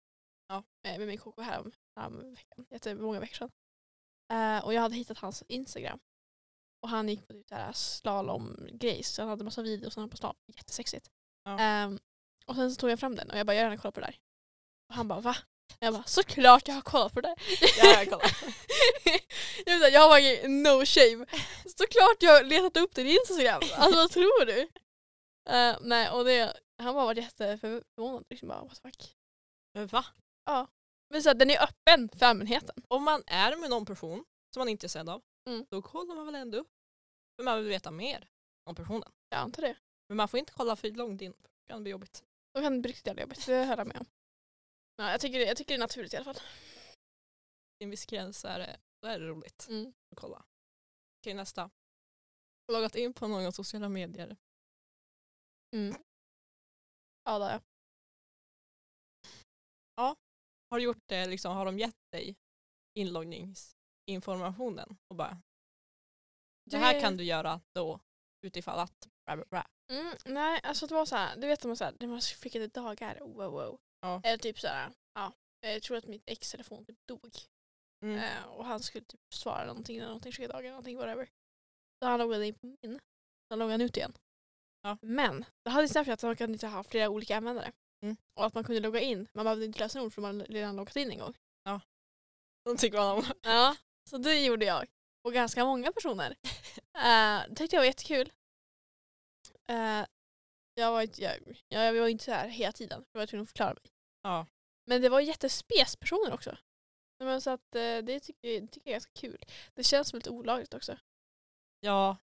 Ja. 0.48 0.64
eh, 0.82 0.98
med 0.98 1.06
min 1.08 1.18
KK 1.18 1.40
här 1.42 1.60
om, 1.60 1.72
om 1.94 2.34
veckan, 2.34 2.66
jättemånga 2.70 3.20
veckor 3.20 3.34
sedan. 3.36 3.50
Eh, 4.32 4.64
och 4.64 4.74
jag 4.74 4.80
hade 4.80 4.94
hittat 4.96 5.18
hans 5.18 5.42
Instagram. 5.48 6.00
Och 6.82 6.88
han 6.88 7.08
gick 7.08 7.26
på 7.26 7.32
typ 7.32 7.48
så 7.48 7.54
här 7.54 7.72
slalom-grejs, 7.72 9.08
så 9.08 9.22
han 9.22 9.28
hade 9.28 9.44
massa 9.44 9.62
videos 9.62 9.96
han 9.96 10.10
på 10.10 10.16
slalom. 10.16 10.36
Jättesexigt. 10.46 11.10
Ja. 11.44 11.58
Ehm, 11.60 11.98
och 12.46 12.54
sen 12.54 12.70
så 12.70 12.80
tog 12.80 12.90
jag 12.90 13.00
fram 13.00 13.16
den 13.16 13.30
och 13.30 13.38
jag 13.38 13.46
bara, 13.46 13.54
jag 13.54 13.62
har 13.62 13.70
redan 13.70 13.78
kollat 13.82 13.94
på 13.94 14.00
det 14.00 14.06
där. 14.06 14.20
Och 14.88 14.94
han 14.94 15.08
bara, 15.08 15.20
va? 15.20 15.36
Jag 15.78 15.94
bara, 15.94 16.04
såklart 16.04 16.68
jag 16.68 16.74
har 16.74 16.82
kollat 16.82 17.12
på 17.14 17.20
det. 17.20 17.34
Ja, 17.78 18.02
jag 18.02 18.18
vet, 18.18 19.22
inte, 19.66 19.86
jag 19.92 20.00
har 20.00 20.08
bara 20.08 20.48
no 20.48 20.84
shame. 20.86 21.26
Såklart 21.76 22.16
jag 22.20 22.32
har 22.32 22.44
letat 22.44 22.76
upp 22.76 22.94
din 22.94 23.06
Instagram. 23.06 23.62
Alltså 23.76 23.96
vad 24.00 24.10
tror 24.10 24.44
du? 24.46 24.60
Eh, 25.50 25.76
nej, 25.80 26.10
och 26.10 26.24
det, 26.24 26.56
han 26.78 26.94
bara 26.94 27.04
var 27.04 27.14
jätteförvånad. 27.14 28.24
Liksom 28.30 28.48
bara, 28.48 28.60
what 28.62 28.74
the 28.82 28.88
fuck. 28.88 29.14
Men 29.74 29.86
va? 29.86 30.04
Men 31.10 31.22
så 31.22 31.28
här, 31.28 31.34
den 31.34 31.50
är 31.50 31.62
öppen 31.62 32.08
för 32.18 32.26
allmänheten. 32.26 32.84
Om 32.88 33.02
man 33.04 33.22
är 33.26 33.56
med 33.56 33.70
någon 33.70 33.86
person 33.86 34.24
som 34.54 34.60
man 34.60 34.68
inte 34.68 34.86
är 34.86 34.88
sedd 34.88 35.08
av, 35.08 35.22
Mm. 35.48 35.66
då 35.70 35.82
kollar 35.82 36.14
man 36.14 36.26
väl 36.26 36.34
ändå 36.34 36.58
upp. 36.58 36.68
För 37.36 37.44
man 37.44 37.58
vill 37.58 37.68
veta 37.68 37.90
mer 37.90 38.28
om 38.64 38.74
personen. 38.74 39.12
Jag 39.28 39.38
antar 39.40 39.62
det. 39.62 39.76
Men 40.08 40.16
man 40.16 40.28
får 40.28 40.38
inte 40.40 40.52
kolla 40.52 40.76
för 40.76 40.90
långt 40.90 41.22
in. 41.22 41.32
Det 41.32 41.72
kan 41.72 41.82
bli 41.82 41.90
jobbigt. 41.92 42.22
Då 42.54 42.60
kan 42.62 42.72
det 42.74 42.78
bli 42.80 42.88
riktigt 42.90 43.06
jävla 43.06 43.22
jobbigt. 43.22 43.46
Det 43.46 43.64
höll 43.64 43.78
jag 43.78 43.86
med 43.86 43.96
om. 44.00 44.06
Ja, 45.00 45.10
jag, 45.10 45.20
tycker, 45.20 45.40
jag 45.40 45.56
tycker 45.56 45.74
det 45.74 45.76
är 45.76 45.78
naturligt 45.78 46.14
i 46.14 46.16
alla 46.16 46.24
fall. 46.24 46.34
Till 46.34 46.44
en 47.84 47.90
viss 47.90 48.06
gräns 48.06 48.44
är 48.44 48.58
det, 48.58 48.80
då 49.02 49.08
är 49.08 49.20
det 49.20 49.26
roligt 49.26 49.66
Mm. 49.68 49.92
att 50.10 50.18
kolla. 50.18 50.44
Okej, 51.20 51.34
nästa. 51.34 51.70
Loggat 52.72 52.94
in 52.94 53.14
på 53.14 53.28
någon 53.28 53.52
sociala 53.52 53.88
medier. 53.88 54.36
Mm. 55.76 55.94
Ja, 57.24 57.38
det 57.38 57.44
har 57.44 57.50
jag. 57.50 57.60
Har 60.70 60.78
du 60.78 60.84
gjort 60.84 61.02
det, 61.06 61.26
liksom, 61.26 61.56
har 61.56 61.64
de 61.64 61.78
gett 61.78 62.10
dig 62.12 62.36
inloggningsinformationen? 62.98 64.98
Och 65.08 65.16
bara, 65.16 65.42
det 66.70 66.78
här 66.78 67.00
kan 67.00 67.16
du 67.16 67.24
göra 67.24 67.60
då 67.72 68.00
utifall 68.46 68.78
att 68.78 69.08
bla 69.26 69.36
bla. 69.36 69.68
Mm, 69.92 70.16
nej, 70.24 70.60
alltså 70.62 70.86
det 70.86 70.94
var 70.94 71.06
så 71.06 71.16
här, 71.16 71.36
du 71.36 71.46
vet 71.46 71.62
när 71.62 71.68
man, 71.68 71.76
så 71.76 71.84
här, 71.84 71.96
när 72.00 72.06
man 72.06 72.20
fick 72.20 72.54
ett 72.54 72.74
dagar, 72.74 73.18
wow 73.20 73.52
wow. 73.52 73.80
Ja. 74.00 74.20
Eller 74.24 74.38
typ 74.38 74.60
så 74.60 74.68
här, 74.68 74.92
ja, 75.14 75.32
jag 75.60 75.82
tror 75.82 75.96
att 75.96 76.06
mitt 76.06 76.22
ex 76.26 76.50
telefon 76.50 76.84
typ 76.84 77.06
dog. 77.06 77.30
Mm. 78.04 78.18
Eh, 78.18 78.44
och 78.44 78.64
han 78.64 78.80
skulle 78.80 79.04
typ 79.04 79.34
svara 79.34 79.66
någonting 79.66 79.96
eller 79.96 80.06
någonting, 80.06 80.32
skicka 80.32 80.52
dagar, 80.52 80.70
någonting, 80.70 80.96
whatever. 80.96 81.28
Så 81.98 82.08
han 82.08 82.20
loggade 82.20 82.46
in 82.46 82.54
på 82.54 82.66
min. 82.66 83.00
Så 83.48 83.56
loggade 83.56 83.72
han 83.72 83.80
ut 83.80 83.96
igen. 83.96 84.12
Ja. 84.82 84.98
Men 85.02 85.44
det 85.64 85.70
hade 85.70 85.88
Snapchat 85.88 86.12
att 86.12 86.22
man 86.22 86.36
kunde 86.36 86.52
inte 86.52 86.66
ha 86.66 86.84
flera 86.84 87.08
olika 87.08 87.36
användare. 87.36 87.72
Mm. 88.02 88.16
Och 88.34 88.46
att 88.46 88.54
man 88.54 88.64
kunde 88.64 88.80
logga 88.80 89.00
in. 89.00 89.28
Man 89.32 89.44
behövde 89.44 89.64
inte 89.64 89.78
lösa 89.78 90.02
ord 90.02 90.12
för 90.12 90.22
man 90.22 90.40
hade 90.40 90.52
redan 90.52 90.76
loggat 90.76 90.96
in 90.96 91.10
en 91.10 91.18
gång. 91.18 91.34
De 92.64 92.76
tycker 92.76 92.98
man 92.98 93.18
om. 93.18 93.24
Ja, 93.42 93.76
så 94.10 94.18
det 94.18 94.44
gjorde 94.44 94.64
jag. 94.64 94.86
Och 95.22 95.32
ganska 95.32 95.64
många 95.64 95.92
personer. 95.92 96.30
Uh, 96.30 97.48
det 97.48 97.54
tyckte 97.54 97.76
jag 97.76 97.80
var 97.80 97.86
jättekul. 97.86 98.32
Eh, 99.68 100.06
jag, 100.74 100.92
var, 100.92 101.02
inte- 101.02 101.22
jag, 101.22 101.38
jag 101.68 102.00
var 102.00 102.08
inte 102.08 102.24
så 102.24 102.30
här 102.30 102.48
hela 102.48 102.72
tiden. 102.72 103.04
Jag 103.12 103.20
var 103.20 103.26
tvungen 103.26 103.42
att 103.42 103.48
förklara 103.48 103.74
mig. 103.74 103.92
Ja. 104.22 104.46
Men 104.86 105.02
det 105.02 105.08
var 105.08 105.20
jättespes 105.20 105.96
personer 105.96 106.32
också. 106.32 106.56
Men 107.18 107.40
så 107.40 107.50
att, 107.50 107.74
eh, 107.74 107.98
det 107.98 108.20
tycker, 108.20 108.60
det 108.60 108.66
tycker 108.66 108.80
jag 108.90 108.92
är 108.92 108.92
ganska 108.94 109.12
kul. 109.12 109.38
Det 109.74 109.84
känns 109.84 110.08
som 110.08 110.16
lite 110.18 110.30
olagligt 110.30 110.74
också. 110.74 110.98
Ja. 111.80 112.16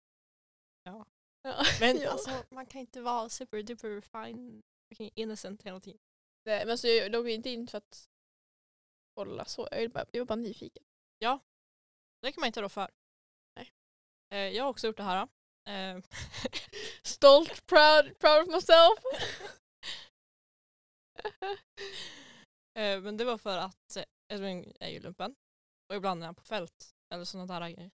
ja. 0.82 1.06
Ja. 1.42 1.64
Men 1.80 1.96
Ja. 2.02 2.10
alltså 2.10 2.44
man 2.50 2.66
kan 2.66 2.80
inte 2.80 3.00
vara 3.00 3.28
super 3.28 3.62
duper 3.62 4.00
fine 4.00 4.62
innocent 5.14 5.62
hela 5.62 5.80
tiden. 5.80 6.00
Det, 6.44 6.66
men 6.66 6.78
så 6.78 6.86
jag 6.88 7.12
låg 7.12 7.28
inte 7.28 7.50
in 7.50 7.66
för 7.66 7.78
att 7.78 8.08
kolla 9.14 9.44
så. 9.44 9.68
Jag, 9.70 9.78
vill 9.78 9.90
bara, 9.90 10.04
jag 10.12 10.20
var 10.20 10.26
bara 10.26 10.36
nyfiken. 10.36 10.84
Det 12.22 12.32
kan 12.32 12.40
man 12.40 12.46
inte 12.46 12.62
rå 12.62 12.68
för. 12.68 12.90
Nej. 13.56 13.72
Eh, 14.32 14.56
jag 14.56 14.64
har 14.64 14.70
också 14.70 14.86
gjort 14.86 14.96
det 14.96 15.02
här. 15.02 15.28
Eh, 15.66 15.98
Stolt, 17.02 17.66
proud, 17.66 18.18
proud 18.18 18.42
of 18.42 18.48
myself. 18.48 18.98
eh, 22.78 23.00
men 23.00 23.16
det 23.16 23.24
var 23.24 23.38
för 23.38 23.58
att 23.58 23.96
eh, 23.96 24.04
Edvin 24.28 24.72
är 24.80 24.88
ju 24.88 25.00
lumpen. 25.00 25.34
Och 25.88 25.96
ibland 25.96 26.22
är 26.22 26.26
han 26.26 26.34
på 26.34 26.42
fält 26.42 26.94
eller 27.14 27.24
sådana 27.24 27.60
där 27.60 27.90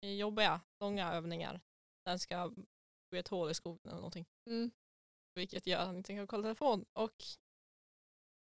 Jobbiga, 0.00 0.60
långa 0.80 1.12
övningar. 1.12 1.60
Den 2.04 2.18
ska 2.18 2.46
gå 3.10 3.16
i 3.16 3.18
ett 3.18 3.28
hål 3.28 3.50
i 3.50 3.54
skogen 3.54 3.80
eller 3.84 3.96
någonting. 3.96 4.26
Mm. 4.46 4.70
Vilket 5.34 5.66
gör 5.66 5.78
att 5.78 5.86
han 5.86 5.96
inte 5.96 6.14
kan 6.14 6.26
kolla 6.26 6.42
telefon. 6.42 6.84
Och 6.92 7.24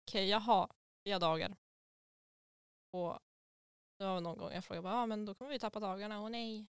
okej, 0.03 0.29
jag 0.29 0.41
har 0.41 0.73
flera 1.03 1.19
dagar. 1.19 1.57
Och 2.91 3.19
det 3.99 4.05
var 4.05 4.21
någon 4.21 4.39
gång 4.39 4.53
jag 4.53 4.65
frågade 4.65 4.83
bara, 4.83 4.95
ah, 4.95 5.07
men 5.07 5.25
då 5.25 5.35
kommer 5.35 5.51
vi 5.51 5.59
tappa 5.59 5.81
dagarna. 5.81 6.21
Och 6.21 6.31
nej. 6.31 6.67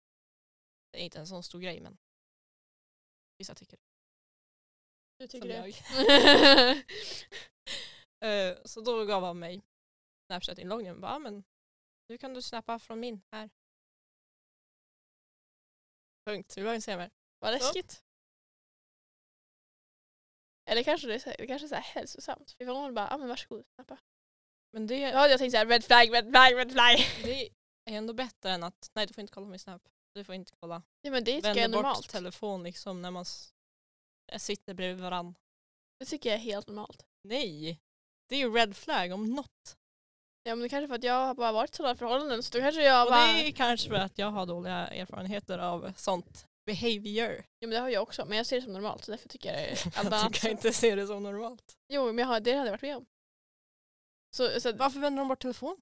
Det 0.91 1.01
är 1.01 1.03
inte 1.03 1.19
en 1.19 1.27
sån 1.27 1.43
stor 1.43 1.59
grej 1.59 1.81
men 1.81 1.97
vissa 3.37 3.55
tycker 3.55 3.79
Du 5.17 5.27
som 5.27 5.31
tycker 5.31 5.47
det? 5.47 5.55
jag. 5.55 6.83
Eh, 8.19 8.57
så 8.65 8.81
då 8.81 9.05
gav 9.05 9.23
han 9.23 9.39
mig 9.39 9.61
Snapchat-inloggningen. 10.27 11.01
Bara, 11.01 11.19
men 11.19 11.43
nu 12.09 12.17
kan 12.17 12.33
du 12.33 12.41
snappa 12.41 12.79
från 12.79 12.99
min 12.99 13.21
här. 13.31 13.49
Punkt. 16.25 16.57
Vi 16.57 16.61
behöver 16.61 16.75
inte 16.75 16.85
säga 16.85 16.97
mer. 16.97 17.11
Vad 17.39 17.51
läskigt. 17.53 18.03
Eller 20.69 20.83
kanske 20.83 21.07
det 21.07 21.15
är 21.15 21.19
så, 21.19 21.29
det 21.29 21.47
kanske 21.47 21.65
är 21.65 21.69
så 21.69 21.75
här 21.75 21.81
hälsosamt. 21.81 22.51
För 22.51 22.65
någon 22.65 22.93
bara, 22.93 23.09
ah, 23.09 23.17
men 23.17 23.27
varsågod, 23.27 23.65
snappa. 23.75 23.97
Men 24.73 24.87
det, 24.87 25.11
Då 25.11 25.17
hade 25.17 25.29
jag 25.33 25.39
tänkt 25.39 25.51
så 25.51 25.57
här, 25.57 25.65
red 25.65 25.83
flag, 25.83 26.13
red 26.13 26.29
flag, 26.29 26.55
red 26.55 26.71
flag. 26.71 26.97
det 27.23 27.45
är 27.85 27.97
ändå 27.97 28.13
bättre 28.13 28.51
än 28.51 28.63
att, 28.63 28.91
nej 28.93 29.07
du 29.07 29.13
får 29.13 29.21
inte 29.21 29.33
kolla 29.33 29.47
min 29.47 29.59
Snap. 29.59 29.89
Du 30.17 30.23
får 30.23 30.35
inte 30.35 30.51
kolla. 30.59 30.81
Ja 31.01 31.11
men 31.11 31.23
det 31.23 31.35
tycker 31.35 31.47
jag 31.47 31.57
är 31.57 31.61
Vänder 31.61 31.77
bort 31.77 31.83
normalt. 31.85 32.09
telefon 32.09 32.63
liksom 32.63 33.01
när 33.01 33.11
man 33.11 33.21
s- 33.21 33.53
sitter 34.37 34.73
bredvid 34.73 35.03
varann. 35.03 35.35
Det 35.99 36.05
tycker 36.05 36.29
jag 36.29 36.35
är 36.35 36.43
helt 36.43 36.67
normalt. 36.67 37.05
Nej! 37.23 37.79
Det 38.29 38.35
är 38.35 38.39
ju 38.39 38.53
red 38.53 38.75
flag 38.75 39.11
om 39.11 39.33
något. 39.35 39.77
Ja 40.43 40.55
men 40.55 40.59
det 40.63 40.69
kanske 40.69 40.85
är 40.85 40.87
för 40.87 40.95
att 40.95 41.03
jag 41.03 41.13
har 41.27 41.33
bara 41.35 41.51
varit 41.51 41.71
i 41.73 41.75
sådana 41.75 41.95
förhållanden 41.95 42.43
så 42.43 42.57
då 42.57 42.63
kanske 42.63 42.83
jag 42.83 43.05
Och 43.05 43.11
bara... 43.11 43.33
det 43.33 43.47
är 43.47 43.51
kanske 43.51 43.89
för 43.89 43.95
att 43.95 44.17
jag 44.17 44.31
har 44.31 44.45
dåliga 44.45 44.87
erfarenheter 44.87 45.59
av 45.59 45.93
sånt 45.97 46.47
behavior. 46.65 47.43
Ja 47.59 47.67
men 47.67 47.69
det 47.69 47.77
har 47.79 47.89
jag 47.89 48.03
också 48.03 48.25
men 48.25 48.37
jag 48.37 48.45
ser 48.45 48.55
det 48.55 48.61
som 48.61 48.73
normalt 48.73 49.03
så 49.05 49.11
därför 49.11 49.29
tycker 49.29 49.49
jag 49.53 49.57
det 49.57 49.67
är 49.71 49.85
allt 49.85 49.95
Jag 49.95 50.13
annat. 50.13 50.33
kan 50.33 50.51
inte 50.51 50.73
se 50.73 50.95
det 50.95 51.07
som 51.07 51.23
normalt. 51.23 51.77
Jo 51.93 52.05
men 52.05 52.17
jag 52.17 52.25
har, 52.27 52.39
det 52.39 52.53
hade 52.53 52.65
jag 52.67 52.71
varit 52.73 52.81
med 52.81 52.97
om. 52.97 53.05
Så, 54.35 54.61
så 54.61 54.73
Varför 54.73 54.99
vänder 54.99 55.21
de 55.21 55.27
bort 55.27 55.41
telefon? 55.41 55.81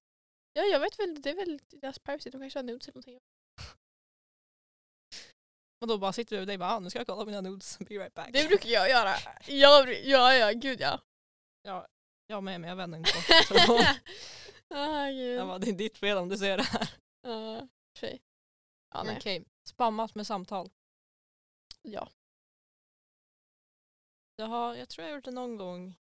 ja, 0.52 0.62
jag 0.62 0.80
vet 0.80 0.98
väl, 0.98 1.22
det 1.22 1.30
är 1.30 1.34
väl 1.34 1.60
deras 1.68 1.98
privacy, 1.98 2.30
de 2.30 2.40
kanske 2.40 2.58
har 2.58 2.64
nudes 2.64 2.88
eller 2.88 2.94
någonting. 2.96 3.20
Och 5.78 5.86
då 5.86 5.98
bara 5.98 6.12
sitter 6.12 6.36
du 6.36 6.40
och 6.40 6.46
dig 6.46 6.58
bara, 6.58 6.70
ah, 6.70 6.78
nu 6.78 6.90
ska 6.90 6.98
jag 6.98 7.06
kolla 7.06 7.24
mina 7.24 7.40
nudes, 7.40 7.78
be 7.88 7.94
right 7.94 8.14
back. 8.14 8.32
Det 8.32 8.48
brukar 8.48 8.68
jag 8.68 8.88
göra. 8.90 9.14
Jag, 9.46 10.04
ja 10.06 10.34
ja 10.34 10.52
gud 10.52 10.80
ja. 10.80 11.00
Ja, 11.62 11.86
jag 12.26 12.44
med 12.44 12.60
men 12.60 12.70
jag 12.70 12.76
vänder 12.76 12.98
inte 12.98 13.12
bort. 13.66 13.80
Ah, 14.68 15.06
gud. 15.08 15.38
Jag 15.38 15.46
bara, 15.46 15.58
det 15.58 15.70
är 15.70 15.72
ditt 15.72 15.98
fel 15.98 16.18
om 16.18 16.28
du 16.28 16.38
ser 16.38 16.56
det 16.56 16.62
här. 16.62 16.88
Tjej. 17.98 18.22
Ja. 18.94 19.16
Okej, 19.16 19.44
spammat 19.64 20.14
med 20.14 20.26
samtal. 20.26 20.70
Ja. 21.82 22.08
Jag, 24.36 24.46
har, 24.46 24.74
jag 24.74 24.88
tror 24.88 25.04
jag 25.04 25.12
har 25.12 25.16
gjort 25.16 25.24
det 25.24 25.30
någon 25.30 25.56
gång. 25.56 25.94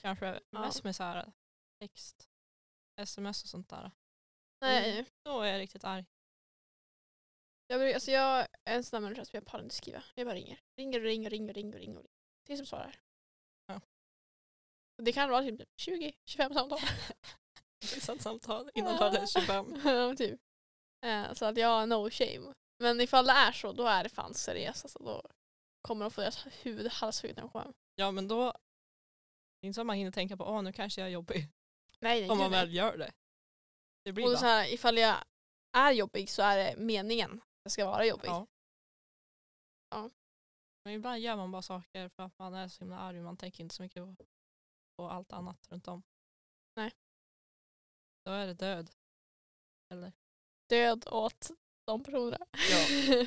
Kanske 0.00 0.40
Ja. 0.50 0.60
mest 0.60 0.84
med 0.84 0.96
så 0.96 1.02
här 1.02 1.32
text, 1.80 2.28
sms 3.00 3.42
och 3.42 3.48
sånt 3.48 3.68
där. 3.68 3.90
Nej. 4.60 5.04
Då 5.24 5.40
är 5.40 5.52
jag 5.52 5.60
riktigt 5.60 5.84
arg. 5.84 6.04
Jag, 7.80 7.92
alltså 7.92 8.10
jag 8.10 8.40
är 8.64 8.76
en 8.76 8.84
sån 8.84 8.96
där 8.96 9.08
människa 9.08 9.24
som 9.24 9.36
jag 9.36 9.46
pallar 9.46 9.64
inte 9.64 9.74
skriva. 9.74 10.02
Jag 10.14 10.26
bara 10.26 10.34
ringer. 10.34 10.60
Ringer 10.76 10.98
och 11.00 11.04
ringer 11.04 11.26
och 11.26 11.30
ringer 11.30 11.48
och 11.48 11.54
ringer. 11.54 11.74
och 11.74 11.80
ringer. 11.80 11.98
och 11.98 12.06
är 12.48 12.56
som 12.56 12.66
svarar. 12.66 13.00
Ja. 13.66 13.80
Och 14.98 15.04
Det 15.04 15.12
kan 15.12 15.30
vara 15.30 15.42
typ 15.42 15.60
20-25 15.82 16.54
samtal. 16.54 16.78
Samtal 18.20 18.70
innan 18.74 18.94
hade 18.94 19.26
25. 19.40 19.80
ja, 19.84 20.14
typ. 20.16 20.40
Eh, 21.04 21.32
så 21.32 21.44
att 21.44 21.56
jag 21.56 21.68
har 21.68 21.86
no 21.86 22.10
shame. 22.10 22.54
Men 22.78 23.00
ifall 23.00 23.26
det 23.26 23.32
är 23.32 23.52
så, 23.52 23.72
då 23.72 23.86
är 23.86 24.02
det 24.02 24.08
fan 24.08 24.34
seriöst. 24.34 24.84
Alltså, 24.84 24.98
då 24.98 25.22
kommer 25.82 26.04
de 26.04 26.10
få 26.10 26.20
deras 26.20 26.46
huvud 26.62 26.92
halshugget 26.92 27.36
när 27.36 27.42
de 27.42 27.50
kommer 27.50 27.64
hem. 27.64 27.74
Ja 27.94 28.10
men 28.10 28.28
då, 28.28 28.44
det 28.44 29.66
är 29.66 29.66
inte 29.66 29.74
så 29.74 29.80
att 29.80 29.86
man 29.86 29.96
hinner 29.96 30.10
tänka 30.10 30.36
på 30.36 30.44
åh 30.44 30.62
nu 30.62 30.72
kanske 30.72 31.00
jag 31.00 31.08
är 31.08 31.12
jobbig. 31.12 31.48
Nej, 31.98 32.20
nej, 32.20 32.30
Om 32.30 32.38
man 32.38 32.50
väl 32.50 32.74
gör 32.74 32.96
det. 32.96 33.12
Det 34.04 34.12
blir 34.12 34.32
Och 34.32 34.38
så 34.38 34.44
här, 34.44 34.72
ifall 34.72 34.98
jag 34.98 35.16
är 35.76 35.92
jobbig 35.92 36.30
så 36.30 36.42
är 36.42 36.56
det 36.56 36.76
meningen 36.76 37.30
att 37.32 37.53
ska 37.70 37.86
vara 37.86 38.06
jobbig. 38.06 38.28
Ja. 38.28 38.46
Ja. 39.90 40.10
Men 40.84 40.94
ibland 40.94 41.18
gör 41.18 41.36
man 41.36 41.50
bara 41.50 41.62
saker 41.62 42.08
för 42.08 42.22
att 42.22 42.38
man 42.38 42.54
är 42.54 42.68
så 42.68 42.80
himla 42.80 42.98
arg 42.98 43.20
man 43.20 43.36
tänker 43.36 43.64
inte 43.64 43.74
så 43.74 43.82
mycket 43.82 44.02
på, 44.02 44.16
på 44.96 45.10
allt 45.10 45.32
annat 45.32 45.68
runt 45.70 45.88
om. 45.88 46.02
Nej. 46.76 46.92
Då 48.24 48.30
är 48.30 48.46
det 48.46 48.54
död. 48.54 48.90
Eller? 49.92 50.12
Död 50.68 51.08
åt 51.08 51.50
de 51.86 52.04
personerna. 52.04 52.46
Ja. 52.52 53.26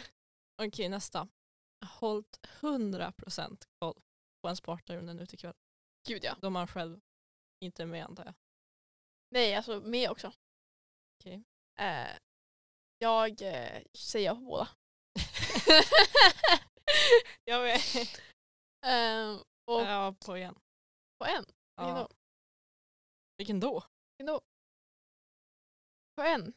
Okej 0.67 0.89
nästa. 0.89 1.27
Hållt 1.85 2.39
100% 2.43 3.67
koll 3.79 4.01
på 4.41 4.49
en 4.49 4.55
sportare 4.55 4.99
under 4.99 5.13
en 5.13 5.19
utekväll. 5.19 5.53
Gud 6.07 6.23
ja. 6.23 6.35
Då 6.41 6.49
man 6.49 6.67
själv 6.67 7.01
inte 7.59 7.83
är 7.83 7.87
med 7.87 8.05
antar 8.05 8.25
jag. 8.25 8.33
Nej, 9.29 9.55
alltså 9.55 9.79
mig 9.79 10.09
också. 10.09 10.31
Okej. 11.19 11.43
Eh, 11.79 12.17
jag 12.97 13.41
eh, 13.41 13.81
säger 13.93 14.25
ja 14.25 14.35
på 14.35 14.41
båda. 14.41 14.69
Jag 17.43 17.61
vet. 17.63 17.95
Eh, 18.85 19.35
och 19.65 19.81
Ja, 19.81 20.15
på 20.25 20.35
en. 20.35 20.55
på 21.17 21.25
en. 21.25 21.45
Vilken 21.45 21.95
Ja. 21.95 22.07
då? 22.09 22.09
Vilken 23.37 23.59
då? 23.59 23.83
Vilken 24.11 24.25
då? 24.33 24.41
På 26.15 26.21
en? 26.21 26.53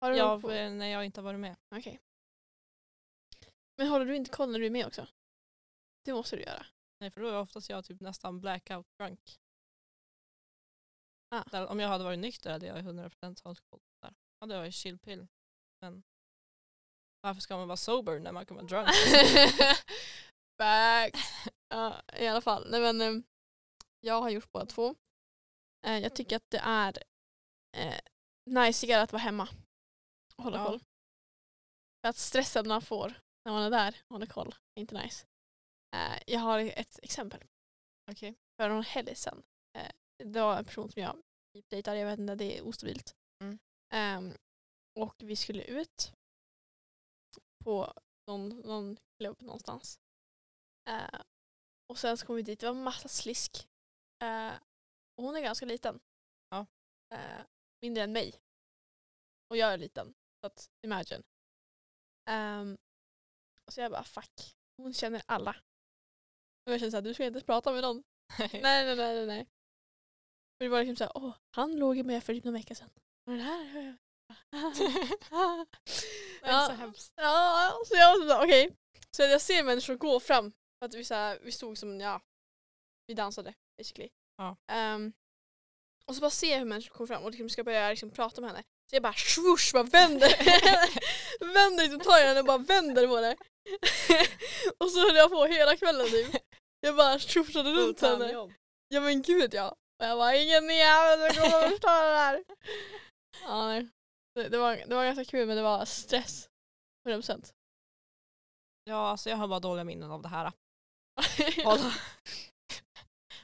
Har 0.00 0.10
du 0.10 0.16
Ja, 0.16 0.40
på? 0.40 0.48
för 0.48 0.70
när 0.70 0.86
jag 0.86 1.04
inte 1.04 1.20
har 1.20 1.24
varit 1.24 1.40
med. 1.40 1.56
Okej. 1.70 2.00
Men 3.76 3.88
håller 3.88 4.06
du 4.06 4.16
inte 4.16 4.30
koll 4.30 4.50
när 4.52 4.58
du 4.58 4.66
är 4.66 4.70
med 4.70 4.86
också? 4.86 5.06
Det 6.04 6.12
måste 6.12 6.36
du 6.36 6.42
göra. 6.42 6.66
Nej, 7.00 7.10
för 7.10 7.20
då 7.20 7.28
är 7.28 7.38
oftast 7.40 7.70
jag 7.70 7.84
typ 7.84 8.00
nästan 8.00 8.40
blackout 8.40 8.86
drunk. 8.98 9.40
Ah. 11.28 11.44
Där, 11.50 11.66
om 11.66 11.80
jag 11.80 11.88
hade 11.88 12.04
varit 12.04 12.18
nykter 12.18 12.50
hade 12.52 12.66
jag 12.66 12.76
100% 12.78 13.42
hållit 13.44 13.60
koll. 13.70 13.80
Där 14.02 14.14
hade 14.40 14.54
jag 14.54 14.60
varit 14.60 14.74
chillpill. 14.74 15.26
Men 15.80 16.02
varför 17.20 17.40
ska 17.40 17.56
man 17.56 17.68
vara 17.68 17.76
sober 17.76 18.18
när 18.18 18.32
man 18.32 18.46
kan 18.46 18.56
vara 18.56 18.66
drunk? 18.66 18.88
Back. 20.58 21.14
Ja, 21.68 22.02
I 22.16 22.26
alla 22.26 22.40
fall. 22.40 22.70
Nej, 22.70 22.80
men, 22.80 23.00
eh, 23.00 23.22
jag 24.00 24.20
har 24.20 24.30
gjort 24.30 24.52
båda 24.52 24.66
två. 24.66 24.94
Eh, 25.86 25.98
jag 25.98 26.14
tycker 26.16 26.36
att 26.36 26.50
det 26.50 26.58
är 26.64 26.98
eh, 27.76 28.00
najsigare 28.50 29.02
att 29.02 29.12
vara 29.12 29.22
hemma 29.22 29.48
och 30.36 30.44
hålla 30.44 30.58
Ja. 30.58 30.64
koll. 30.66 30.80
För 32.00 32.08
att 32.08 32.16
stressen 32.16 32.68
man 32.68 32.82
får 32.82 33.14
när 33.44 33.52
man 33.52 33.62
är 33.62 33.70
där 33.70 33.96
och 34.08 34.14
håller 34.14 34.26
koll 34.26 34.54
är 34.74 34.80
inte 34.80 35.02
nice. 35.02 35.26
Eh, 35.96 36.22
jag 36.26 36.40
har 36.40 36.58
ett 36.60 36.98
exempel. 37.02 37.44
Okej. 38.10 38.34
För 38.56 38.68
någon 38.68 38.82
helg 38.82 39.14
sedan. 39.14 39.42
Eh, 39.78 39.90
det 40.24 40.40
var 40.40 40.58
en 40.58 40.64
person 40.64 40.90
som 40.90 41.02
jag 41.02 41.22
dejtade, 41.70 41.98
jag 41.98 42.06
vet 42.06 42.18
inte, 42.18 42.34
det 42.34 42.58
är 42.58 42.62
ostabilt. 42.62 43.16
Mm. 43.42 43.58
Ehm, 43.92 44.34
och 45.02 45.14
vi 45.18 45.36
skulle 45.36 45.62
ut 45.64 46.12
på 47.64 47.94
någon, 48.26 48.48
någon 48.48 48.96
klubb 49.18 49.42
någonstans. 49.42 50.00
Eh, 50.88 51.20
och 51.86 51.98
sen 51.98 52.16
så 52.16 52.26
kom 52.26 52.36
vi 52.36 52.42
dit, 52.42 52.60
det 52.60 52.66
var 52.66 52.74
massa 52.74 53.08
slisk. 53.08 53.68
Eh, 54.22 54.52
Och 55.16 55.24
hon 55.24 55.36
är 55.36 55.40
ganska 55.40 55.66
liten. 55.66 56.00
Ja. 56.50 56.66
Eh, 57.14 57.44
mindre 57.82 58.04
än 58.04 58.12
mig. 58.12 58.34
Och 59.50 59.56
jag 59.56 59.72
är 59.72 59.78
liten. 59.78 60.14
Så 60.40 60.46
att 60.46 60.70
imagine. 60.82 61.22
Um, 62.30 62.78
så 63.68 63.80
jag 63.80 63.90
bara 63.92 64.04
fuck. 64.04 64.56
Hon 64.76 64.94
känner 64.94 65.22
alla. 65.26 65.56
Och 66.66 66.72
jag 66.72 66.80
känner 66.80 66.90
såhär, 66.90 67.02
du 67.02 67.14
ska 67.14 67.24
inte 67.24 67.36
ens 67.36 67.46
prata 67.46 67.72
med 67.72 67.82
någon. 67.82 68.02
nej, 68.38 68.60
nej, 68.62 68.96
nej, 68.96 69.14
nej, 69.14 69.26
nej. 69.26 69.44
För 70.58 70.64
det 70.64 70.68
var 70.68 70.78
liksom 70.84 70.96
såhär, 70.96 71.12
åh, 71.14 71.36
han 71.50 71.76
låg 71.76 72.04
med 72.04 72.24
för 72.24 72.34
typ 72.34 72.44
någon 72.44 72.54
vecka 72.54 72.74
sedan. 72.74 72.90
Och 73.26 73.32
det 73.32 73.42
här 73.42 73.96
Det 76.42 76.48
är 76.48 76.66
så 76.66 76.72
hemskt. 76.72 77.12
Ja, 77.16 77.80
så 77.86 77.96
jag 77.96 78.18
var 78.18 78.26
såhär, 78.26 78.44
okej. 78.44 78.76
Så 79.16 79.22
jag 79.22 79.40
ser 79.40 79.62
människor 79.62 79.94
gå 79.94 80.20
fram. 80.20 80.52
För 80.78 80.86
att 80.86 80.94
vi, 80.94 81.04
så 81.04 81.14
här, 81.14 81.38
vi 81.42 81.52
stod 81.52 81.78
som, 81.78 82.00
ja, 82.00 82.20
vi 83.06 83.14
dansade 83.14 83.54
basically. 83.78 84.08
Ja. 84.36 84.56
Ehm, 84.72 85.12
och 86.06 86.14
så 86.14 86.20
bara 86.20 86.30
ser 86.30 86.50
jag 86.50 86.58
hur 86.58 86.64
människor 86.64 86.94
kommer 86.94 87.06
fram 87.06 87.22
och 87.22 87.30
liksom 87.30 87.48
ska 87.48 87.64
börja 87.64 87.90
liksom 87.90 88.10
prata 88.10 88.40
med 88.40 88.50
henne. 88.50 88.62
Så 88.90 88.96
jag 88.96 89.02
bara 89.02 89.12
swoosh, 89.12 89.72
bara 89.72 89.82
vänder. 89.82 90.28
vänder 91.54 91.82
liksom, 91.82 92.00
tar 92.00 92.18
jag 92.18 92.26
henne 92.26 92.40
och 92.40 92.46
bara 92.46 92.58
vänder 92.58 93.06
på 93.06 93.14
henne. 93.16 93.36
och 94.78 94.90
så 94.90 95.00
höll 95.00 95.16
jag 95.16 95.30
på 95.30 95.44
hela 95.44 95.76
kvällen 95.76 96.06
typ. 96.06 96.42
Jag 96.80 96.96
bara 96.96 97.18
swooshade 97.18 97.70
runt 97.70 98.00
henne. 98.00 98.16
Fulltime-jobb. 98.16 98.52
Ja 98.88 99.00
men 99.00 99.22
gud 99.22 99.54
ja. 99.54 99.68
Och 99.70 100.06
jag 100.06 100.18
bara 100.18 100.36
ingen 100.36 100.68
jävel 100.76 101.34
kommer 101.34 101.64
att 101.64 101.70
förstöra 101.70 102.10
det 102.10 102.16
här. 102.18 102.44
Ja, 103.42 103.66
nej. 103.66 103.88
Det, 104.34 104.48
det, 104.48 104.58
var, 104.58 104.76
det 104.76 104.94
var 104.94 105.04
ganska 105.04 105.24
kul 105.24 105.46
men 105.46 105.56
det 105.56 105.62
var 105.62 105.84
stress. 105.84 106.50
100%. 107.08 107.54
Ja, 108.84 109.08
alltså 109.08 109.30
jag 109.30 109.36
har 109.36 109.48
bara 109.48 109.60
dåliga 109.60 109.84
minnen 109.84 110.10
av 110.10 110.22
det 110.22 110.28
här. 110.28 110.52
Hålla, 111.64 111.92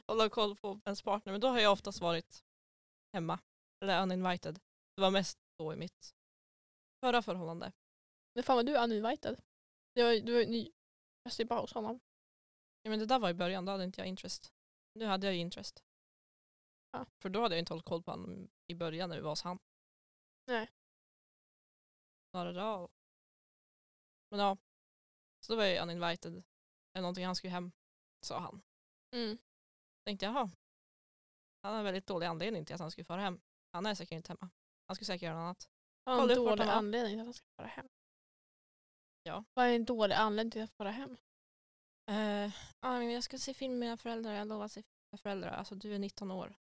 hålla 0.06 0.28
koll 0.28 0.56
på 0.56 0.80
ens 0.84 1.02
partner. 1.02 1.32
Men 1.32 1.40
då 1.40 1.48
har 1.48 1.58
jag 1.58 1.72
oftast 1.72 2.00
varit 2.00 2.44
hemma. 3.12 3.38
Eller 3.80 4.02
uninvited. 4.02 4.60
Det 4.96 5.02
var 5.02 5.10
mest 5.10 5.38
då 5.58 5.72
i 5.72 5.76
mitt 5.76 6.14
förra 7.04 7.22
förhållande. 7.22 7.72
Men 8.34 8.44
fan 8.44 8.56
vad 8.56 8.66
du 8.66 8.76
uninvited. 8.76 9.40
Du 9.94 10.02
var, 10.02 10.12
du 10.12 10.34
var 10.34 10.50
ny. 10.50 10.72
Jag 11.38 11.48
bara 11.48 11.60
hos 11.60 11.72
honom. 11.72 12.00
Ja, 12.82 12.90
men 12.90 12.98
det 12.98 13.06
där 13.06 13.18
var 13.18 13.30
i 13.30 13.34
början, 13.34 13.64
då 13.64 13.72
hade 13.72 13.84
inte 13.84 14.00
jag 14.00 14.08
interest. 14.08 14.52
Nu 14.94 15.06
hade 15.06 15.26
jag 15.26 15.34
ju 15.34 15.40
interest. 15.40 15.84
Ja. 16.90 17.06
För 17.22 17.28
då 17.28 17.40
hade 17.42 17.54
jag 17.54 17.60
inte 17.60 17.72
hållit 17.72 17.84
koll 17.84 18.02
på 18.02 18.10
honom 18.10 18.48
i 18.66 18.74
början 18.74 19.08
när 19.08 19.16
vi 19.16 19.22
var 19.22 19.30
hos 19.30 19.42
han. 19.42 19.58
Nej. 20.46 20.70
Snarare 22.36 22.52
då. 22.52 22.88
Men 24.30 24.40
ja. 24.40 24.56
Så 25.40 25.52
då 25.52 25.56
var 25.56 25.64
jag 25.64 25.82
uninvited. 25.82 26.32
Eller 26.92 27.02
någonting, 27.02 27.26
han 27.26 27.36
skulle 27.36 27.50
hem, 27.50 27.72
sa 28.20 28.38
han. 28.38 28.62
Mm. 29.14 29.38
Tänkte 30.04 30.26
jaha. 30.26 30.50
Han 31.62 31.72
har 31.72 31.78
en 31.78 31.84
väldigt 31.84 32.06
dålig 32.06 32.26
anledning 32.26 32.64
till 32.64 32.74
att 32.74 32.80
han 32.80 32.90
skulle 32.90 33.04
fara 33.04 33.20
hem. 33.20 33.40
Han 33.72 33.86
är 33.86 33.94
säkert 33.94 34.16
inte 34.16 34.32
hemma. 34.32 34.50
Han 34.86 34.96
skulle 34.96 35.06
säkert 35.06 35.22
göra 35.22 35.34
något 35.34 35.44
annat. 35.44 35.68
Har 36.04 36.28
en 36.28 36.36
dålig 36.36 36.64
han 36.64 36.78
anledning 36.78 37.12
till 37.12 37.20
att 37.20 37.26
han 37.26 37.34
ska 37.34 37.46
fara 37.56 37.66
hem. 37.66 37.88
Ja. 39.22 39.44
Vad 39.54 39.66
är 39.66 39.72
en 39.72 39.84
dålig 39.84 40.14
anledning 40.14 40.50
till 40.50 40.62
att 40.62 40.72
fara 40.72 40.90
hem? 40.90 41.16
Men 42.80 43.10
jag 43.10 43.24
ska 43.24 43.38
se 43.38 43.54
film 43.54 43.72
med 43.72 43.80
mina 43.80 43.96
föräldrar. 43.96 44.32
Jag 44.32 44.48
lovar 44.48 44.64
att 44.64 44.72
se 44.72 44.82
film 44.82 44.96
med 45.00 45.12
mina 45.12 45.22
föräldrar. 45.22 45.50
Alltså 45.50 45.74
du 45.74 45.94
är 45.94 45.98
19 45.98 46.30
år. 46.30 46.56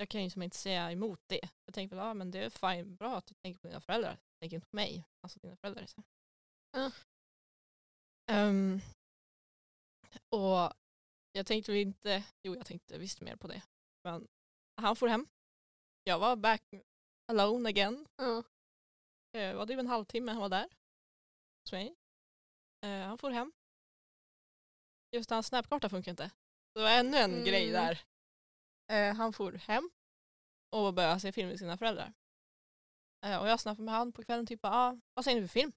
Jag 0.00 0.08
kan 0.08 0.22
ju 0.24 0.30
som 0.30 0.42
inte 0.42 0.56
säga 0.56 0.92
emot 0.92 1.20
det. 1.26 1.48
Jag 1.64 1.74
tänker 1.74 1.96
väl, 1.96 2.06
ja 2.06 2.14
men 2.14 2.30
det 2.30 2.38
är 2.38 2.50
fine, 2.50 2.96
bra 2.96 3.16
att 3.16 3.26
du 3.26 3.34
tänker 3.34 3.60
på 3.60 3.68
dina 3.68 3.80
föräldrar. 3.80 4.18
Tänker 4.40 4.54
inte 4.56 4.66
på 4.68 4.76
mig. 4.76 5.04
Alltså 5.20 5.38
dina 5.38 5.56
föräldrar. 5.56 5.86
Så. 5.86 6.02
Ja. 6.72 6.90
Ehm, 8.30 8.80
och 10.28 10.72
jag 11.32 11.46
tänkte 11.46 11.72
väl 11.72 11.80
inte, 11.80 12.24
jo 12.42 12.56
jag 12.56 12.66
tänkte 12.66 12.98
visst 12.98 13.20
mer 13.20 13.36
på 13.36 13.48
det. 13.48 13.62
Men 14.04 14.28
han 14.76 14.96
får 14.96 15.08
hem. 15.08 15.26
Jag 16.04 16.18
var 16.18 16.36
back 16.36 16.62
alone 17.26 17.68
again. 17.68 18.06
Ja. 18.16 18.42
Det 19.32 19.52
var 19.54 19.66
typ 19.66 19.78
en 19.78 19.86
halvtimme 19.86 20.32
han 20.32 20.40
var 20.40 20.48
där. 20.48 20.68
Hos 21.64 21.72
mig. 21.72 21.94
Eh, 22.84 23.06
han 23.06 23.18
får 23.18 23.30
hem. 23.30 23.52
Just 25.12 25.30
hans 25.30 25.46
snapkarta 25.46 25.88
funkar 25.88 26.10
inte. 26.10 26.30
Det 26.74 26.80
var 26.80 26.90
ännu 26.90 27.16
en 27.16 27.32
Mm. 27.32 27.44
grej 27.44 27.70
där. 27.70 28.00
Eh, 28.88 29.14
han 29.14 29.32
får 29.32 29.52
hem 29.52 29.90
och 30.70 30.94
började 30.94 31.20
se 31.20 31.32
film 31.32 31.48
med 31.48 31.58
sina 31.58 31.76
föräldrar. 31.78 32.12
Eh, 33.24 33.40
och 33.40 33.48
jag 33.48 33.60
snappade 33.60 33.82
med 33.84 33.94
han 33.94 34.12
på 34.12 34.24
kvällen 34.24 34.46
typ 34.46 34.60
ah, 34.62 34.96
vad 35.14 35.24
säger 35.24 35.40
ni 35.40 35.48
för 35.48 35.52
film? 35.52 35.72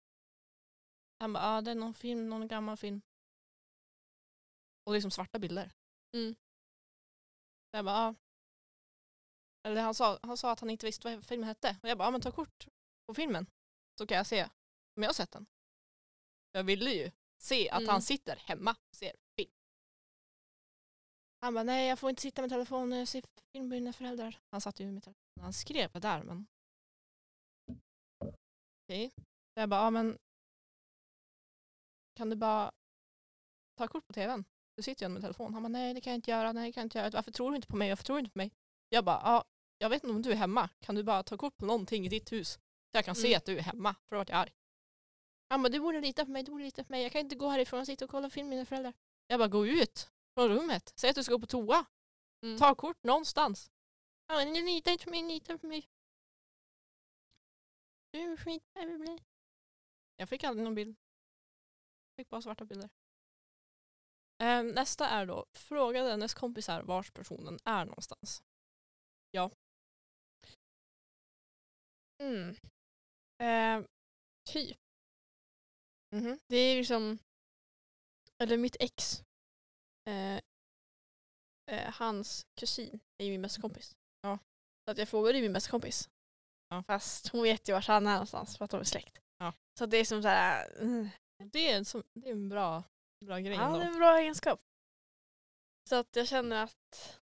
Han 1.20 1.34
bara, 1.34 1.44
ah, 1.44 1.62
det 1.62 1.72
är 1.72 1.76
någon 1.76 1.94
film, 1.94 2.30
någon 2.30 2.48
gammal 2.48 2.78
film. 2.78 3.02
Och 4.84 4.94
liksom 4.94 5.12
svarta 5.12 5.40
bilder. 5.40 5.72
Mm. 6.14 6.36
Jag 7.72 7.86
bara, 7.86 7.96
ah. 7.98 8.16
Eller 9.64 9.82
han 9.82 9.96
sa, 9.96 10.20
han 10.24 10.38
sa 10.38 10.52
att 10.52 10.60
han 10.60 10.70
inte 10.70 10.86
visste 10.86 11.16
vad 11.16 11.26
filmen 11.26 11.48
hette. 11.48 11.78
Och 11.84 11.90
jag 11.90 11.98
bara, 11.98 12.08
ah, 12.08 12.12
men 12.12 12.22
ta 12.22 12.32
kort 12.32 12.68
på 13.06 13.14
filmen. 13.14 13.48
Så 13.98 14.08
kan 14.08 14.18
jag 14.18 14.28
se 14.28 14.44
om 14.96 15.04
jag 15.04 15.10
har 15.10 15.14
sett 15.14 15.32
den. 15.32 15.46
Jag 16.52 16.64
ville 16.64 16.92
ju 16.92 17.12
se 17.38 17.70
att 17.70 17.80
Mm. 17.80 17.90
han 17.90 18.02
sitter 18.02 18.36
hemma 18.36 18.72
och 18.90 18.96
ser. 18.96 19.16
Han 21.44 21.54
bara, 21.54 21.64
nej 21.64 21.90
jag 21.90 22.00
får 22.00 22.10
inte 22.10 22.22
sitta 22.22 22.42
med 22.42 22.50
telefonen, 22.50 23.00
jag 23.00 23.08
ser 23.08 23.24
film 23.52 23.68
med 23.68 23.82
mina 23.82 23.94
föräldrar. 23.94 24.40
Han 24.52 24.62
satt 24.62 24.80
ju 24.80 24.92
med 24.92 25.04
telefonen, 25.04 25.44
han 25.44 25.54
skrev 25.54 25.92
det 25.92 26.00
där 26.00 26.24
men. 26.24 26.48
Okej. 28.84 29.12
Så 29.54 29.60
jag 29.60 29.70
bara, 29.70 29.82
ja 29.82 29.90
men. 29.90 30.18
Kan 32.16 32.30
du 32.30 32.36
bara 32.36 32.72
ta 33.78 33.88
kort 33.88 34.08
på 34.08 34.14
tvn? 34.14 34.46
Du 34.76 34.84
sitter 34.84 35.06
ju 35.06 35.10
med 35.10 35.22
telefon. 35.22 35.54
Han 35.54 35.64
bara, 35.64 35.70
nej 35.70 35.94
det 35.94 36.02
kan 36.02 36.12
jag 36.12 36.18
inte 36.18 36.32
göra, 36.32 36.54
nej 36.54 36.70
det 36.70 36.74
kan 36.74 36.82
jag 36.82 36.86
inte 36.86 36.98
göra. 36.98 37.10
Varför 37.10 37.32
tror 37.32 37.50
du 37.50 37.56
inte 37.56 37.68
på 37.68 37.76
mig? 37.76 37.90
Varför 37.90 38.04
tror 38.04 38.16
du 38.16 38.20
inte 38.20 38.32
på 38.32 38.38
mig? 38.38 38.52
Jag 38.90 39.06
bara, 39.06 39.22
ja, 39.24 39.46
jag 39.78 39.90
vet 39.90 40.04
inte 40.04 40.16
om 40.16 40.22
du 40.22 40.32
är 40.32 40.36
hemma. 40.36 40.70
Kan 40.80 40.96
du 40.96 41.04
bara 41.04 41.24
ta 41.24 41.38
kort 41.38 41.58
på 41.58 41.66
någonting 41.66 42.06
i 42.06 42.10
ditt 42.10 42.32
hus? 42.32 42.54
Så 42.54 42.98
jag 42.98 43.06
kan 43.06 43.16
se 43.16 43.28
Mm. 43.28 43.38
att 43.38 43.46
du 43.46 43.58
är 43.58 43.62
hemma. 43.62 43.94
För 43.94 44.16
då 44.16 44.18
vart 44.18 44.30
jag 44.30 44.38
arg. 44.40 44.52
Han 45.50 45.62
bara, 45.64 45.70
du 45.70 45.80
borde 45.80 46.02
lita 46.02 46.26
på 46.26 46.32
mig, 46.32 46.44
du 46.44 46.52
borde 46.52 46.64
lita 46.64 46.84
på 46.84 46.92
mig. 46.92 47.04
Jag 47.04 47.12
kan 47.12 47.22
inte 47.22 47.36
gå 47.36 47.50
härifrån 47.50 47.80
och 47.80 47.86
sitta 47.86 48.06
och 48.06 48.12
kolla 48.12 48.30
film 48.30 48.50
med 48.50 48.56
mina 48.56 48.66
föräldrar. 48.66 48.94
Jag 49.28 49.40
bara, 49.40 49.48
gå 49.48 49.68
ut 49.68 50.12
från 50.34 50.50
rummet. 50.50 50.94
Säg 50.96 51.10
att 51.10 51.16
du 51.16 51.24
ska 51.24 51.34
gå 51.34 51.40
på 51.40 51.48
toa. 51.48 51.86
Mm. 52.44 52.60
Ta 52.60 52.76
kort 52.76 53.04
någonstans. 53.04 53.72
Bara, 54.28 54.44
ni 54.44 54.62
litar 54.62 54.92
inte 54.92 55.06
på 55.06 55.10
mig, 55.12 55.24
litar 55.24 55.58
på 55.58 55.68
mig. 55.68 55.90
Du 58.12 58.20
är 58.20 58.38
skit. 58.38 58.64
Jag 60.16 60.30
fick 60.30 60.44
aldrig 60.44 60.64
någon 60.64 60.76
bild. 60.76 60.98
Jag 62.10 62.16
fick 62.16 62.30
bara 62.30 62.42
svarta 62.42 62.66
bilder. 62.66 62.90
Ehm, 64.38 64.68
nästa 64.68 65.08
är 65.10 65.26
då, 65.26 65.46
fråga 65.54 66.04
dennes 66.04 66.34
kompisar 66.34 66.84
vars 66.84 67.12
personen 67.12 67.60
är 67.66 67.86
någonstans. 67.86 68.44
Mm. 72.20 72.56
Eh, 73.38 73.88
typ. 74.44 74.78
Mhm. 76.12 76.40
Det 76.48 76.58
är 76.58 76.78
liksom, 76.78 77.20
eller 78.38 78.58
mitt 78.58 78.76
ex, 78.80 79.24
eh, 80.10 80.36
eh, 81.72 81.94
hans 81.94 82.46
kusin 82.60 83.00
är 83.18 83.26
ju 83.26 83.32
min 83.32 83.42
bästa 83.42 83.62
kompis. 83.62 83.96
Ja. 84.22 84.40
Så 84.86 84.92
att 84.92 84.98
jag 84.98 85.10
frågade 85.10 85.38
ju 85.38 85.42
min 85.44 85.54
bästa 85.54 85.72
kompis. 85.72 86.10
Ja. 86.70 86.84
Fast 86.88 87.28
hon 87.28 87.44
vet 87.44 87.70
ju 87.70 87.74
vart 87.74 87.88
han 87.88 88.08
är 88.08 88.12
någonstans 88.14 88.58
för 88.58 88.66
att 88.66 88.72
de 88.72 88.80
är 88.80 88.84
släkt. 88.84 89.20
Ja. 89.38 89.54
Så 89.80 89.86
det 89.86 89.98
är 89.98 90.06
som 90.06 90.22
så 90.22 90.28
här, 90.28 90.82
mm. 90.82 91.10
Det, 91.44 91.72
är 91.72 91.78
en, 91.78 91.86
som- 91.86 92.04
det 92.14 92.28
är 92.28 92.32
en 92.32 92.50
bra, 92.50 92.84
bra 93.26 93.40
grej 93.40 93.54
ja, 93.54 93.60
det 93.60 93.64
är 93.64 93.68
ändå. 93.74 93.80
en 93.94 93.98
bra 93.98 94.18
egenskap. 94.18 94.60
Så 95.90 95.96
att 95.96 96.16
jag 96.16 96.28
känner 96.28 96.64
att, 96.64 97.20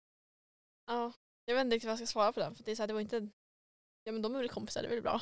ja, 0.86 1.14
jag 1.46 1.56
vet 1.56 1.62
inte 1.66 1.76
riktigt 1.76 1.88
vad 1.88 1.92
jag 1.92 2.08
ska 2.08 2.14
svara 2.14 2.34
på 2.34 2.40
den. 2.40 2.56
För 2.56 2.64
det 2.64 2.72
är 2.72 2.76
så 2.76 2.82
här, 2.82 2.88
det 2.88 2.94
var 2.94 3.02
inte, 3.02 3.30
ja 4.04 4.12
men 4.12 4.22
de 4.22 4.36
är 4.36 4.40
väl 4.40 4.50
kompisar, 4.50 4.82
det 4.82 4.88
är 4.88 4.90
väl 4.90 5.02
bra. 5.02 5.22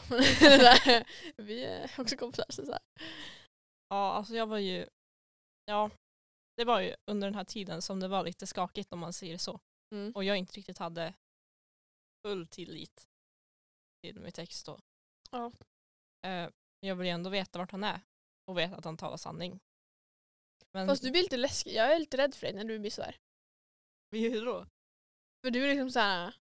Vi 1.37 1.63
är 1.63 1.91
också 1.97 2.17
kompisar. 2.17 2.45
Så 2.49 2.65
så 2.65 2.71
här. 2.71 2.81
Ja, 3.89 4.11
alltså 4.13 4.35
jag 4.35 4.47
var 4.47 4.57
ju, 4.57 4.87
ja, 5.65 5.89
det 6.55 6.65
var 6.65 6.81
ju 6.81 6.95
under 7.05 7.27
den 7.27 7.35
här 7.35 7.43
tiden 7.43 7.81
som 7.81 7.99
det 7.99 8.07
var 8.07 8.23
lite 8.23 8.47
skakigt 8.47 8.93
om 8.93 8.99
man 8.99 9.13
säger 9.13 9.37
så. 9.37 9.59
Mm. 9.91 10.11
Och 10.15 10.23
jag 10.23 10.37
inte 10.37 10.53
riktigt 10.53 10.77
hade 10.77 11.13
full 12.25 12.47
tillit 12.47 13.07
till 14.01 14.19
mitt 14.19 14.39
ex 14.39 14.63
då. 14.63 14.79
Ja. 15.31 15.51
Eh, 16.25 16.49
jag 16.79 16.95
vill 16.95 17.07
ju 17.07 17.13
ändå 17.13 17.29
veta 17.29 17.59
vart 17.59 17.71
han 17.71 17.83
är 17.83 18.01
och 18.45 18.57
veta 18.57 18.75
att 18.75 18.85
han 18.85 18.97
talar 18.97 19.17
sanning. 19.17 19.59
Men 20.71 20.87
Fast 20.87 21.03
du 21.03 21.11
blir 21.11 21.21
lite 21.21 21.37
läskig, 21.37 21.73
jag 21.73 21.93
är 21.95 21.99
lite 21.99 22.17
rädd 22.17 22.35
för 22.35 22.47
dig 22.47 22.55
när 22.55 22.63
du 22.63 22.79
blir 22.79 22.91
sådär. 22.91 23.17
hur 24.11 24.45
då? 24.45 24.67
För 25.41 25.51
du 25.51 25.63
är 25.63 25.67
liksom 25.67 25.91
såhär, 25.91 26.35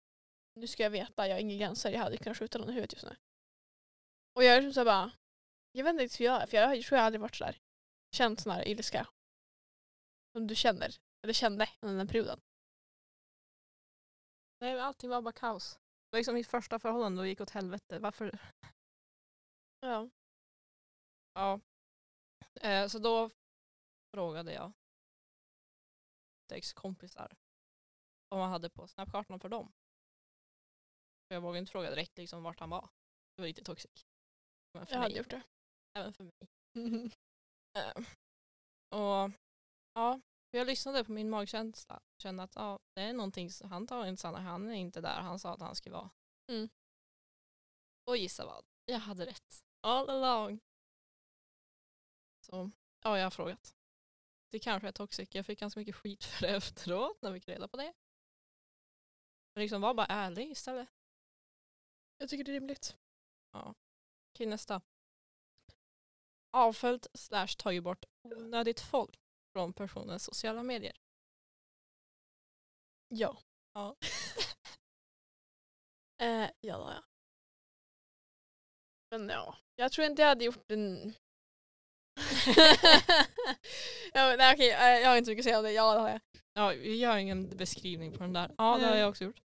nu 0.55 0.67
ska 0.67 0.83
jag 0.83 0.91
veta, 0.91 1.29
jag 1.29 1.35
har 1.35 1.41
inga 1.41 1.57
gränser, 1.57 1.93
jag 1.93 2.01
hade 2.01 2.17
kunnat 2.17 2.39
skjuta 2.39 2.59
någon 2.59 2.69
i 2.69 2.73
huvudet 2.73 2.93
just 2.93 3.05
nu. 3.05 3.17
Och 4.35 4.45
jag 4.45 4.57
är 4.57 4.63
liksom 4.63 4.75
såhär 4.75 4.85
bara, 4.85 5.13
jag 5.73 5.85
vet 5.85 5.91
inte 5.91 6.05
riktigt 6.05 6.21
hur 6.21 6.25
jag 6.25 6.43
är, 6.43 6.47
för 6.47 6.57
jag 6.57 6.83
tror 6.85 6.99
jag 6.99 7.07
aldrig 7.07 7.21
varit 7.21 7.37
sådär, 7.37 7.61
känt 8.17 8.41
sån 8.41 8.53
här 8.53 8.69
ilska. 8.69 9.07
Som 10.33 10.47
du 10.47 10.55
känner, 10.55 11.01
eller 11.23 11.33
kände 11.35 11.69
under 11.81 11.97
den 11.99 12.09
perioden. 12.09 12.41
Nej, 14.61 14.75
men 14.75 14.85
allting 14.85 15.11
var 15.11 15.23
bara 15.23 15.33
kaos. 15.33 15.75
Det 15.75 16.17
var 16.17 16.19
liksom 16.19 16.35
mitt 16.35 16.47
första 16.47 16.79
förhållande 16.79 17.21
och 17.23 17.29
gick 17.29 17.41
åt 17.41 17.51
helvete. 17.51 17.99
Varför? 17.99 18.39
Ja. 19.81 20.11
Ja. 21.33 21.61
Eh, 22.61 22.89
så 22.89 22.99
då 22.99 23.31
frågade 24.15 24.53
jag 24.53 24.73
ex 26.53 26.73
kompisar 26.73 27.37
vad 28.29 28.41
man 28.41 28.51
hade 28.51 28.71
på 28.71 28.89
snapkartan 28.89 29.41
för 29.41 29.49
dem. 29.49 29.73
För 31.29 31.35
jag 31.35 31.43
vågade 31.43 31.59
inte 31.59 31.73
fråga 31.73 31.91
direkt 31.91 32.19
liksom 32.19 32.43
vart 32.43 32.61
han 32.61 32.71
var. 32.71 32.89
Det 33.37 33.43
var 33.43 33.47
lite 33.49 33.65
toxic. 33.65 34.07
Men 34.73 34.87
för 34.87 34.95
Jag 34.95 35.01
hade 35.01 35.11
mig. 35.13 35.19
gjort 35.19 35.31
det. 35.31 35.43
Även 35.95 36.13
för 36.13 36.25
mig. 36.25 36.49
Eh, 37.77 38.05
och 38.99 39.31
ja, 39.95 40.21
för 40.51 40.59
jag 40.59 40.67
lyssnade 40.67 41.05
på 41.05 41.13
min 41.13 41.31
magkänsla. 41.31 42.03
Kände 42.19 42.43
att 42.43 42.55
ja, 42.55 42.79
det 42.95 43.01
är 43.01 43.13
någonting, 43.13 43.51
han 43.65 43.87
tar 43.87 44.07
inte 44.07 44.23
Sanna, 44.23 44.41
han 44.41 44.69
är 44.69 44.75
inte 44.75 45.01
där 45.01 45.21
han 45.21 45.39
sa 45.39 45.55
att 45.55 45.61
han 45.61 45.75
skulle 45.75 45.95
vara. 45.95 46.11
Mm. 46.49 46.69
Och 48.05 48.17
gissa 48.17 48.47
vad? 48.47 48.65
Jag 48.85 48.99
hade 48.99 49.27
rätt. 49.27 49.65
All 49.81 50.11
along. 50.11 50.61
Så 52.41 52.71
ja, 53.03 53.19
jag 53.19 53.27
har 53.27 53.31
frågat. 53.31 53.77
Det 54.51 54.59
kanske 54.59 54.89
är 54.89 54.93
toxic. 54.93 55.35
Jag 55.35 55.47
fick 55.47 55.61
ganska 55.61 55.81
mycket 55.81 55.97
skit 55.97 56.25
för 56.25 56.47
det 56.47 56.49
efteråt 56.57 57.23
när 57.23 57.31
vi 57.31 57.41
fick 57.41 57.49
reda 57.49 57.69
på 57.69 57.77
det. 57.77 57.93
Men 59.55 59.63
liksom 59.63 59.81
var 59.81 59.95
bara 59.95 60.07
ärlig 60.07 60.51
istället. 60.51 60.89
Jag 62.19 62.29
tycker 62.29 62.45
det 62.45 62.51
är 62.51 62.61
rimligt. 62.61 62.97
Okej, 63.53 64.47
nästa. 64.47 64.81
Avföljt 66.51 67.07
slash 67.15 67.47
tagit 67.59 67.83
bort 67.83 68.05
onödigt 68.23 68.81
folk 68.81 69.20
från 69.53 69.73
personens 69.73 70.25
sociala 70.25 70.63
medier. 70.63 70.97
Ja. 73.09 73.39
Ja. 73.75 73.97
eh, 76.23 76.51
ja, 76.61 76.77
har 76.77 76.93
jag. 76.93 77.05
Men 79.11 79.29
ja, 79.29 79.57
jag 79.77 79.93
tror 79.93 80.07
inte 80.07 80.23
jag 80.23 80.29
hade 80.29 80.45
gjort 80.45 80.71
en... 80.71 81.15
ja, 84.15 84.37
nej, 84.37 84.55
okej, 84.55 84.71
eh, 84.71 85.01
jag 85.01 85.09
har 85.09 85.17
inte 85.17 85.27
så 85.27 85.31
mycket 85.31 85.43
att 85.43 85.45
säga 85.45 85.59
om 85.59 85.65
det. 85.65 85.73
Ja, 85.73 85.95
det 85.95 86.01
har 86.01 86.09
jag. 86.09 86.21
Ja, 86.53 86.69
vi 86.69 86.97
gör 86.97 87.17
ingen 87.17 87.57
beskrivning 87.57 88.13
på 88.13 88.19
den 88.19 88.33
där. 88.33 88.55
Ja, 88.59 88.79
det 88.79 88.87
har 88.87 88.97
jag 88.97 89.11
också 89.11 89.25
gjort. 89.25 89.41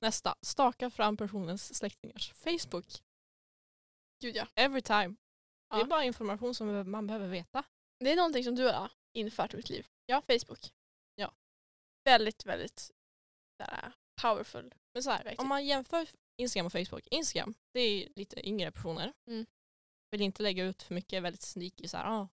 Nästa. 0.00 0.34
Staka 0.42 0.90
fram 0.90 1.16
personens 1.16 1.74
släktingars 1.74 2.32
Facebook. 2.32 2.86
Gud 4.22 4.36
ja. 4.36 4.46
Every 4.54 4.82
time. 4.82 5.16
Det 5.70 5.76
är 5.76 5.78
Ja. 5.78 5.84
bara 5.84 6.04
information 6.04 6.54
som 6.54 6.90
man 6.90 7.06
behöver 7.06 7.28
veta. 7.28 7.64
Det 7.98 8.10
är 8.12 8.16
någonting 8.16 8.44
som 8.44 8.54
du 8.54 8.64
har 8.64 8.90
infört 9.12 9.54
i 9.54 9.56
ditt 9.56 9.70
liv. 9.70 9.86
Ja. 10.06 10.22
Facebook. 10.26 10.72
Ja. 11.14 11.34
Väldigt, 12.04 12.46
väldigt 12.46 12.90
såhär, 13.56 13.92
powerful. 14.22 14.74
Men 14.94 15.02
så 15.02 15.10
här, 15.10 15.34
om 15.38 15.48
man 15.48 15.66
jämför 15.66 16.08
Instagram 16.36 16.66
och 16.66 16.72
Facebook. 16.72 17.06
Instagram, 17.06 17.54
det 17.72 17.80
är 17.80 18.08
lite 18.16 18.48
yngre 18.48 18.72
personer. 18.72 19.12
Mm. 19.26 19.46
Vill 20.10 20.20
inte 20.20 20.42
lägga 20.42 20.64
ut 20.64 20.82
för 20.82 20.94
mycket, 20.94 21.22
väldigt 21.22 21.42
sneaky. 21.42 21.88
Så 21.88 21.96
här, 21.96 22.04
ah, 22.06 22.28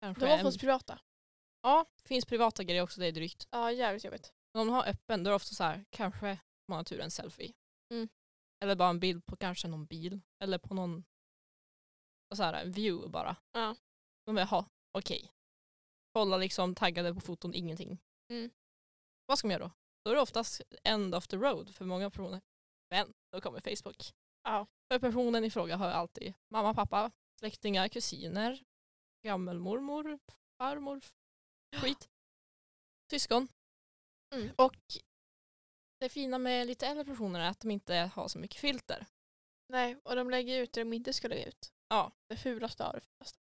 kanske 0.00 0.24
De 0.24 0.30
var 0.30 0.38
för 0.38 0.46
oss 0.46 0.58
privata. 0.58 1.00
Ja, 1.62 1.86
finns 2.04 2.24
privata 2.24 2.64
grejer 2.64 2.82
också, 2.82 3.00
det 3.00 3.06
är 3.06 3.12
drygt. 3.12 3.48
Ja, 3.50 3.72
jävligt 3.72 4.04
jobbigt. 4.04 4.32
När 4.54 4.60
de 4.60 4.68
har 4.68 4.86
öppen, 4.86 5.24
då 5.24 5.28
är 5.28 5.32
det 5.32 5.36
ofta 5.36 5.54
så 5.54 5.64
här, 5.64 5.84
kanske 5.90 6.30
om 6.30 6.38
man 6.68 6.76
har 6.76 6.84
tur 6.84 7.00
en 7.00 7.10
selfie. 7.10 7.52
Mm. 7.90 8.08
Eller 8.62 8.76
bara 8.76 8.88
en 8.88 9.00
bild 9.00 9.26
på 9.26 9.36
kanske 9.36 9.68
någon 9.68 9.86
bil. 9.86 10.20
Eller 10.42 10.58
på 10.58 10.74
någon 10.74 11.04
så 12.34 12.42
här, 12.42 12.54
en 12.54 12.72
view 12.72 13.08
bara. 13.08 13.36
Ja. 13.52 13.76
De 14.26 14.34
vill 14.34 14.44
ha, 14.44 14.66
okej. 14.92 15.32
Kolla 16.16 16.36
liksom 16.36 16.74
taggade 16.74 17.14
på 17.14 17.20
foton, 17.20 17.54
ingenting. 17.54 17.98
Mm. 18.30 18.50
Vad 19.26 19.38
ska 19.38 19.48
man 19.48 19.52
göra 19.52 19.64
då? 19.64 19.70
Då 20.04 20.10
är 20.10 20.14
det 20.14 20.20
oftast 20.20 20.62
end 20.84 21.14
of 21.14 21.26
the 21.26 21.36
road 21.36 21.74
för 21.74 21.84
många 21.84 22.10
personer. 22.10 22.40
Men 22.90 23.14
då 23.32 23.40
kommer 23.40 23.60
Facebook. 23.60 24.14
Ja. 24.42 24.66
För 24.88 24.98
personen 24.98 25.44
i 25.44 25.50
fråga 25.50 25.76
har 25.76 25.88
alltid 25.88 26.34
mamma, 26.48 26.74
pappa, 26.74 27.10
släktingar, 27.38 27.88
kusiner, 27.88 28.64
gammelmormor, 29.26 30.18
farmor, 30.58 31.00
skit. 31.80 32.08
Syskon. 33.10 33.48
Mm. 34.34 34.50
Och 34.56 34.76
det 36.00 36.08
fina 36.08 36.38
med 36.38 36.66
lite 36.66 36.86
äldre 36.86 37.04
personer 37.04 37.40
är 37.40 37.48
att 37.48 37.60
de 37.60 37.70
inte 37.70 37.94
har 37.94 38.28
så 38.28 38.38
mycket 38.38 38.60
filter. 38.60 39.06
Nej, 39.68 39.96
och 40.04 40.16
de 40.16 40.30
lägger 40.30 40.62
ut 40.62 40.72
det 40.72 40.80
de 40.80 40.92
inte 40.92 41.12
ska 41.12 41.28
lägga 41.28 41.46
ut. 41.46 41.72
Ja. 41.88 42.12
Det 42.28 42.36
fulaste 42.36 42.86
av 42.86 42.92
det 42.92 43.00
fulaste. 43.00 43.38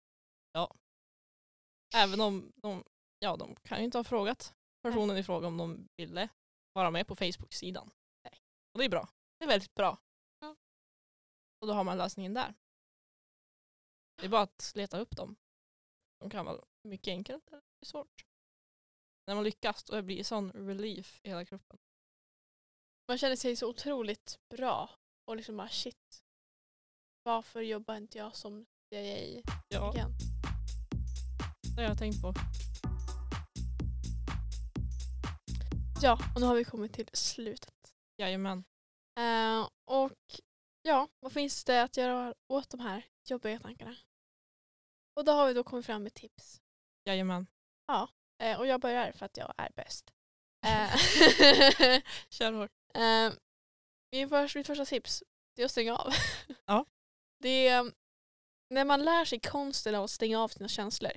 Även 1.94 2.20
om 2.20 2.52
de, 2.56 2.84
ja, 3.18 3.36
de 3.36 3.54
kan 3.54 3.78
ju 3.78 3.84
inte 3.84 3.98
ha 3.98 4.04
frågat 4.04 4.54
personen 4.82 5.16
i 5.16 5.22
fråga 5.22 5.46
om 5.46 5.56
de 5.56 5.88
ville 5.96 6.28
vara 6.72 6.90
med 6.90 7.06
på 7.06 7.16
Facebook-sidan. 7.16 7.90
Och 8.72 8.78
det 8.78 8.84
är 8.84 8.88
bra. 8.88 9.08
Det 9.38 9.44
är 9.44 9.48
väldigt 9.48 9.74
bra. 9.74 9.98
Ja. 10.40 10.56
Och 11.60 11.66
då 11.66 11.72
har 11.72 11.84
man 11.84 11.98
lösningen 11.98 12.34
där. 12.34 12.54
Det 14.16 14.24
är 14.24 14.28
bara 14.28 14.42
att 14.42 14.72
leta 14.74 14.98
upp 14.98 15.16
dem. 15.16 15.36
De 16.20 16.30
kan 16.30 16.46
vara 16.46 16.64
mycket 16.82 17.12
enkelt 17.12 17.48
eller 17.48 17.62
svårt. 17.86 18.24
När 19.26 19.34
man 19.34 19.44
lyckas 19.44 19.84
då 19.84 20.02
blir 20.02 20.16
det 20.16 20.24
sån 20.24 20.52
relief 20.52 21.20
i 21.22 21.28
hela 21.28 21.44
kroppen. 21.44 21.78
Man 23.08 23.18
känner 23.18 23.36
sig 23.36 23.56
så 23.56 23.68
otroligt 23.68 24.38
bra. 24.48 24.90
Och 25.24 25.36
liksom 25.36 25.56
bara 25.56 25.68
shit. 25.68 26.24
Varför 27.22 27.60
jobbar 27.60 27.96
inte 27.96 28.18
jag 28.18 28.36
som 28.36 28.66
CIA 28.88 29.42
Ja, 29.68 29.94
igen? 29.94 30.29
Det 31.80 31.86
har 31.86 31.90
jag 31.90 31.98
tänkt 31.98 32.22
på. 32.22 32.34
Ja, 36.02 36.18
och 36.34 36.40
nu 36.40 36.46
har 36.46 36.54
vi 36.54 36.64
kommit 36.64 36.92
till 36.92 37.08
slutet. 37.12 37.94
Jajamän. 38.16 38.64
Eh, 39.18 39.68
och 39.84 40.40
ja, 40.82 41.08
vad 41.20 41.32
finns 41.32 41.64
det 41.64 41.82
att 41.82 41.96
göra 41.96 42.34
åt 42.48 42.70
de 42.70 42.80
här 42.80 43.06
jobbiga 43.28 43.58
tankarna? 43.58 43.96
Och 45.14 45.24
då 45.24 45.32
har 45.32 45.46
vi 45.46 45.54
då 45.54 45.64
kommit 45.64 45.86
fram 45.86 46.02
med 46.02 46.14
tips. 46.14 46.60
Jajamän. 47.04 47.46
Eh, 48.38 48.58
och 48.58 48.66
jag 48.66 48.80
börjar 48.80 49.12
för 49.12 49.26
att 49.26 49.36
jag 49.36 49.54
är 49.56 49.70
bäst. 49.76 50.12
Eh, 50.66 50.96
Kör 52.28 52.52
hårt. 52.52 52.70
Eh, 52.94 53.32
min 54.12 54.28
första, 54.28 54.58
mitt 54.58 54.66
första 54.66 54.84
tips 54.84 55.22
det 55.56 55.62
är 55.62 55.64
att 55.64 55.70
stänga 55.70 55.96
av. 55.96 56.12
Ja. 56.66 56.86
Det 57.42 57.68
är, 57.68 57.92
när 58.70 58.84
man 58.84 59.04
lär 59.04 59.24
sig 59.24 59.40
konsten 59.40 59.94
av 59.94 60.04
att 60.04 60.10
stänga 60.10 60.40
av 60.40 60.48
sina 60.48 60.68
känslor, 60.68 61.12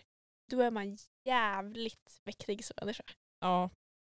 då 0.54 0.62
är 0.62 0.72
man 0.72 0.98
jävligt 1.24 2.22
mäktig 2.24 2.66
som 2.66 2.74
människa. 2.82 3.04
Ja, 3.40 3.70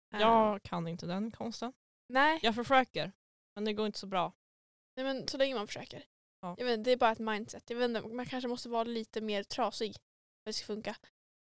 jag 0.09 0.63
kan 0.63 0.87
inte 0.87 1.05
den 1.05 1.31
konsten. 1.31 1.73
nej, 2.09 2.39
Jag 2.41 2.55
försöker, 2.55 3.11
men 3.55 3.65
det 3.65 3.73
går 3.73 3.85
inte 3.85 3.99
så 3.99 4.07
bra. 4.07 4.33
nej, 4.95 5.05
men 5.05 5.27
så 5.27 5.37
länge 5.37 5.55
man 5.55 5.67
försöker. 5.67 6.05
Ja. 6.41 6.55
Jag 6.57 6.65
vet, 6.65 6.83
det 6.83 6.91
är 6.91 6.97
bara 6.97 7.11
ett 7.11 7.19
mindset. 7.19 7.69
Jag 7.69 7.77
vet, 7.77 7.89
inte, 7.89 8.01
man 8.01 8.25
kanske 8.25 8.47
måste 8.47 8.69
vara 8.69 8.83
lite 8.83 9.21
mer 9.21 9.43
trasig 9.43 9.93
för 9.93 9.97
att 9.97 10.45
det 10.45 10.53
ska 10.53 10.65
funka. 10.65 10.95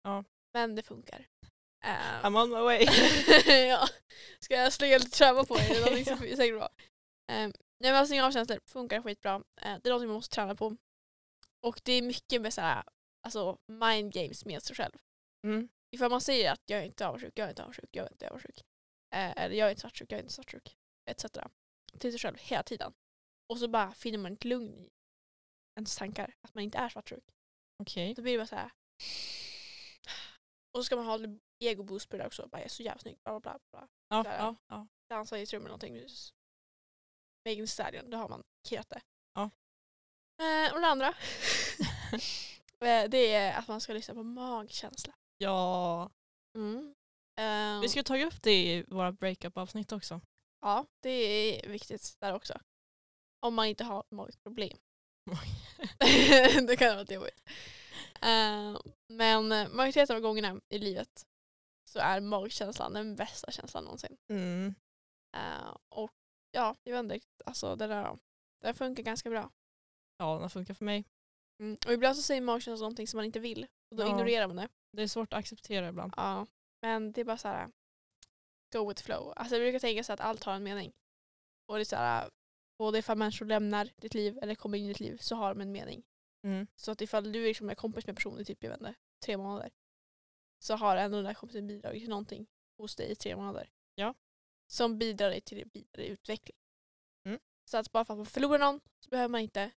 Ja. 0.03 0.23
Men 0.53 0.75
det 0.75 0.83
funkar. 0.83 1.27
Eh, 1.85 2.23
I'm 2.23 2.43
on 2.43 2.49
my 2.49 2.59
way. 2.61 2.85
ja. 3.67 3.87
Ska 4.39 4.55
jag 4.55 4.73
slänga 4.73 4.97
lite 4.97 5.17
träna 5.17 5.43
på 5.43 5.55
er? 5.55 5.59
Det 5.59 6.11
är 6.11 6.35
säkert 6.35 6.57
bra. 6.57 6.69
Um, 7.31 7.53
nej 7.79 7.91
men 7.91 8.23
av 8.23 8.31
känslor 8.31 8.59
funkar 8.65 9.01
skitbra. 9.01 9.35
Uh, 9.35 9.43
det 9.55 9.85
är 9.85 9.89
någonting 9.89 10.07
man 10.07 10.15
måste 10.15 10.35
träna 10.35 10.55
på. 10.55 10.77
Och 11.61 11.81
det 11.83 11.93
är 11.93 12.01
mycket 12.01 12.41
med 12.41 12.53
såhär, 12.53 12.83
alltså 13.24 13.57
mind 13.67 14.13
games 14.13 14.45
med 14.45 14.63
sig 14.63 14.76
själv. 14.76 14.93
Mm. 15.43 15.69
Ifall 15.91 16.09
man 16.09 16.21
säger 16.21 16.51
att 16.51 16.61
jag 16.65 16.80
är 16.80 16.84
inte 16.84 17.07
avundsjuk, 17.07 17.39
jag 17.39 17.45
är 17.45 17.49
inte 17.49 17.63
avundsjuk, 17.63 17.89
jag 17.91 18.05
är 18.05 18.11
inte 18.11 18.28
avundsjuk. 18.30 18.61
Eh, 19.15 19.43
eller 19.43 19.55
jag 19.55 19.65
är 19.65 19.69
inte 19.69 19.82
svartsjuk, 19.82 20.11
jag 20.11 20.17
är 20.17 20.24
inte 20.24 20.34
svartsjuk. 20.34 20.78
Etc. 21.05 21.26
Till 21.99 22.11
sig 22.11 22.19
själv 22.19 22.38
hela 22.39 22.63
tiden. 22.63 22.93
Och 23.49 23.59
så 23.59 23.67
bara 23.67 23.93
finner 23.93 24.17
man 24.17 24.34
ett 24.34 24.45
lugn 24.45 24.80
i 24.80 24.89
ens 25.76 25.97
tankar. 25.97 26.36
Att 26.41 26.53
man 26.53 26.63
inte 26.63 26.78
är 26.78 26.89
svartsjuk. 26.89 27.24
Okej. 27.80 28.13
Då 28.13 28.21
blir 28.21 28.32
det 28.32 28.38
bara 28.38 28.47
så 28.47 28.55
här. 28.55 28.71
Och 30.71 30.80
så 30.80 30.84
ska 30.84 30.95
man 30.95 31.05
ha 31.05 31.19
ego-boost 31.59 32.09
på 32.09 32.17
det 32.17 32.26
också. 32.26 32.47
Bara, 32.47 32.57
jag 32.57 32.65
är 32.65 32.69
så 32.69 32.84
jävla 32.84 32.99
snygg. 32.99 33.19
Bla, 33.24 33.39
bla, 33.39 33.59
bla. 33.71 33.88
Ja, 34.07 34.24
Där. 34.24 34.38
ja, 34.38 34.55
ja. 34.67 34.88
Dansa 35.09 35.39
i 35.39 35.43
ett 35.43 35.53
rum 35.53 35.61
eller 35.61 35.69
någonting. 35.69 36.07
Megan 37.45 37.67
Stallion, 37.67 38.09
då 38.09 38.17
har 38.17 38.30
man 38.30 38.43
killat 38.67 38.89
det. 38.89 39.01
Ja. 39.34 39.49
Eh, 40.41 40.74
och 40.74 40.82
det 40.82 40.88
andra. 40.88 41.13
eh, 42.86 43.09
det 43.09 43.34
är 43.34 43.57
att 43.59 43.67
man 43.67 43.81
ska 43.81 43.93
lyssna 43.93 44.13
på 44.13 44.23
magkänsla. 44.23 45.13
ja. 45.38 46.09
Mm. 46.57 46.95
Eh, 47.39 47.81
Vi 47.81 47.89
ska 47.89 48.03
ta 48.03 48.17
upp 48.17 48.41
det 48.41 48.51
i 48.51 48.84
våra 48.88 49.11
breakup-avsnitt 49.11 49.91
också. 49.91 50.21
Ja, 50.61 50.86
det 50.99 51.09
är 51.09 51.69
viktigt 51.69 52.15
där 52.19 52.34
också. 52.34 52.59
Om 53.39 53.53
man 53.55 53.65
inte 53.65 53.84
har 53.84 54.03
magproblem. 54.09 54.77
det 56.67 56.77
kan 56.77 56.95
vara 56.95 57.13
jobbigt. 57.13 57.41
Uh, 58.25 58.81
men 59.09 59.51
eh, 59.51 59.69
majoriteten 59.69 60.15
av 60.15 60.21
gångerna 60.21 60.61
i 60.69 60.79
livet 60.79 61.25
så 61.89 61.99
är 61.99 62.21
magkänslan 62.21 62.93
den 62.93 63.15
bästa 63.15 63.51
känslan 63.51 63.84
någonsin. 63.84 64.17
Mm. 64.29 64.75
Eh, 65.36 65.77
och 65.89 66.11
ja, 66.51 66.75
jag 66.84 66.93
vet 66.93 66.99
inte 66.99 67.15
riktigt. 67.15 67.41
Alltså 67.45 67.75
det 67.75 67.88
där, 67.88 68.17
det 68.61 68.73
funkar 68.73 69.03
ganska 69.03 69.29
bra. 69.29 69.51
Ja, 70.17 70.39
den 70.39 70.49
funkar 70.49 70.73
för 70.73 70.86
mig. 70.86 71.05
Mm. 71.60 71.78
Och 71.86 71.93
ibland 71.93 72.16
så 72.16 72.22
säger 72.22 72.41
magkänslan 72.41 72.80
någonting 72.86 73.08
som 73.08 73.18
man 73.18 73.26
inte 73.26 73.39
vill. 73.39 73.68
Och 73.91 73.97
då 73.97 74.04
Ja. 74.04 74.08
ignorerar 74.08 74.47
man 74.47 74.56
det. 74.56 74.68
Det 74.91 75.04
är 75.04 75.08
svårt 75.08 75.34
att 75.34 75.39
acceptera 75.39 75.88
ibland. 75.89 76.14
Ja. 76.18 76.47
Men 76.82 77.12
det 77.12 77.22
är 77.22 77.26
bara 77.26 77.38
så 77.38 77.47
här. 77.47 77.72
Go 78.74 78.88
with 78.89 79.04
flow. 79.04 79.34
Alltså 79.36 79.56
jag 79.56 79.62
brukar 79.64 79.80
tänka 79.80 80.04
så 80.04 80.14
att 80.14 80.20
allt 80.20 80.43
har 80.43 80.54
en 80.54 80.64
mening. 80.64 80.93
Och 81.66 81.76
det 81.76 81.82
är 81.82 81.86
så 81.86 81.95
här, 81.95 82.30
både 82.78 82.99
ifall 82.99 83.18
människor 83.18 83.45
lämnar 83.45 83.89
ditt 83.97 84.14
liv 84.14 84.39
eller 84.41 84.56
kommer 84.56 84.78
in 84.78 84.86
i 84.86 84.88
ditt 84.88 84.99
liv 84.99 85.18
så 85.18 85.36
har 85.36 85.49
de 85.56 85.62
en 85.62 85.72
mening. 85.72 86.04
Mm. 86.43 86.68
Så 86.76 86.91
att 86.91 87.01
ifall 87.01 87.32
du 87.32 87.43
liksom 87.43 87.70
är 87.70 87.76
kompis 87.76 88.08
med 88.08 88.16
personen 88.16 88.39
i 88.41 88.45
typ, 88.45 88.64
jag 88.64 88.70
vet 88.70 88.80
inte, 88.80 88.95
tre 89.26 89.38
månader 89.38 89.72
så 90.60 90.76
har 90.76 90.97
ändå 90.97 91.18
den 91.18 91.26
där 91.26 91.34
kompisen 91.34 91.68
bidragit 91.68 92.01
till 92.01 92.10
någonting 92.10 92.47
hos 92.78 92.95
dig 92.95 93.12
i 93.12 93.16
tre 93.16 93.36
månader. 93.36 93.70
Ja. 93.95 94.14
som 94.68 94.97
bidrar 94.99 95.30
dig 95.30 95.41
till 95.41 95.70
vidare 95.74 96.06
utveckling. 96.08 96.58
Mm. 97.26 97.39
Så 97.66 97.78
att 97.78 97.91
bara 97.91 98.06
för 98.06 98.14
att 98.14 98.18
man 98.18 98.26
förlorar 98.26 98.60
någon 98.60 98.80
så 98.99 99.10
behöver 99.10 99.30
man 99.30 99.41
inte 99.41 99.72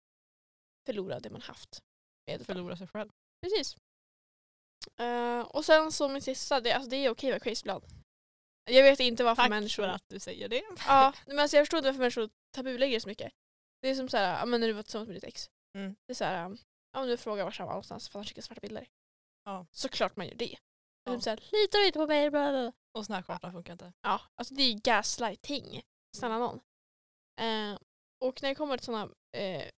förlora 0.85 1.19
det 1.19 1.29
man 1.29 1.41
haft. 1.41 1.79
Med. 2.27 2.45
Förlora 2.45 2.77
sig 2.77 2.87
själv. 2.87 3.09
Precis. 3.41 3.77
Eh, 4.99 5.39
och 5.41 5.65
sen 5.65 5.91
som 5.91 6.13
min 6.13 6.21
sista, 6.21 6.61
det, 6.61 6.71
alltså 6.71 6.89
det 6.89 6.95
är 6.95 7.09
okej 7.09 7.29
att 7.29 7.33
vara 7.33 7.39
crazy. 7.39 7.69
Jag 8.69 8.83
vet 8.83 8.99
inte 8.99 9.23
varför 9.23 9.43
Tack 9.43 9.49
människor... 9.49 9.83
för 9.83 9.89
att 9.89 10.03
du 10.07 10.19
säger 10.19 10.49
det. 10.49 10.63
Ja, 10.87 11.13
men 11.27 11.39
alltså 11.39 11.57
jag 11.57 11.65
förstår 11.65 11.77
inte 11.77 11.89
varför 11.89 11.99
människor 11.99 12.29
tabulägger 12.51 12.99
så 12.99 13.07
mycket. 13.07 13.33
Det 13.81 13.89
är 13.89 13.95
som 13.95 14.09
så 14.09 14.17
här, 14.17 14.39
ja, 14.39 14.45
men 14.45 14.59
när 14.59 14.67
du 14.67 14.73
var 14.73 14.83
tillsammans 14.83 15.07
med 15.07 15.15
ditt 15.15 15.23
ex. 15.23 15.49
Mm. 15.77 15.95
Det 16.05 16.13
är 16.13 16.15
så 16.15 16.23
här, 16.23 16.57
ja, 16.91 17.01
om 17.01 17.07
du 17.07 17.17
frågar 17.17 17.43
var 17.43 17.51
han 17.51 17.67
var 17.67 17.73
någonstans 17.73 18.09
för 18.09 18.19
han 18.19 18.25
skickar 18.25 18.41
svarta 18.41 18.61
bilder. 18.61 18.87
Ja. 19.43 19.65
Såklart 19.71 20.15
man 20.15 20.27
gör 20.27 20.35
det. 20.35 20.57
Ja. 21.03 21.13
Ja. 21.13 21.19
Så 21.19 21.29
här, 21.29 21.37
litar 21.37 21.79
du 21.79 21.85
inte 21.85 21.99
på 21.99 22.07
mig? 22.07 22.29
Bla, 22.29 22.51
bla. 22.51 22.73
Och 22.91 23.07
här 23.07 23.21
kartor 23.21 23.51
funkar 23.51 23.73
inte. 23.73 23.93
Ja, 24.01 24.21
alltså 24.35 24.53
det 24.53 24.63
är 24.63 24.73
gaslighting. 24.73 25.81
Snälla 26.17 26.37
någon. 26.37 26.59
Eh, 27.41 27.79
och 28.19 28.41
när 28.41 28.49
det 28.49 28.55
kommer 28.55 28.77
till 28.77 28.85
sådana 28.85 29.13
eh, 29.37 29.69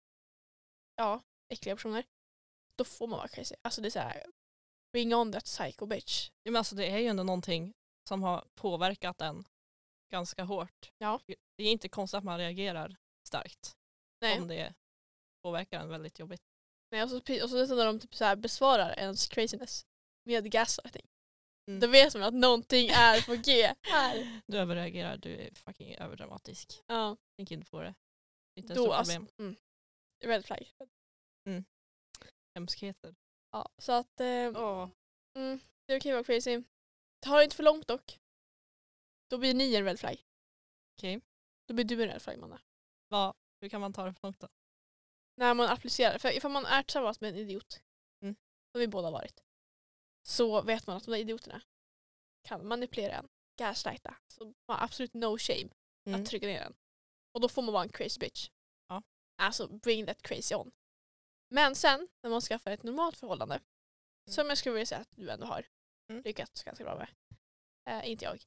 ja, 0.97 1.23
äckliga 1.49 1.77
personer, 1.77 2.05
då 2.77 2.85
får 2.85 3.07
man 3.07 3.19
vara 3.19 3.29
crazy. 3.29 3.55
Alltså 3.63 3.81
det 3.81 3.89
är 3.89 3.91
så 3.91 3.99
här, 3.99 4.27
bring 4.93 5.15
on 5.15 5.33
that 5.33 5.45
psycho 5.45 5.87
bitch. 5.87 6.31
Ja, 6.43 6.51
men 6.51 6.57
alltså, 6.57 6.75
det 6.75 6.87
är 6.87 6.99
ju 6.99 7.07
ändå 7.07 7.23
någonting 7.23 7.75
som 8.09 8.23
har 8.23 8.45
påverkat 8.55 9.21
en 9.21 9.45
ganska 10.11 10.45
hårt. 10.45 10.93
Ja. 10.99 11.21
Det 11.57 11.65
är 11.65 11.73
inte 11.73 11.89
konstigt 11.89 12.19
att 12.19 12.25
man 12.25 12.39
reagerar 12.39 12.97
starkt 13.27 13.77
Nej. 14.21 14.41
om 14.41 14.49
det 14.49 14.75
påverkar 15.43 15.81
en 15.81 15.89
väldigt 15.89 16.19
jobbigt. 16.19 16.43
Nej, 16.91 17.03
och, 17.03 17.11
så, 17.11 17.17
och 17.17 17.51
så 17.51 17.75
när 17.75 17.87
de 17.87 18.01
typ 18.01 18.15
så 18.15 18.25
här 18.25 18.37
besvarar 18.37 18.99
ens 18.99 19.29
craziness 19.29 19.87
med 20.25 20.51
gaslighting. 20.51 21.07
Mm. 21.69 21.81
Då 21.81 21.87
vet 21.87 22.15
man 22.15 22.23
att 22.23 22.35
någonting 22.35 22.89
är 22.89 23.27
på 23.27 23.35
G 23.35 23.75
här. 23.83 24.41
Du 24.47 24.59
överreagerar, 24.59 25.17
du 25.17 25.37
är 25.37 25.55
fucking 25.55 25.95
överdramatisk. 25.95 26.83
Ja, 26.87 27.17
Tänk 27.37 27.51
inte 27.51 27.71
på 27.71 27.83
det. 27.83 27.95
Inte 28.57 28.75
då 28.75 28.83
stort 28.83 28.95
alltså. 28.95 29.13
problem. 29.13 29.29
Mm. 29.39 29.57
Red 30.25 30.45
flag. 30.45 30.73
Hemskheter. 32.55 33.15
Ja, 33.53 33.69
så 33.79 33.93
att 33.93 34.21
eh, 34.21 34.53
Åh. 34.57 34.89
mm, 35.35 35.61
det 35.87 35.93
är 35.93 35.99
okej 36.01 36.13
att 36.13 36.17
vara 36.17 36.25
crazy. 36.25 36.63
Ta 37.21 37.39
det 37.39 37.45
inte 37.45 37.57
för 37.57 37.63
långt 37.63 37.89
dock. 37.89 38.21
Då 39.31 39.39
blir 39.39 39.55
ni 39.55 39.75
en 39.75 39.85
red 39.85 40.01
flag. 40.01 40.25
Okej. 40.99 41.21
Då 41.69 41.75
blir 41.75 41.85
du 41.85 42.03
en 42.03 42.09
red 42.09 42.23
flag 42.23 42.35
Amanda. 42.37 42.61
Vad- 43.09 43.35
Hur 43.61 43.69
kan 43.69 43.81
man 43.81 43.93
ta 43.93 44.05
det 44.05 44.13
för 44.15 44.23
långt 44.23 44.41
då? 44.41 44.49
När 45.37 45.55
man 45.55 45.69
applicerar. 45.69 46.19
För 46.19 46.37
ifall 46.37 46.51
man 46.51 46.67
är 46.67 46.83
tillsammans 46.83 47.21
med 47.21 47.31
en 47.31 47.37
idiot, 47.37 47.83
Mm. 48.23 48.37
som 48.73 48.81
vi 48.81 48.89
båda 48.89 49.11
varit, 49.11 49.43
så 50.23 50.63
vet 50.63 50.87
man 50.87 50.97
att 50.97 51.05
de 51.05 51.11
där 51.11 51.19
idioterna 51.19 51.63
kan 52.43 52.67
manipulera 52.69 53.15
en, 53.15 53.29
gaslighta. 53.59 54.17
Så 54.29 54.45
man 54.45 54.55
har 54.79 54.85
absolut 54.85 55.15
no 55.15 55.39
shame 55.39 55.69
Mm. 56.07 56.21
att 56.23 56.27
trycka 56.29 56.47
ner 56.47 56.61
en. 56.61 56.75
Och 57.33 57.41
då 57.41 57.49
får 57.49 57.63
man 57.63 57.73
vara 57.75 57.83
en 57.83 57.89
crazy 57.93 58.19
bitch. 58.21 58.51
Alltså 59.37 59.69
bring 59.69 60.07
that 60.07 60.23
crazy 60.23 60.55
on. 60.55 60.73
Men 61.51 61.75
sen 61.75 62.09
när 62.23 62.31
man 62.31 62.41
skaffar 62.41 62.71
ett 62.71 62.83
normalt 62.83 63.17
förhållande, 63.17 63.61
som 64.31 64.49
jag 64.49 64.59
skulle 64.59 64.73
vilja 64.73 64.87
säga 64.87 65.01
att 65.01 65.11
du 65.17 65.31
ändå 65.31 65.47
har 65.47 65.67
Mm. 66.11 66.23
lyckats 66.23 66.63
ganska 66.65 66.85
bra 66.85 66.97
med, 66.97 67.09
eh, 68.05 68.11
inte 68.11 68.25
jag, 68.25 68.43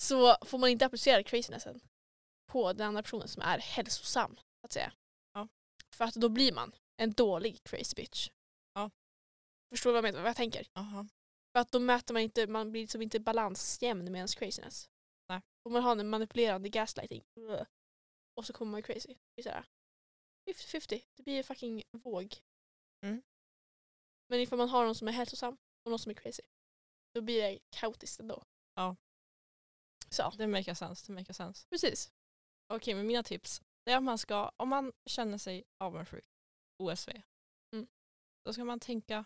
så 0.00 0.36
får 0.46 0.58
man 0.58 0.70
inte 0.70 0.86
applicera 0.86 1.22
crazinessen 1.22 1.80
på 2.46 2.72
den 2.72 2.86
andra 2.88 3.02
personen 3.02 3.28
som 3.28 3.42
är 3.42 3.58
hälsosam, 3.58 4.36
att 4.62 4.72
säga. 4.72 4.92
Ja. 5.32 5.48
För 5.90 6.04
att 6.04 6.14
då 6.14 6.28
blir 6.28 6.52
man 6.52 6.74
en 6.96 7.12
dålig 7.12 7.62
crazy 7.64 7.94
bitch. 7.96 8.30
Ja. 8.74 8.90
Förstår 9.70 9.90
du 9.90 9.92
vad 9.92 9.98
jag, 9.98 10.12
menar, 10.12 10.22
vad 10.22 10.28
jag 10.28 10.36
tänker? 10.36 10.66
Aha. 10.74 11.06
För 11.52 11.60
att 11.60 11.72
då 11.72 11.80
mäter 11.80 12.14
man 12.14 12.22
inte, 12.22 12.46
man 12.46 12.70
blir 12.72 12.82
liksom 12.82 13.02
inte 13.02 13.20
balansjämn 13.20 14.04
med 14.12 14.18
ens 14.18 14.34
craziness. 14.34 14.90
Nej. 15.28 15.40
Om 15.62 15.72
man 15.72 15.82
har 15.82 15.96
en 15.96 16.08
manipulerande 16.08 16.68
gaslighting. 16.68 17.24
Ugh. 17.36 17.62
Och 18.36 18.46
så 18.46 18.52
kommer 18.52 18.72
man 18.72 18.82
crazy. 18.82 19.14
Det 19.34 19.40
är 19.40 19.42
såhär 19.42 19.64
50-50. 20.46 21.02
Det 21.14 21.22
blir 21.22 21.38
en 21.38 21.44
fucking 21.44 21.82
våg. 21.92 22.34
Mm. 23.02 23.22
Men 24.28 24.40
ifall 24.40 24.58
man 24.58 24.68
har 24.68 24.84
någon 24.84 24.94
som 24.94 25.08
är 25.08 25.12
hälsosam 25.12 25.56
och 25.84 25.90
någon 25.90 25.98
som 25.98 26.10
är 26.10 26.14
crazy. 26.14 26.42
Då 27.14 27.20
blir 27.20 27.42
det 27.42 27.58
kaotiskt 27.70 28.20
ändå. 28.20 28.44
Ja. 28.74 28.96
Så, 30.10 30.30
Det 30.38 30.46
makes 30.46 30.78
sense. 30.78 31.06
Det 31.06 31.12
makes 31.12 31.36
sense. 31.36 31.66
precis. 31.70 32.12
Okej, 32.66 32.94
men 32.94 33.06
mina 33.06 33.22
tips. 33.22 33.62
Det 33.84 33.90
är 33.92 33.96
att 33.96 34.02
man 34.02 34.18
ska, 34.18 34.52
om 34.56 34.68
man 34.68 34.92
känner 35.06 35.38
sig 35.38 35.64
avundsjuk, 35.78 36.24
OSV, 36.78 37.10
Mm. 37.72 37.86
då 38.44 38.52
ska 38.52 38.64
man 38.64 38.80
tänka 38.80 39.24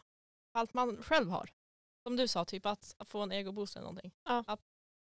på 0.53 0.59
allt 0.59 0.75
man 0.75 1.03
själv 1.03 1.29
har. 1.31 1.51
Som 2.03 2.17
du 2.17 2.29
sa, 2.29 2.45
typ 2.45 2.67
att, 2.67 2.95
att 2.99 3.09
få 3.09 3.21
en 3.23 3.33
egoboost 3.33 3.77
eller 3.77 3.85
någonting. 3.87 4.13
Ja. 4.25 4.45
Att 4.47 4.61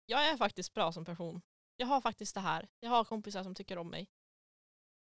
jag 0.07 0.29
är 0.29 0.37
faktiskt 0.37 0.75
bra 0.75 0.93
som 0.93 1.05
person. 1.05 1.43
Jag 1.77 1.87
har 1.87 2.01
faktiskt 2.01 2.35
det 2.35 2.41
här. 2.41 2.69
Jag 2.81 2.91
har 2.91 3.05
kompisar 3.05 3.43
som 3.43 3.55
tycker 3.55 3.79
om 3.79 3.91
mig. 3.91 4.09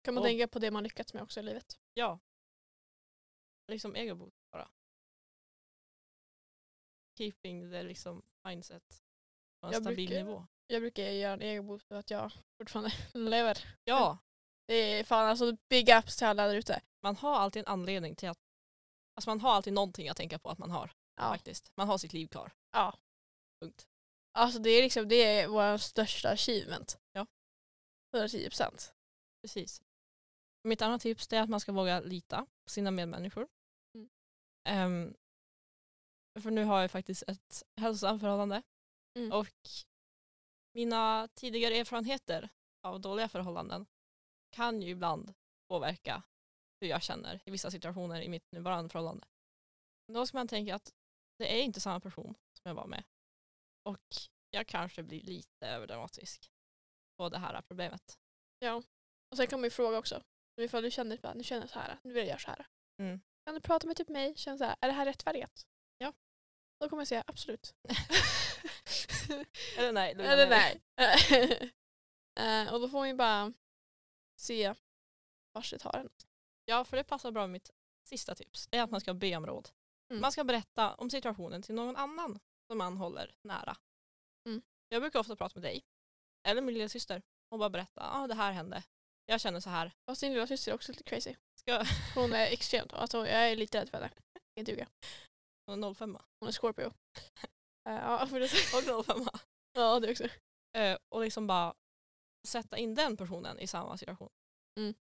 Kan 0.01 0.13
man 0.13 0.22
Och- 0.24 0.28
tänka 0.28 0.47
på 0.47 0.59
det 0.59 0.72
man 0.72 0.84
lyckats 0.84 1.13
med 1.13 1.24
också 1.24 1.39
i 1.39 1.43
livet. 1.43 1.80
Ja. 1.93 2.20
Liksom 3.67 3.95
egoboost 3.95 4.38
bara. 4.51 4.72
Keeping 7.17 7.72
the 7.72 7.84
liksom 7.84 8.22
mindset 8.43 9.03
på 9.61 9.67
en 9.67 9.74
Jag 9.74 9.82
stabil 9.82 10.07
brukar- 10.07 10.24
nivå. 10.26 10.47
Jag 10.67 10.82
brukar 10.82 11.03
göra 11.03 11.34
en 11.34 11.41
egen 11.41 11.67
boost 11.67 11.88
för 11.88 11.95
att 11.95 12.09
jag 12.09 12.32
fortfarande 12.57 12.91
lever. 13.13 13.76
Ja, 13.84 14.17
Det 14.67 14.74
är 14.74 15.03
fan 15.03 15.26
alltså 15.30 15.57
big 15.70 15.89
ups 15.89 16.17
till 16.17 16.28
alla 16.28 16.47
där 16.47 16.55
ute. 16.55 16.82
man 17.03 17.15
har 17.15 17.36
alltid 17.36 17.59
en 17.59 17.67
anledning 17.74 18.15
till 18.15 18.30
att 18.30 18.39
Alltså 19.15 19.30
man 19.30 19.41
har 19.41 19.51
alltid 19.53 19.74
någonting 19.74 20.09
att 20.09 20.17
tänka 20.17 20.39
på 20.39 20.49
att 20.49 20.57
man 20.57 20.72
har. 20.72 20.91
Ja. 21.15 21.30
Faktiskt. 21.30 21.72
Man 21.76 21.88
har 21.88 21.97
sitt 21.97 22.13
liv 22.13 22.28
kvar. 22.28 22.51
Ja. 22.72 22.97
Punkt. 23.61 23.88
Alltså 24.39 24.59
det 24.59 24.69
är 24.69 24.83
liksom 24.83 25.07
det 25.07 25.15
är 25.15 25.47
vår 25.47 25.77
största 25.77 26.29
achievement. 26.29 26.99
Ja. 27.11 27.27
110 28.13 28.43
procent. 28.43 28.93
Precis. 29.41 29.81
Mitt 30.63 30.81
andra 30.81 30.99
tips 30.99 31.33
är 31.33 31.41
att 31.41 31.49
man 31.49 31.59
ska 31.59 31.71
våga 31.71 31.99
lita 31.99 32.45
på 32.63 32.69
sina 32.69 32.91
medmänniskor. 32.91 33.47
Mm. 33.95 34.09
Ehm, 34.63 35.15
för 36.41 36.51
nu 36.51 36.63
har 36.63 36.81
jag 36.81 36.91
faktiskt 36.91 37.23
ett 37.27 37.63
hälsosamt 37.75 38.21
förhållande. 38.21 38.61
Mm. 39.17 39.31
Och 39.31 39.69
mina 40.73 41.27
tidigare 41.27 41.75
erfarenheter 41.75 42.49
av 42.83 43.01
dåliga 43.01 43.29
förhållanden 43.29 43.85
kan 44.49 44.81
ju 44.81 44.89
ibland 44.89 45.33
påverka 45.67 46.23
hur 46.81 46.87
jag 46.87 47.03
känner 47.03 47.41
i 47.45 47.51
vissa 47.51 47.71
situationer 47.71 48.21
i 48.21 48.29
mitt 48.29 48.51
nuvarande 48.51 48.89
förhållande. 48.89 49.27
Då 50.07 50.27
ska 50.27 50.37
man 50.37 50.47
tänka 50.47 50.75
att 50.75 50.93
det 51.37 51.59
är 51.59 51.63
inte 51.63 51.79
samma 51.79 51.99
person 51.99 52.35
som 52.53 52.69
jag 52.69 52.75
var 52.75 52.87
med. 52.87 53.03
Och 53.89 54.15
jag 54.51 54.67
kanske 54.67 55.03
blir 55.03 55.21
lite 55.21 55.67
överdramatisk 55.67 56.51
på 57.17 57.29
det 57.29 57.37
här 57.37 57.61
problemet. 57.61 58.19
Ja. 58.59 58.83
Och 59.31 59.37
sen 59.37 59.47
kan 59.47 59.59
man 59.59 59.63
ju 59.63 59.71
fråga 59.71 59.97
också. 59.97 60.23
Ifall 60.61 60.83
du 60.83 60.91
känner 60.91 61.25
att 61.25 61.35
nu 61.35 61.43
känner 61.43 61.61
jag 61.61 61.69
så 61.69 61.79
här, 61.79 61.99
nu 62.03 62.13
vill 62.13 62.21
jag 62.21 62.27
göra 62.27 62.39
så 62.39 62.49
här. 62.49 62.67
Mm. 62.99 63.19
Kan 63.45 63.53
du 63.55 63.61
prata 63.61 63.87
med 63.87 63.97
typ 63.97 64.09
mig? 64.09 64.35
Känna 64.37 64.57
så 64.57 64.63
här, 64.63 64.75
är 64.81 64.87
det 64.87 64.93
här 64.93 65.05
rättfärdigt? 65.05 65.67
Ja. 65.97 66.13
Då 66.79 66.89
kommer 66.89 67.01
jag 67.01 67.07
säga 67.07 67.23
absolut. 67.27 67.75
Eller 69.77 69.91
nej. 69.91 70.11
Eller 70.11 70.49
nej. 70.49 70.81
Eh, 72.39 72.73
och 72.73 72.79
då 72.79 72.89
får 72.89 72.97
man 72.97 73.07
ju 73.07 73.13
bara 73.13 73.53
se 74.35 74.73
vart 75.51 75.71
det 75.71 75.77
tar 75.79 75.97
en. 75.97 76.09
Ja, 76.65 76.83
för 76.83 76.97
det 76.97 77.03
passar 77.03 77.31
bra 77.31 77.41
med 77.41 77.49
mitt 77.49 77.71
sista 78.03 78.35
tips. 78.35 78.67
Det 78.67 78.77
är 78.77 78.83
att 78.83 78.91
man 78.91 79.01
ska 79.01 79.13
be 79.13 79.35
om 79.35 79.45
råd. 79.45 79.69
Mm. 80.09 80.21
Man 80.21 80.31
ska 80.31 80.43
berätta 80.43 80.93
om 80.95 81.09
situationen 81.09 81.61
till 81.61 81.75
någon 81.75 81.95
annan 81.95 82.39
som 82.72 82.78
man 82.78 82.97
håller 82.97 83.36
nära. 83.43 83.78
Mm. 84.49 84.61
Jag 84.89 85.01
brukar 85.01 85.20
ofta 85.20 85.36
prata 85.36 85.59
med 85.59 85.63
dig, 85.70 85.84
eller 86.47 86.61
min 86.61 86.74
lilla 86.74 86.89
syster 86.89 87.22
och 87.51 87.59
bara 87.59 87.70
berätta, 87.70 88.01
ah, 88.13 88.28
det 88.28 88.36
här 88.36 88.51
hände. 88.51 88.84
Jag 89.26 89.41
känner 89.41 89.59
så 89.59 89.70
här. 89.70 89.91
Fast 90.05 90.22
din 90.22 90.34
lilla 90.34 90.47
syster 90.47 90.72
är 90.72 90.76
också 90.76 90.91
lite 90.91 91.03
crazy. 91.03 91.36
Ska 91.59 91.84
Hon 92.15 92.34
är 92.34 92.45
extremt, 92.45 92.93
alltså 92.93 93.17
jag 93.17 93.51
är 93.51 93.55
lite 93.55 93.82
rädd 93.82 93.89
för 93.89 93.97
henne. 93.97 94.11
Jag 94.34 94.65
kan 94.65 94.74
ljuga. 94.76 94.88
Hon 95.65 95.84
är 95.84 95.93
05 95.93 96.17
Hon 96.39 96.49
är 96.49 96.53
Scorpio. 96.53 96.93
Ja, 97.84 98.28
för 98.28 98.39
det, 98.39 98.97
och 98.99 99.05
05 99.05 99.28
ja, 99.74 99.99
det 99.99 100.11
också. 100.11 100.28
Eh, 100.78 100.97
Och 101.09 101.22
liksom 101.22 101.47
bara 101.47 101.74
sätta 102.47 102.78
in 102.78 102.95
den 102.95 103.17
personen 103.17 103.59
i 103.59 103.67
samma 103.67 103.97
situation. 103.97 104.30
Mm. 104.80 104.93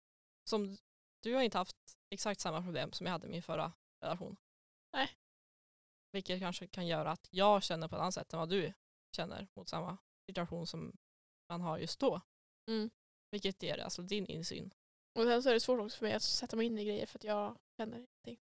Som 0.49 0.77
du 1.23 1.33
har 1.33 1.41
inte 1.41 1.57
haft 1.57 1.75
exakt 2.13 2.41
samma 2.41 2.61
problem 2.61 2.91
som 2.91 3.05
jag 3.05 3.11
hade 3.11 3.27
i 3.27 3.29
min 3.29 3.43
förra 3.43 3.73
relation. 4.03 4.37
Nej. 4.93 5.11
Vilket 6.11 6.39
kanske 6.39 6.67
kan 6.67 6.87
göra 6.87 7.11
att 7.11 7.27
jag 7.31 7.63
känner 7.63 7.87
på 7.87 7.95
ett 7.95 8.01
annat 8.01 8.13
sätt 8.13 8.33
än 8.33 8.39
vad 8.39 8.49
du 8.49 8.73
känner 9.15 9.47
mot 9.53 9.69
samma 9.69 9.97
situation 10.29 10.67
som 10.67 10.97
man 11.49 11.61
har 11.61 11.77
just 11.77 11.99
då. 11.99 12.21
Mm. 12.69 12.89
Vilket 13.31 13.63
ger 13.63 13.77
alltså 13.77 14.01
din 14.01 14.25
insyn. 14.25 14.73
Och 15.19 15.23
sen 15.23 15.43
så 15.43 15.49
är 15.49 15.53
det 15.53 15.59
svårt 15.59 15.79
också 15.79 15.97
för 15.97 16.05
mig 16.05 16.13
att 16.13 16.23
sätta 16.23 16.55
mig 16.55 16.65
in 16.65 16.79
i 16.79 16.85
grejer 16.85 17.05
för 17.05 17.19
att 17.19 17.23
jag 17.23 17.57
känner 17.77 17.97
ingenting. 17.97 18.37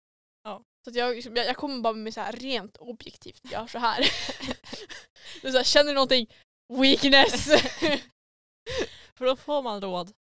Ja. 0.44 0.64
Så 0.84 0.90
att 0.90 0.96
jag, 0.96 1.38
jag, 1.38 1.56
kommer 1.58 1.82
bara 1.82 1.94
med 1.94 2.14
så 2.14 2.22
här 2.22 2.32
rent 2.32 2.78
objektivt, 2.78 3.52
gör 3.52 3.68
så 3.68 3.80
här. 3.80 4.04
så 5.42 5.58
här 5.58 5.64
känner 5.64 5.88
du 5.90 5.94
någonting? 5.94 6.34
Weakness! 6.74 7.46
För 9.14 9.26
då 9.26 9.36
får 9.36 9.62
man 9.62 9.82
råd 9.82 10.14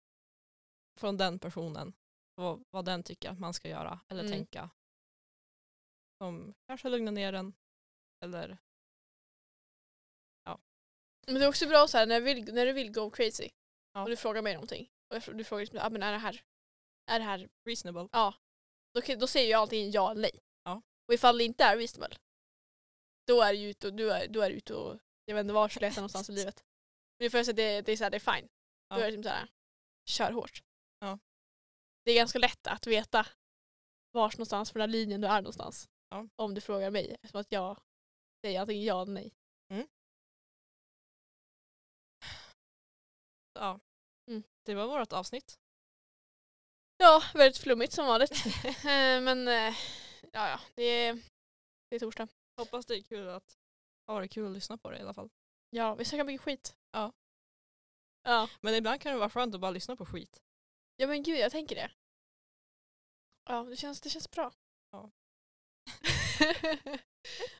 från 1.00 1.18
den 1.18 1.40
personen 1.40 1.94
vad, 2.36 2.64
vad 2.70 2.86
den 2.86 3.04
tycker 3.04 3.30
att 3.30 3.40
man 3.40 3.54
ska 3.54 3.70
göra 3.70 4.00
eller 4.08 4.24
Mm. 4.24 4.32
tänka. 4.32 4.70
Som 6.22 6.54
kanske 6.68 6.90
lugnar 6.90 7.12
ner 7.12 7.32
den 7.32 7.54
eller 8.24 8.58
Men 11.28 11.36
det 11.40 11.46
är 11.46 11.50
också 11.50 11.68
bra 11.68 11.88
så 11.88 11.98
här, 11.98 12.06
när, 12.06 12.20
du 12.20 12.26
vill, 12.26 12.54
när 12.54 12.66
du 12.66 12.74
vill 12.74 12.92
go 12.92 13.10
crazy 13.12 13.50
Ja. 13.94 14.04
och 14.04 14.10
du 14.10 14.16
frågar 14.16 14.42
mig 14.42 14.54
någonting. 14.54 14.90
Och 15.10 15.36
du 15.36 15.44
frågar 15.44 15.60
liksom, 15.62 15.80
ah, 15.82 15.90
men 15.90 16.04
är 16.04 16.12
det 16.12 16.18
här, 16.18 16.44
är 17.08 17.20
det 17.20 17.26
här 17.26 17.50
Reasonable. 17.66 18.08
då, 18.94 19.02
kan- 19.02 19.20
då 19.20 19.28
säger 19.28 19.52
jag 19.52 19.62
alltid 19.62 19.94
ja 19.96 20.12
eller 20.12 20.22
nej. 20.22 20.40
Ja. 20.64 20.82
Och 21.08 21.14
ifall 21.14 21.38
det 21.38 21.44
inte 21.44 21.64
är 21.64 21.78
reasonable, 21.78 22.18
då 23.28 23.42
är 23.42 23.54
du 23.54 23.60
ute 23.64 23.88
och, 23.88 23.94
du 23.94 24.12
är, 24.12 24.28
du 24.28 24.44
är 24.44 24.50
ute 24.50 24.74
och 24.76 25.00
jag 25.26 25.36
vet 25.36 25.44
inte 25.44 25.54
var 25.54 25.70
du 25.70 25.80
letar 25.80 25.96
någonstans 26.02 26.30
i 26.30 26.34
livet. 26.34 26.64
Men 27.18 27.26
det, 27.26 27.30
får 27.30 27.38
jag 27.38 27.46
säga, 27.46 27.56
det, 27.56 27.82
det 27.82 27.92
är 27.92 27.98
så 27.98 28.04
här, 28.04 28.12
det 28.12 28.18
är 28.18 28.34
fine. 28.36 28.50
Ja. 28.88 28.96
Då 28.96 29.02
är 29.02 29.06
det 29.06 29.12
liksom 29.12 29.24
så 29.24 29.30
här, 29.30 29.48
kör 30.06 30.32
hårt. 30.32 30.64
Ja. 31.00 31.20
Det 32.06 32.12
är 32.12 32.16
ganska 32.16 32.40
lätt 32.40 32.68
att 32.68 32.88
veta 32.88 33.28
vars 34.12 34.38
någonstans 34.38 34.72
på 34.72 34.80
den 34.80 34.90
här 34.90 34.98
linjen 34.98 35.22
du 35.22 35.28
är 35.28 35.42
någonstans. 35.42 35.90
Ja. 36.10 36.28
Om 36.36 36.54
du 36.54 36.62
frågar 36.62 36.92
mig. 36.92 37.12
Eftersom 37.14 37.42
att 37.42 37.52
jag 37.52 37.80
säger 38.46 38.62
antingen 38.62 38.84
ja 38.84 39.02
eller 39.02 39.14
nej. 39.14 39.34
Ja. 43.54 43.80
Mm. 44.28 44.44
Det 44.66 44.76
var 44.76 44.88
vårt 44.88 45.14
avsnitt. 45.14 45.60
Ja, 46.98 47.24
väldigt 47.34 47.58
flummigt 47.58 47.94
som 47.94 48.08
vanligt. 48.08 48.32
Eh, 48.66 49.22
Men 49.22 49.48
eh, 49.48 49.74
ja, 50.34 50.50
ja, 50.50 50.60
det 50.76 50.84
är, 50.84 51.14
det 51.90 51.96
är 51.96 52.00
torsdag. 52.00 52.28
Hoppas 52.58 52.86
det 52.86 52.98
är 52.98 53.02
kul 53.02 53.30
att 53.30 53.58
ha 54.08 54.14
varit 54.14 54.32
kul 54.32 54.46
att 54.46 54.52
lyssna 54.52 54.78
på 54.78 54.92
det 54.92 54.98
i 54.98 55.02
alla 55.02 55.14
fall. 55.14 55.30
Ja, 55.70 55.96
vi 55.96 56.06
snackar 56.06 56.24
mycket 56.24 56.42
skit. 56.46 56.78
Ja. 56.92 57.12
Ja. 58.24 58.50
Men 58.62 58.76
ibland 58.76 59.02
kan 59.02 59.12
det 59.14 59.20
vara 59.20 59.30
skönt 59.30 59.56
att 59.56 59.62
bara 59.62 59.72
lyssna 59.72 59.96
på 59.96 60.06
skit. 60.06 60.42
Ja 60.96 61.08
men 61.08 61.24
gud, 61.24 61.40
jag 61.40 61.52
tänker 61.52 61.76
det. 61.76 61.92
Ja, 63.46 63.64
det 63.64 63.76
känns, 63.76 64.02
det 64.02 64.10
känns 64.10 64.32
bra. 64.32 64.52
Ja. 64.92 65.12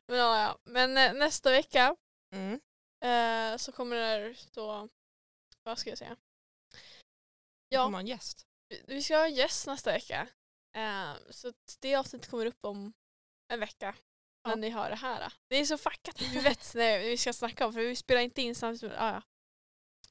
men 0.06 0.18
ja. 0.18 0.58
Men 0.64 0.96
eh, 0.98 1.12
nästa 1.14 1.50
vecka 1.50 1.96
Mm. 2.34 2.60
eh, 3.04 3.56
så 3.58 3.72
kommer 3.72 3.96
det 3.96 4.34
så, 4.34 4.88
vad 5.62 5.78
ska 5.78 5.90
jag 5.90 5.98
säga? 5.98 6.16
Ja. 7.68 7.98
En 8.00 8.06
gäst? 8.06 8.46
vi- 8.68 8.82
vi 8.86 9.02
ska 9.02 9.16
ha 9.16 9.26
en 9.26 9.34
gäst 9.34 9.66
nästa 9.66 9.92
vecka. 9.92 10.28
Eh, 10.76 11.12
så 11.30 11.52
det 11.80 11.94
avsnittet 11.96 12.30
kommer 12.30 12.46
upp 12.46 12.64
om 12.64 12.92
en 13.52 13.60
vecka. 13.60 13.94
När 14.44 14.52
Ja. 14.52 14.56
ni 14.56 14.70
hör 14.70 14.90
det 14.90 14.96
här. 14.96 15.32
Det 15.48 15.56
är 15.56 15.64
så 15.64 15.78
fuckat 15.78 16.20
vi 16.22 16.38
vet 16.40 16.74
när 16.74 16.98
vi 16.98 17.16
ska 17.16 17.32
snacka 17.32 17.66
om 17.66 17.72
för 17.72 17.80
vi 17.80 17.96
spelar 17.96 18.20
inte 18.20 18.42
in 18.42 18.54
samtidigt. 18.54 18.96
Ja, 18.96 19.10
ja. 19.12 19.22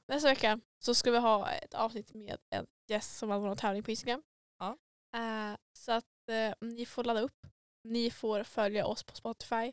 Nästa 0.08 0.28
vecka 0.28 0.60
så 0.78 0.94
ska 0.94 1.10
vi 1.10 1.18
ha 1.18 1.50
ett 1.50 1.74
avsnitt 1.74 2.14
med 2.14 2.38
en 2.50 2.66
gäst 2.90 3.18
som 3.18 3.30
har 3.30 3.38
vår 3.38 3.54
tävling 3.56 3.82
på 3.82 3.90
Instagram. 3.90 4.22
Ja. 4.58 4.76
Eh, 5.18 5.56
så 5.78 5.92
att 5.92 6.28
eh, 6.28 6.54
ni 6.60 6.86
får 6.86 7.04
ladda 7.04 7.20
upp. 7.20 7.46
Ni 7.84 8.10
får 8.10 8.42
följa 8.42 8.86
oss 8.86 9.02
på 9.02 9.14
Spotify 9.14 9.72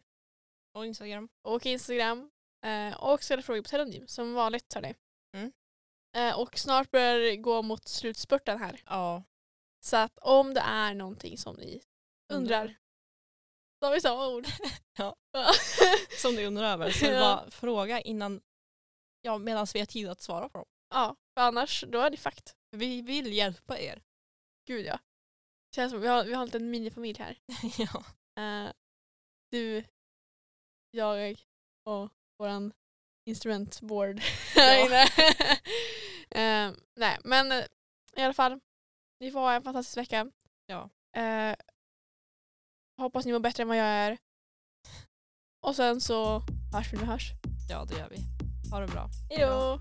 Och 0.73 0.85
Instagram. 0.85 1.29
och 1.41 1.65
Instagram. 1.65 2.31
Eh, 2.65 3.03
och 3.03 3.23
ställa 3.23 3.41
frågor 3.41 3.61
på 3.61 3.69
Telonym 3.69 4.07
som 4.07 4.33
vanligt 4.33 4.73
hörni. 4.73 4.95
Mm. 5.33 5.51
Eh, 6.15 6.39
och 6.39 6.57
snart 6.59 6.91
börjar 6.91 7.19
det 7.19 7.37
gå 7.37 7.61
mot 7.61 7.87
slutspurten 7.87 8.59
här. 8.59 8.81
Ja. 8.85 9.23
Så 9.79 9.97
att 9.97 10.17
om 10.21 10.53
det 10.53 10.61
är 10.61 10.93
någonting 10.93 11.37
som 11.37 11.55
ni 11.55 11.81
undrar. 12.33 12.75
Då 13.81 13.87
har 13.87 13.93
vi 13.93 14.01
samma 14.01 14.27
ord. 14.27 14.45
Ja. 14.99 15.15
Som 16.21 16.35
du 16.35 16.45
undrar 16.45 16.63
över. 16.73 16.91
Så 16.91 17.05
Ja. 17.11 17.19
bara 17.19 17.51
fråga 17.51 18.01
innan, 18.01 18.41
ja 19.21 19.37
medan 19.37 19.67
vi 19.73 19.79
har 19.79 19.85
tid 19.85 20.09
att 20.09 20.21
svara 20.21 20.49
på 20.49 20.57
dem. 20.57 20.67
ja, 20.89 21.15
för 21.33 21.41
annars 21.41 21.83
då 21.87 21.99
är 21.99 22.09
det 22.09 22.17
fakt. 22.17 22.55
Vi 22.71 23.01
vill 23.01 23.33
hjälpa 23.33 23.79
er. 23.79 24.01
Gud 24.67 24.85
ja. 24.85 24.99
Känns 25.77 25.91
som 25.91 26.01
vi 26.01 26.07
har, 26.07 26.23
vi 26.23 26.33
har 26.33 26.41
en 26.41 26.45
liten 26.45 26.69
minifamilj 26.69 27.19
här. 27.19 27.37
ja. 27.77 28.03
Eh, 28.41 28.71
du, 29.51 29.83
jag 30.91 31.35
och 31.85 32.09
våran 32.39 32.73
instrumentboard 33.29 34.19
här 34.55 34.85
inne. 34.85 35.05
Eh, 36.29 36.71
nej, 36.95 37.17
men 37.23 37.51
eh, 37.51 37.65
i 38.15 38.21
alla 38.21 38.33
fall. 38.33 38.59
Ni 39.19 39.31
får 39.31 39.39
ha 39.39 39.53
en 39.53 39.63
fantastisk 39.63 39.97
vecka. 39.97 40.31
Ja. 40.65 40.89
Eh, 41.21 41.55
hoppas 43.01 43.25
ni 43.25 43.31
mår 43.31 43.39
bättre 43.39 43.63
än 43.63 43.67
vad 43.67 43.77
jag 43.77 43.85
är. 43.85 44.17
Och 45.61 45.75
sen 45.75 46.01
så 46.01 46.39
hörs 46.73 46.93
vi 46.93 46.97
när 46.97 47.03
vi 47.03 47.11
hörs. 47.11 47.31
ja, 47.69 47.85
det 47.85 47.97
gör 47.97 48.09
vi. 48.09 48.17
Ha 48.71 48.79
det 48.79 48.87
bra. 48.87 49.09
Hejdå! 49.29 49.79